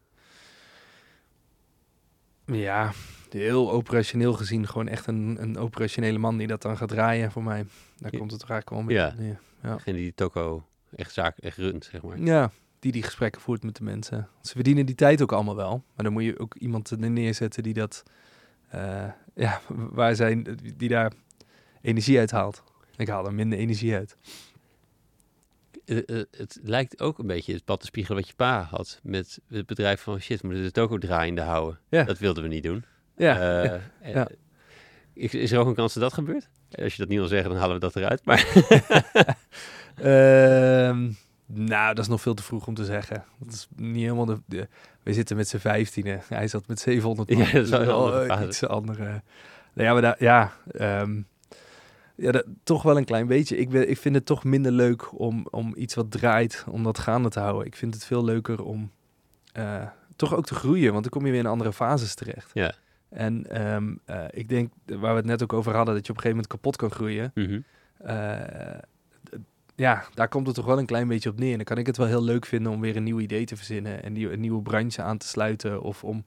[2.45, 2.93] Ja,
[3.31, 7.43] heel operationeel gezien gewoon echt een, een operationele man die dat dan gaat draaien voor
[7.43, 7.67] mij.
[7.99, 8.19] Daar Ja.
[8.19, 9.15] komt het toch eigenlijk wel een Ja.
[9.17, 9.37] beetje.
[9.63, 9.75] Ja.
[9.77, 12.21] Degene die toko echt zaak, echt runt, zeg maar.
[12.21, 14.29] Ja, die die gesprekken voert met de mensen.
[14.43, 15.83] Ze verdienen die tijd ook allemaal wel.
[15.95, 18.03] Maar dan moet je ook iemand er neerzetten die dat...
[18.69, 19.61] eh, ja,
[19.99, 21.13] waar zijn, die daar
[21.83, 22.63] energie uit haalt.
[22.97, 24.17] Ik haal er minder energie uit.
[25.95, 29.01] Het, het, het lijkt ook een beetje het pad te spiegelen wat je pa had
[29.03, 31.79] met het bedrijf van shit, we moeten de toko draaiende houden.
[31.89, 32.05] Ja.
[32.05, 32.85] Dat wilden we niet doen.
[33.17, 33.81] Ja, Eh, eh,
[34.15, 34.29] Ja.
[35.15, 36.49] Is, is er ook een kans dat dat gebeurt?
[36.83, 38.25] Als je dat niet wil zeggen, dan halen we dat eruit.
[38.25, 38.47] Maar
[39.97, 41.11] Ehm,
[41.47, 43.25] nou, dat is nog veel te vroeg om te zeggen.
[43.39, 44.41] Dat is niet helemaal de...
[44.47, 44.69] de
[45.03, 46.21] we zitten met z'n vijftienen.
[46.29, 47.39] Hij zat met 700 man.
[47.39, 49.23] Ja, dat is wel eh, iets andere...
[49.75, 51.21] Nou ja, maar daar, ja, ehm,
[52.21, 53.57] ja dat, toch wel een klein beetje.
[53.57, 56.99] Ik, ben, ik vind het toch minder leuk om, om iets wat draait, om dat
[56.99, 57.67] gaande te houden.
[57.67, 58.91] Ik vind het veel leuker om
[59.53, 62.51] eh, toch ook te groeien, want dan kom je weer in andere fases terecht.
[62.53, 62.75] Ja.
[63.09, 66.17] En ehm, eh, ik denk, waar we het net ook over hadden, dat je op
[66.17, 67.31] een gegeven moment kapot kan groeien.
[67.35, 67.61] Mhm.
[67.99, 68.79] Eh,
[69.75, 71.51] ja, daar komt het toch wel een klein beetje op neer.
[71.51, 73.57] En dan kan ik het wel heel leuk vinden om weer een nieuw idee te
[73.57, 74.03] verzinnen.
[74.03, 75.83] En nieuw, een nieuwe branche aan te sluiten.
[75.83, 76.25] Of om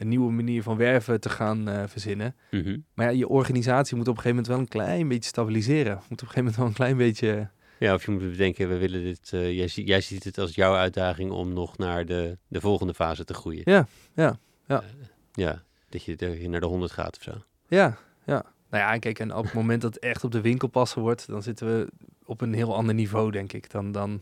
[0.00, 2.36] een nieuwe manier van werven te gaan eh, verzinnen.
[2.50, 2.78] Mhm.
[2.94, 5.94] Maar ja, je organisatie moet op een gegeven moment wel een klein beetje stabiliseren.
[5.94, 7.50] Moet op een gegeven moment wel een klein beetje...
[7.78, 9.32] Ja, of je moet bedenken, we willen dit.
[9.32, 13.24] eh, jij, jij ziet het als jouw uitdaging om nog naar de, de volgende fase
[13.24, 13.62] te groeien.
[13.64, 14.82] Ja, ja, ja.
[14.82, 14.88] Eh,
[15.32, 17.32] ja, dat je, dat je naar de 100 gaat of zo.
[17.68, 18.44] Ja, ja.
[18.70, 21.26] Nou ja, kijk, en op het moment dat het echt op de winkel passen wordt...
[21.26, 21.88] dan zitten we
[22.24, 23.70] op een heel ander niveau, denk ik.
[23.70, 24.20] Dan, dan...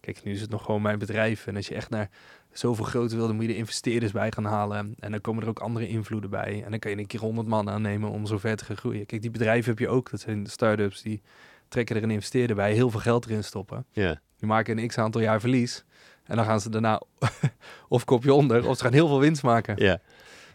[0.00, 1.46] Kijk, nu is het nog gewoon mijn bedrijf.
[1.46, 2.10] En als je echt naar
[2.52, 4.94] zoveel groter wil, dan moet je er investeerders bij gaan halen.
[4.98, 6.62] En dan komen er ook andere invloeden bij.
[6.64, 9.06] En dan kan je een keer 100 man aannemen om zo ver te gaan groeien.
[9.06, 10.10] Kijk, die bedrijven heb je ook.
[10.10, 11.22] Dat zijn start-ups die
[11.68, 13.86] trekken er een investeerder bij, heel veel geld erin stoppen.
[13.92, 15.84] Ja, Die maken een x-aantal jaar verlies.
[16.24, 17.02] En dan gaan ze daarna
[17.88, 19.74] of kopje onder, of ze gaan heel veel winst maken.
[19.84, 20.00] ja.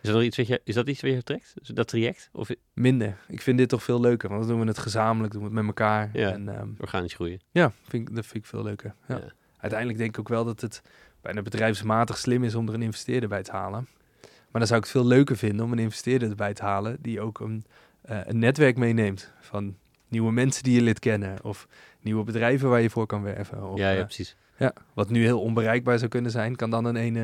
[0.01, 1.53] Is, nog iets wat je, is dat iets wat je trekt?
[1.75, 2.29] Dat traject?
[2.31, 3.17] Of Minder.
[3.27, 5.57] Ik vind dit toch veel leuker, want dan doen we het gezamenlijk, doen we het
[5.57, 6.09] met elkaar.
[6.13, 6.31] Ja.
[6.31, 7.39] En ehm, organisch groeien?
[7.51, 8.95] ja, vind ik, dat vind ik veel leuker.
[9.07, 9.15] Ja.
[9.15, 9.33] Ja.
[9.57, 10.81] Uiteindelijk denk ik ook wel dat het
[11.27, 13.87] bijna bedrijfsmatig slim is om er een investeerder bij te halen.
[14.21, 17.21] Maar dan zou ik het veel leuker vinden om een investeerder erbij te halen die
[17.21, 17.65] ook een,
[18.01, 21.67] eh, een netwerk meeneemt van nieuwe mensen die je lid kennen of
[22.01, 23.69] nieuwe bedrijven waar je voor kan werven.
[23.69, 24.35] Of, ja, ja, eh, precies.
[24.57, 27.23] ja, wat nu heel onbereikbaar zou kunnen zijn, kan dan een ene...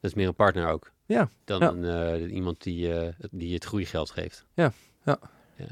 [0.00, 0.90] Dat is meer een partner ook.
[1.06, 1.68] Ja, Dan ja.
[1.68, 1.84] een,
[2.24, 4.44] eh, iemand die, het- die het groeigeld geeft.
[4.54, 4.72] Ja,
[5.04, 5.18] ja.
[5.56, 5.64] ja.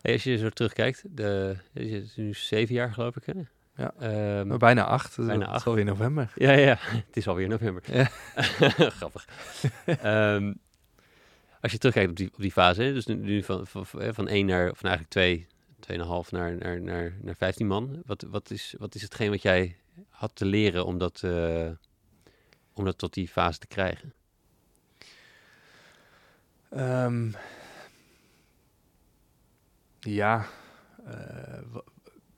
[0.00, 3.32] Hey, als je zo terugkijkt, de, is nu zeven jaar geloof ik, hè?
[3.78, 4.44] Ja.
[4.44, 5.60] Maar bijna acht, dus Bijna acht.
[5.60, 6.32] is alweer november.
[6.34, 7.82] Ja, ja, het is alweer november.
[7.92, 8.04] Ja.
[8.98, 9.28] Grappig.
[9.84, 10.52] Ehm,
[11.60, 14.14] als je terugkijkt op die, op die fase, hè, dus nu, nu van, van, van
[14.14, 15.46] van één naar, of eigenlijk twee,
[15.80, 18.02] tweeënhalf naar, naar, naar, naar 15 man.
[18.06, 19.76] Wat, wat, is, wat is hetgeen wat jij
[20.08, 21.70] had te leren om dat, eh,
[22.72, 24.12] om dat tot die fase te krijgen?
[26.70, 27.30] Ehm,
[30.00, 30.46] ja,
[31.06, 31.58] eh,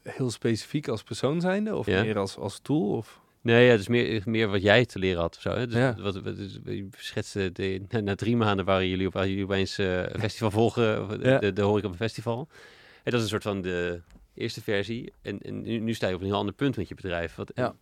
[0.02, 2.02] heel specifiek als persoon zijnde of Ja.
[2.02, 2.90] meer als, als tool?
[2.96, 3.20] Of?
[3.42, 5.36] Nee, ja, dus meer, meer wat jij te leren had.
[5.36, 5.66] of Zo, hè?
[5.66, 5.94] Dus Ja.
[6.00, 9.78] wat, wat, dus, je schetste, de, na, drie maanden waren jullie, op, waren jullie opeens
[9.78, 11.38] eh, een festival volgen, de, Ja.
[11.38, 12.48] de, de horeca op een festival.
[13.02, 14.00] En dat is een soort van de
[14.34, 15.12] eerste versie.
[15.22, 17.34] En, en nu, nu sta je op een heel ander punt met je bedrijf.
[17.34, 17.74] Wat, Ja.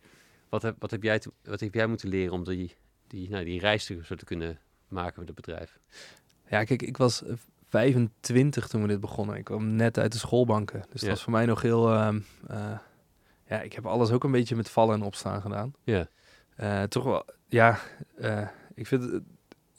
[0.49, 2.75] wat, heb, wat, heb, jij te- wat heb jij moeten leren om die,
[3.07, 5.79] die, nou, die reis te, zo te kunnen maken met het bedrijf?
[6.49, 7.33] Ja, kijk, ik was eh,
[7.69, 9.35] 25 toen we dit begonnen.
[9.35, 10.83] Ik kwam net uit de schoolbanken.
[10.91, 11.93] Dus dat was voor mij nog heel...
[11.93, 12.77] ehm, eh,
[13.45, 15.73] ja, ik heb alles ook een beetje met vallen en opstaan gedaan.
[15.83, 16.07] Ja.
[16.55, 17.79] Eh, toch wel, ja,
[18.17, 19.21] eh, ik vind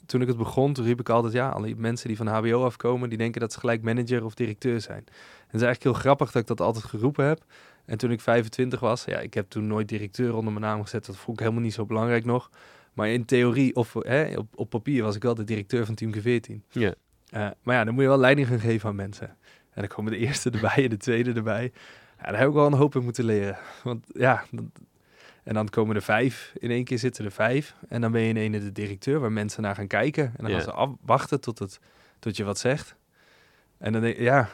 [0.05, 3.09] toen ik het begon, toen riep ik altijd, ja, alle mensen die van HBO afkomen,
[3.09, 5.03] die denken dat ze gelijk manager of directeur zijn.
[5.05, 7.43] En het is eigenlijk heel grappig dat ik dat altijd geroepen heb.
[7.85, 11.05] En toen ik 25 was, ja, ik heb toen nooit directeur onder mijn naam gezet,
[11.05, 12.49] dat vond ik helemaal niet zo belangrijk nog.
[12.93, 16.13] Maar in theorie, of hè, op, op papier, was ik wel de directeur van Team
[16.13, 16.67] G14.
[16.69, 16.93] Ja.
[17.31, 19.27] Eh, maar ja, dan moet je wel leiding gaan geven aan mensen.
[19.73, 21.71] En dan komen de eerste erbij en de tweede erbij.
[22.19, 23.57] Ja, daar heb ik wel een hoop in moeten leren.
[23.83, 24.65] Want ja, dat-
[25.43, 26.53] en dan komen er vijf.
[26.59, 27.75] In één keer zitten er vijf.
[27.87, 30.23] En dan ben je in ene de directeur waar mensen naar gaan kijken.
[30.25, 31.79] En dan gaan ze afwachten tot, het,
[32.19, 32.95] tot je wat zegt.
[33.77, 34.49] En dan denk ik, ja,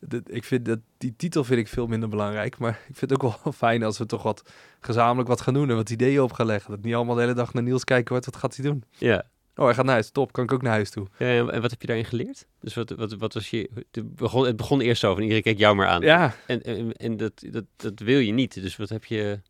[0.00, 2.58] dit- ik vind dat, die titel vind ik veel minder belangrijk.
[2.58, 4.42] Maar ik vind het ook wel fijn als we toch wat
[4.80, 5.70] gezamenlijk wat gaan doen.
[5.70, 6.70] En wat ideeën op gaan leggen.
[6.70, 8.26] Dat niet allemaal de hele dag naar Niels kijken wordt.
[8.26, 8.84] Wat gaat hij doen?
[8.90, 9.24] Ja.
[9.54, 10.10] Oh, hij gaat naar huis.
[10.10, 11.06] Top, kan ik ook naar huis toe.
[11.18, 12.46] Ja, en wat heb je daarin geleerd?
[12.60, 13.70] Dus wat, wat, wat was je...
[13.90, 16.00] Het begon, het begon eerst zo van iedereen keek jou maar aan.
[16.00, 18.62] Ja, En, en, en dat, dat, dat wil je niet.
[18.62, 19.40] Dus wat heb je...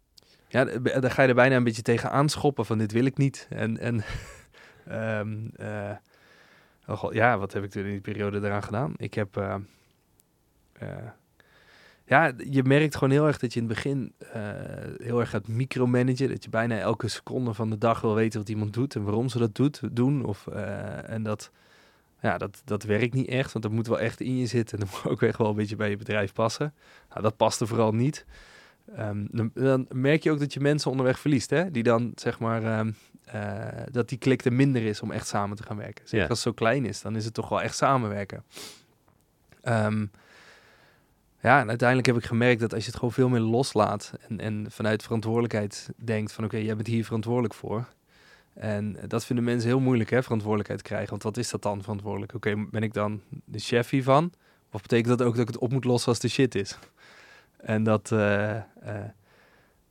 [0.49, 3.47] Ja, daar ga je er bijna een beetje tegen aanschoppen van dit wil ik niet.
[3.51, 4.05] En, en
[4.87, 5.97] ehm, eh,
[6.87, 8.95] oh god, ja, wat heb ik toen in die periode eraan gedaan?
[8.97, 9.55] Ik heb, eh,
[10.73, 10.89] eh,
[12.13, 14.43] ja, je merkt gewoon heel erg dat je in het begin eh,
[14.97, 16.29] heel erg gaat micromanagen.
[16.29, 19.29] Dat je bijna elke seconde van de dag wil weten wat iemand doet en waarom
[19.29, 20.25] ze dat doet, doen.
[20.25, 21.51] Of, eh, en dat,
[22.21, 24.79] ja, dat, dat werkt niet echt, want dat moet wel echt in je zitten.
[24.79, 26.75] En dat moet ook echt wel een beetje bij je bedrijf passen.
[27.09, 28.25] Nou, dat past er vooral niet.
[28.97, 31.71] Ehm, dan, dan merk je ook dat je mensen onderweg verliest, hè?
[31.71, 32.91] Die dan zeg maar ehm,
[33.25, 36.05] eh, dat die klik er minder is om echt samen te gaan werken.
[36.05, 36.27] Zeker Ja.
[36.27, 38.45] als het zo klein is, dan is het toch wel echt samenwerken.
[39.63, 40.07] Ehm,
[41.43, 44.41] ja, en uiteindelijk heb ik gemerkt dat als je het gewoon veel meer loslaat en,
[44.41, 47.89] en vanuit verantwoordelijkheid denkt van oké, jij bent hier verantwoordelijk voor.
[48.55, 51.11] En dat vinden mensen heel moeilijk, hè, verantwoordelijkheid krijgen.
[51.11, 52.35] Want wat is dat dan verantwoordelijk?
[52.35, 54.33] Oké, ben ik dan de chef hiervan?
[54.73, 56.79] Of betekent dat ook dat ik het op moet lossen als de shit is?
[57.57, 58.65] En dat, eh, eh,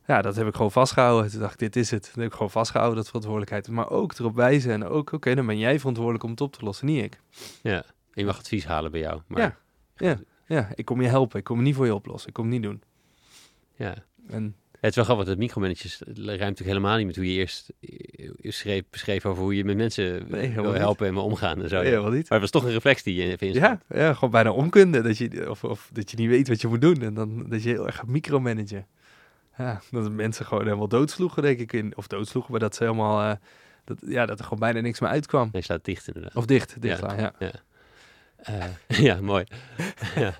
[0.06, 1.30] ja, dat heb ik gewoon vastgehouden.
[1.30, 2.04] Toen dacht ik, dit is het.
[2.04, 3.68] Dat heb ik gewoon vastgehouden, dat verantwoordelijkheid.
[3.68, 6.64] Maar ook erop wijzen en ook, oké, dan ben jij verantwoordelijk om het op te
[6.64, 7.20] lossen, niet ik.
[7.62, 7.84] Ja.
[8.12, 9.20] Je mag advies halen bij jou.
[9.26, 9.56] Maar, Ja.
[9.96, 10.18] Ja,
[10.52, 11.38] ja, ik kom je helpen.
[11.38, 12.28] Ik kom het niet voor je oplossen.
[12.28, 12.82] Ik kom het niet doen.
[13.74, 13.94] ja.
[14.28, 17.38] En Het is wel grappig dat micromanagers het ruimt natuurlijk helemaal niet met hoe je
[17.38, 20.74] eerst eh, schreef, beschreef over hoe je met mensen Nee, wil niet.
[20.76, 21.82] helpen en mee omgaan en zo.
[21.82, 22.28] niet.
[22.28, 25.00] Maar het was toch een reflex die je even in Ja, ja, gewoon bijna onkunde.
[25.00, 27.02] Dat je, of, of dat je niet weet wat je moet doen.
[27.02, 28.86] En dan dat je heel erg gaat micromanagen.
[29.58, 31.72] Ja, dat mensen gewoon helemaal doodsloegen, denk ik.
[31.72, 33.30] In, of doodsloegen, maar dat ze helemaal...
[33.30, 33.36] eh,
[33.84, 35.48] dat, ja, dat er gewoon bijna niks meer uitkwam.
[35.52, 36.34] Nee, slaat dicht inderdaad.
[36.34, 37.08] Of dicht, dicht Ja.
[37.08, 37.52] slaan, ja.
[38.42, 38.64] Eh,
[39.08, 39.44] ja, mooi.
[40.14, 40.36] ja.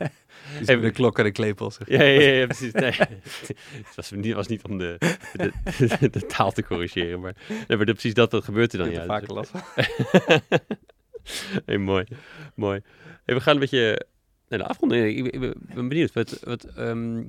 [0.59, 1.71] Dus Even- de klok en de klepel.
[1.71, 1.89] Zeg.
[1.89, 2.73] Ja, ja, ja, precies.
[2.73, 2.93] Nee.
[3.87, 4.97] het was niet, was niet om de,
[5.33, 5.53] de,
[6.11, 8.91] de, taal te corrigeren, maar, nee, maar precies dat, dat gebeurt er dan.
[8.91, 9.05] Ja.
[9.05, 9.53] vaker last
[11.67, 12.05] hey, mooi,
[12.55, 12.81] mooi.
[13.25, 14.07] Hey, we gaan een beetje
[14.49, 15.17] naar de afronding.
[15.17, 16.13] Ik, ben ben benieuwd.
[16.13, 17.23] Wat, wat, ehm,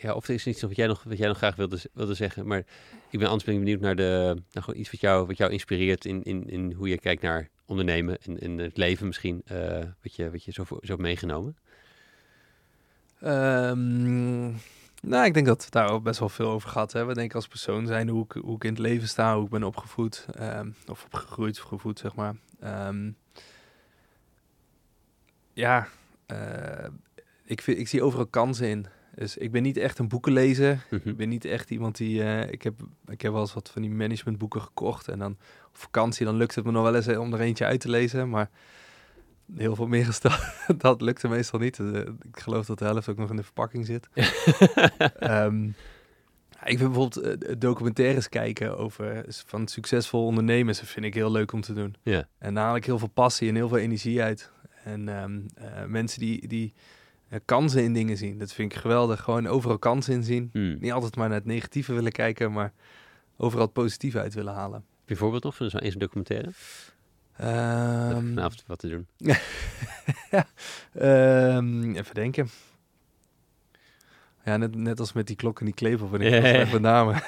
[0.00, 2.46] ja, of er is iets wat jij nog, wat jij nog graag wilde, wilde zeggen.
[2.46, 2.64] Maar
[3.10, 5.52] ik ben anders ben ik benieuwd naar, de, naar gewoon iets wat jou, wat jou
[5.52, 9.42] inspireert in, in, in hoe je kijkt naar ondernemen en, en het leven misschien.
[9.44, 11.56] eh, wat, je, wat je zo, zo hebt meegenomen.
[13.20, 14.46] Ehm,
[15.02, 17.14] nou, ik denk dat we daar ook best wel veel over gehad hebben.
[17.14, 19.50] Denk ik als persoon zijn, hoe ik, hoe ik in het leven sta, hoe ik
[19.50, 20.26] ben opgevoed.
[20.34, 22.34] ehm, of opgegroeid, of gevoed, zeg maar.
[22.60, 23.10] Ehm,
[25.52, 25.88] ja,
[26.26, 26.86] eh,
[27.44, 28.86] ik, vind, ik zie overal kansen in.
[29.14, 30.86] Dus ik ben niet echt een boekenlezer.
[30.90, 31.08] Mhm.
[31.08, 32.22] Ik ben niet echt iemand die...
[32.22, 35.08] eh, ik, heb, ik heb wel eens wat van die managementboeken gekocht.
[35.08, 35.36] En dan
[35.70, 37.88] op vakantie, dan lukt het me nog wel eens eh, om er eentje uit te
[37.88, 38.28] lezen.
[38.28, 38.50] Maar
[39.56, 40.40] heel veel meer gesteld,
[40.76, 41.78] dat lukte meestal niet.
[41.78, 41.94] Eh,
[42.32, 44.08] ik geloof dat de helft ook nog in de verpakking zit.
[45.18, 45.68] Ehm,
[46.64, 50.78] ik vind bijvoorbeeld eh, documentaires kijken over van succesvol ondernemers.
[50.78, 51.94] Dat vind ik heel leuk om te doen.
[52.02, 52.28] Ja.
[52.38, 54.52] En daar haal ik heel veel passie en heel veel energie uit.
[54.84, 56.74] En ehm, eh, mensen die, die
[57.44, 59.20] kansen in dingen zien, dat vind ik geweldig.
[59.20, 60.48] Gewoon overal kansen in zien.
[60.52, 60.76] Hmm.
[60.80, 62.72] Niet altijd maar naar het negatieve willen kijken, maar
[63.36, 64.84] overal het positieve uit willen halen.
[65.10, 66.50] Heb je een voorbeeld nog van zo'n eens een documentaire?
[67.36, 69.06] Ehm, Vanavond wat te doen.
[70.92, 72.48] Ehm, even denken.
[74.44, 76.72] Ja, net, net als met die klok en die klepel ben ik Ja, ja, ja.
[76.72, 77.22] met namen.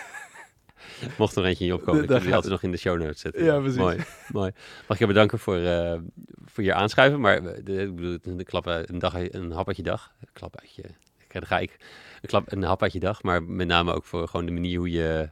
[1.19, 3.21] Mocht er eentje in je opkomen, ik kan die altijd nog in de show notes
[3.21, 3.45] zetten.
[3.45, 3.79] Ja, precies.
[3.79, 3.99] Mooi,
[4.33, 4.53] mooi.
[4.81, 5.99] Mag ik je bedanken voor, eh,
[6.45, 9.77] voor je aanschuiven, maar de, ik bedoel, de klap, uit- een, dag, een hap uit
[9.77, 10.13] je dag.
[10.21, 10.83] Een klap uit je,
[11.29, 11.77] dan ga ik,
[12.23, 14.79] een, klap, een hap uit je dag, maar met name ook voor gewoon de manier
[14.79, 15.31] hoe je,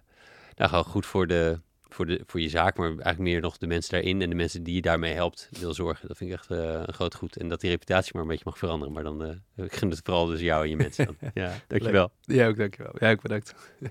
[0.56, 1.60] nou gewoon goed voor de,
[1.94, 4.62] voor de, voor je zaak, maar eigenlijk meer nog de mensen daarin en de mensen
[4.62, 6.08] die je daarmee helpt wil zorgen.
[6.08, 7.36] Dat vind ik echt eh, een groot goed.
[7.36, 10.00] En dat die reputatie maar een beetje mag veranderen, maar dan, eh ik gun het
[10.04, 11.06] vooral dus jou en je mensen.
[11.06, 11.16] Dan.
[11.34, 12.10] Ja, dankjewel.
[12.20, 12.92] Ja, ook dankjewel.
[12.98, 13.54] Ja, ook bedankt.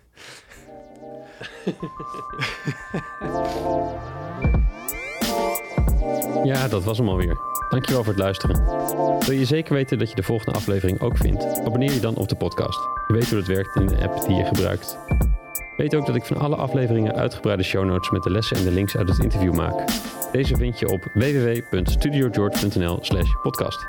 [6.44, 7.38] Ja, dat was hem alweer.
[7.70, 8.64] Dankjewel voor het luisteren.
[9.20, 11.44] Wil je zeker weten dat je de volgende aflevering ook vindt?
[11.44, 12.80] Abonneer je dan op de podcast.
[13.08, 14.98] Je weet hoe dat werkt in de app die je gebruikt.
[15.80, 18.72] Weet ook dat ik van alle afleveringen uitgebreide show notes met de lessen en de
[18.72, 19.84] links uit het interview maak.
[20.32, 23.84] Deze vind je op www.studiogeorge.nl slash podcast.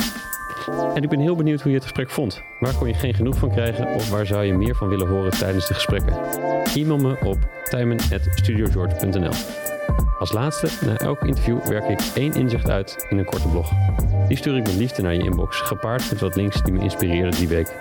[0.94, 2.42] En ik ben heel benieuwd hoe je het gesprek vond.
[2.60, 5.30] Waar kon je geen genoeg van krijgen of waar zou je meer van willen horen
[5.30, 6.16] tijdens de gesprekken?
[6.74, 9.69] E-mail me op tijmen.studiogeorge.nl
[10.18, 13.70] als laatste, na elk interview werk ik één inzicht uit in een korte blog.
[14.28, 17.34] Die stuur ik met liefde naar je inbox, gepaard met wat links die me inspireerden
[17.34, 17.76] die week.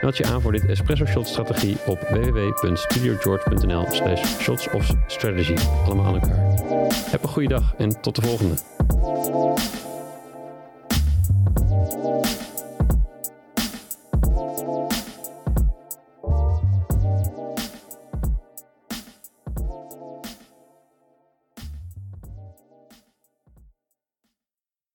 [0.00, 5.56] Meld je aan voor dit Espresso Shot strategie op www.studiogeorge.nl slash shots of strategy.
[5.84, 6.38] Allemaal aan elkaar.
[7.10, 8.54] Heb een goede dag en tot de volgende.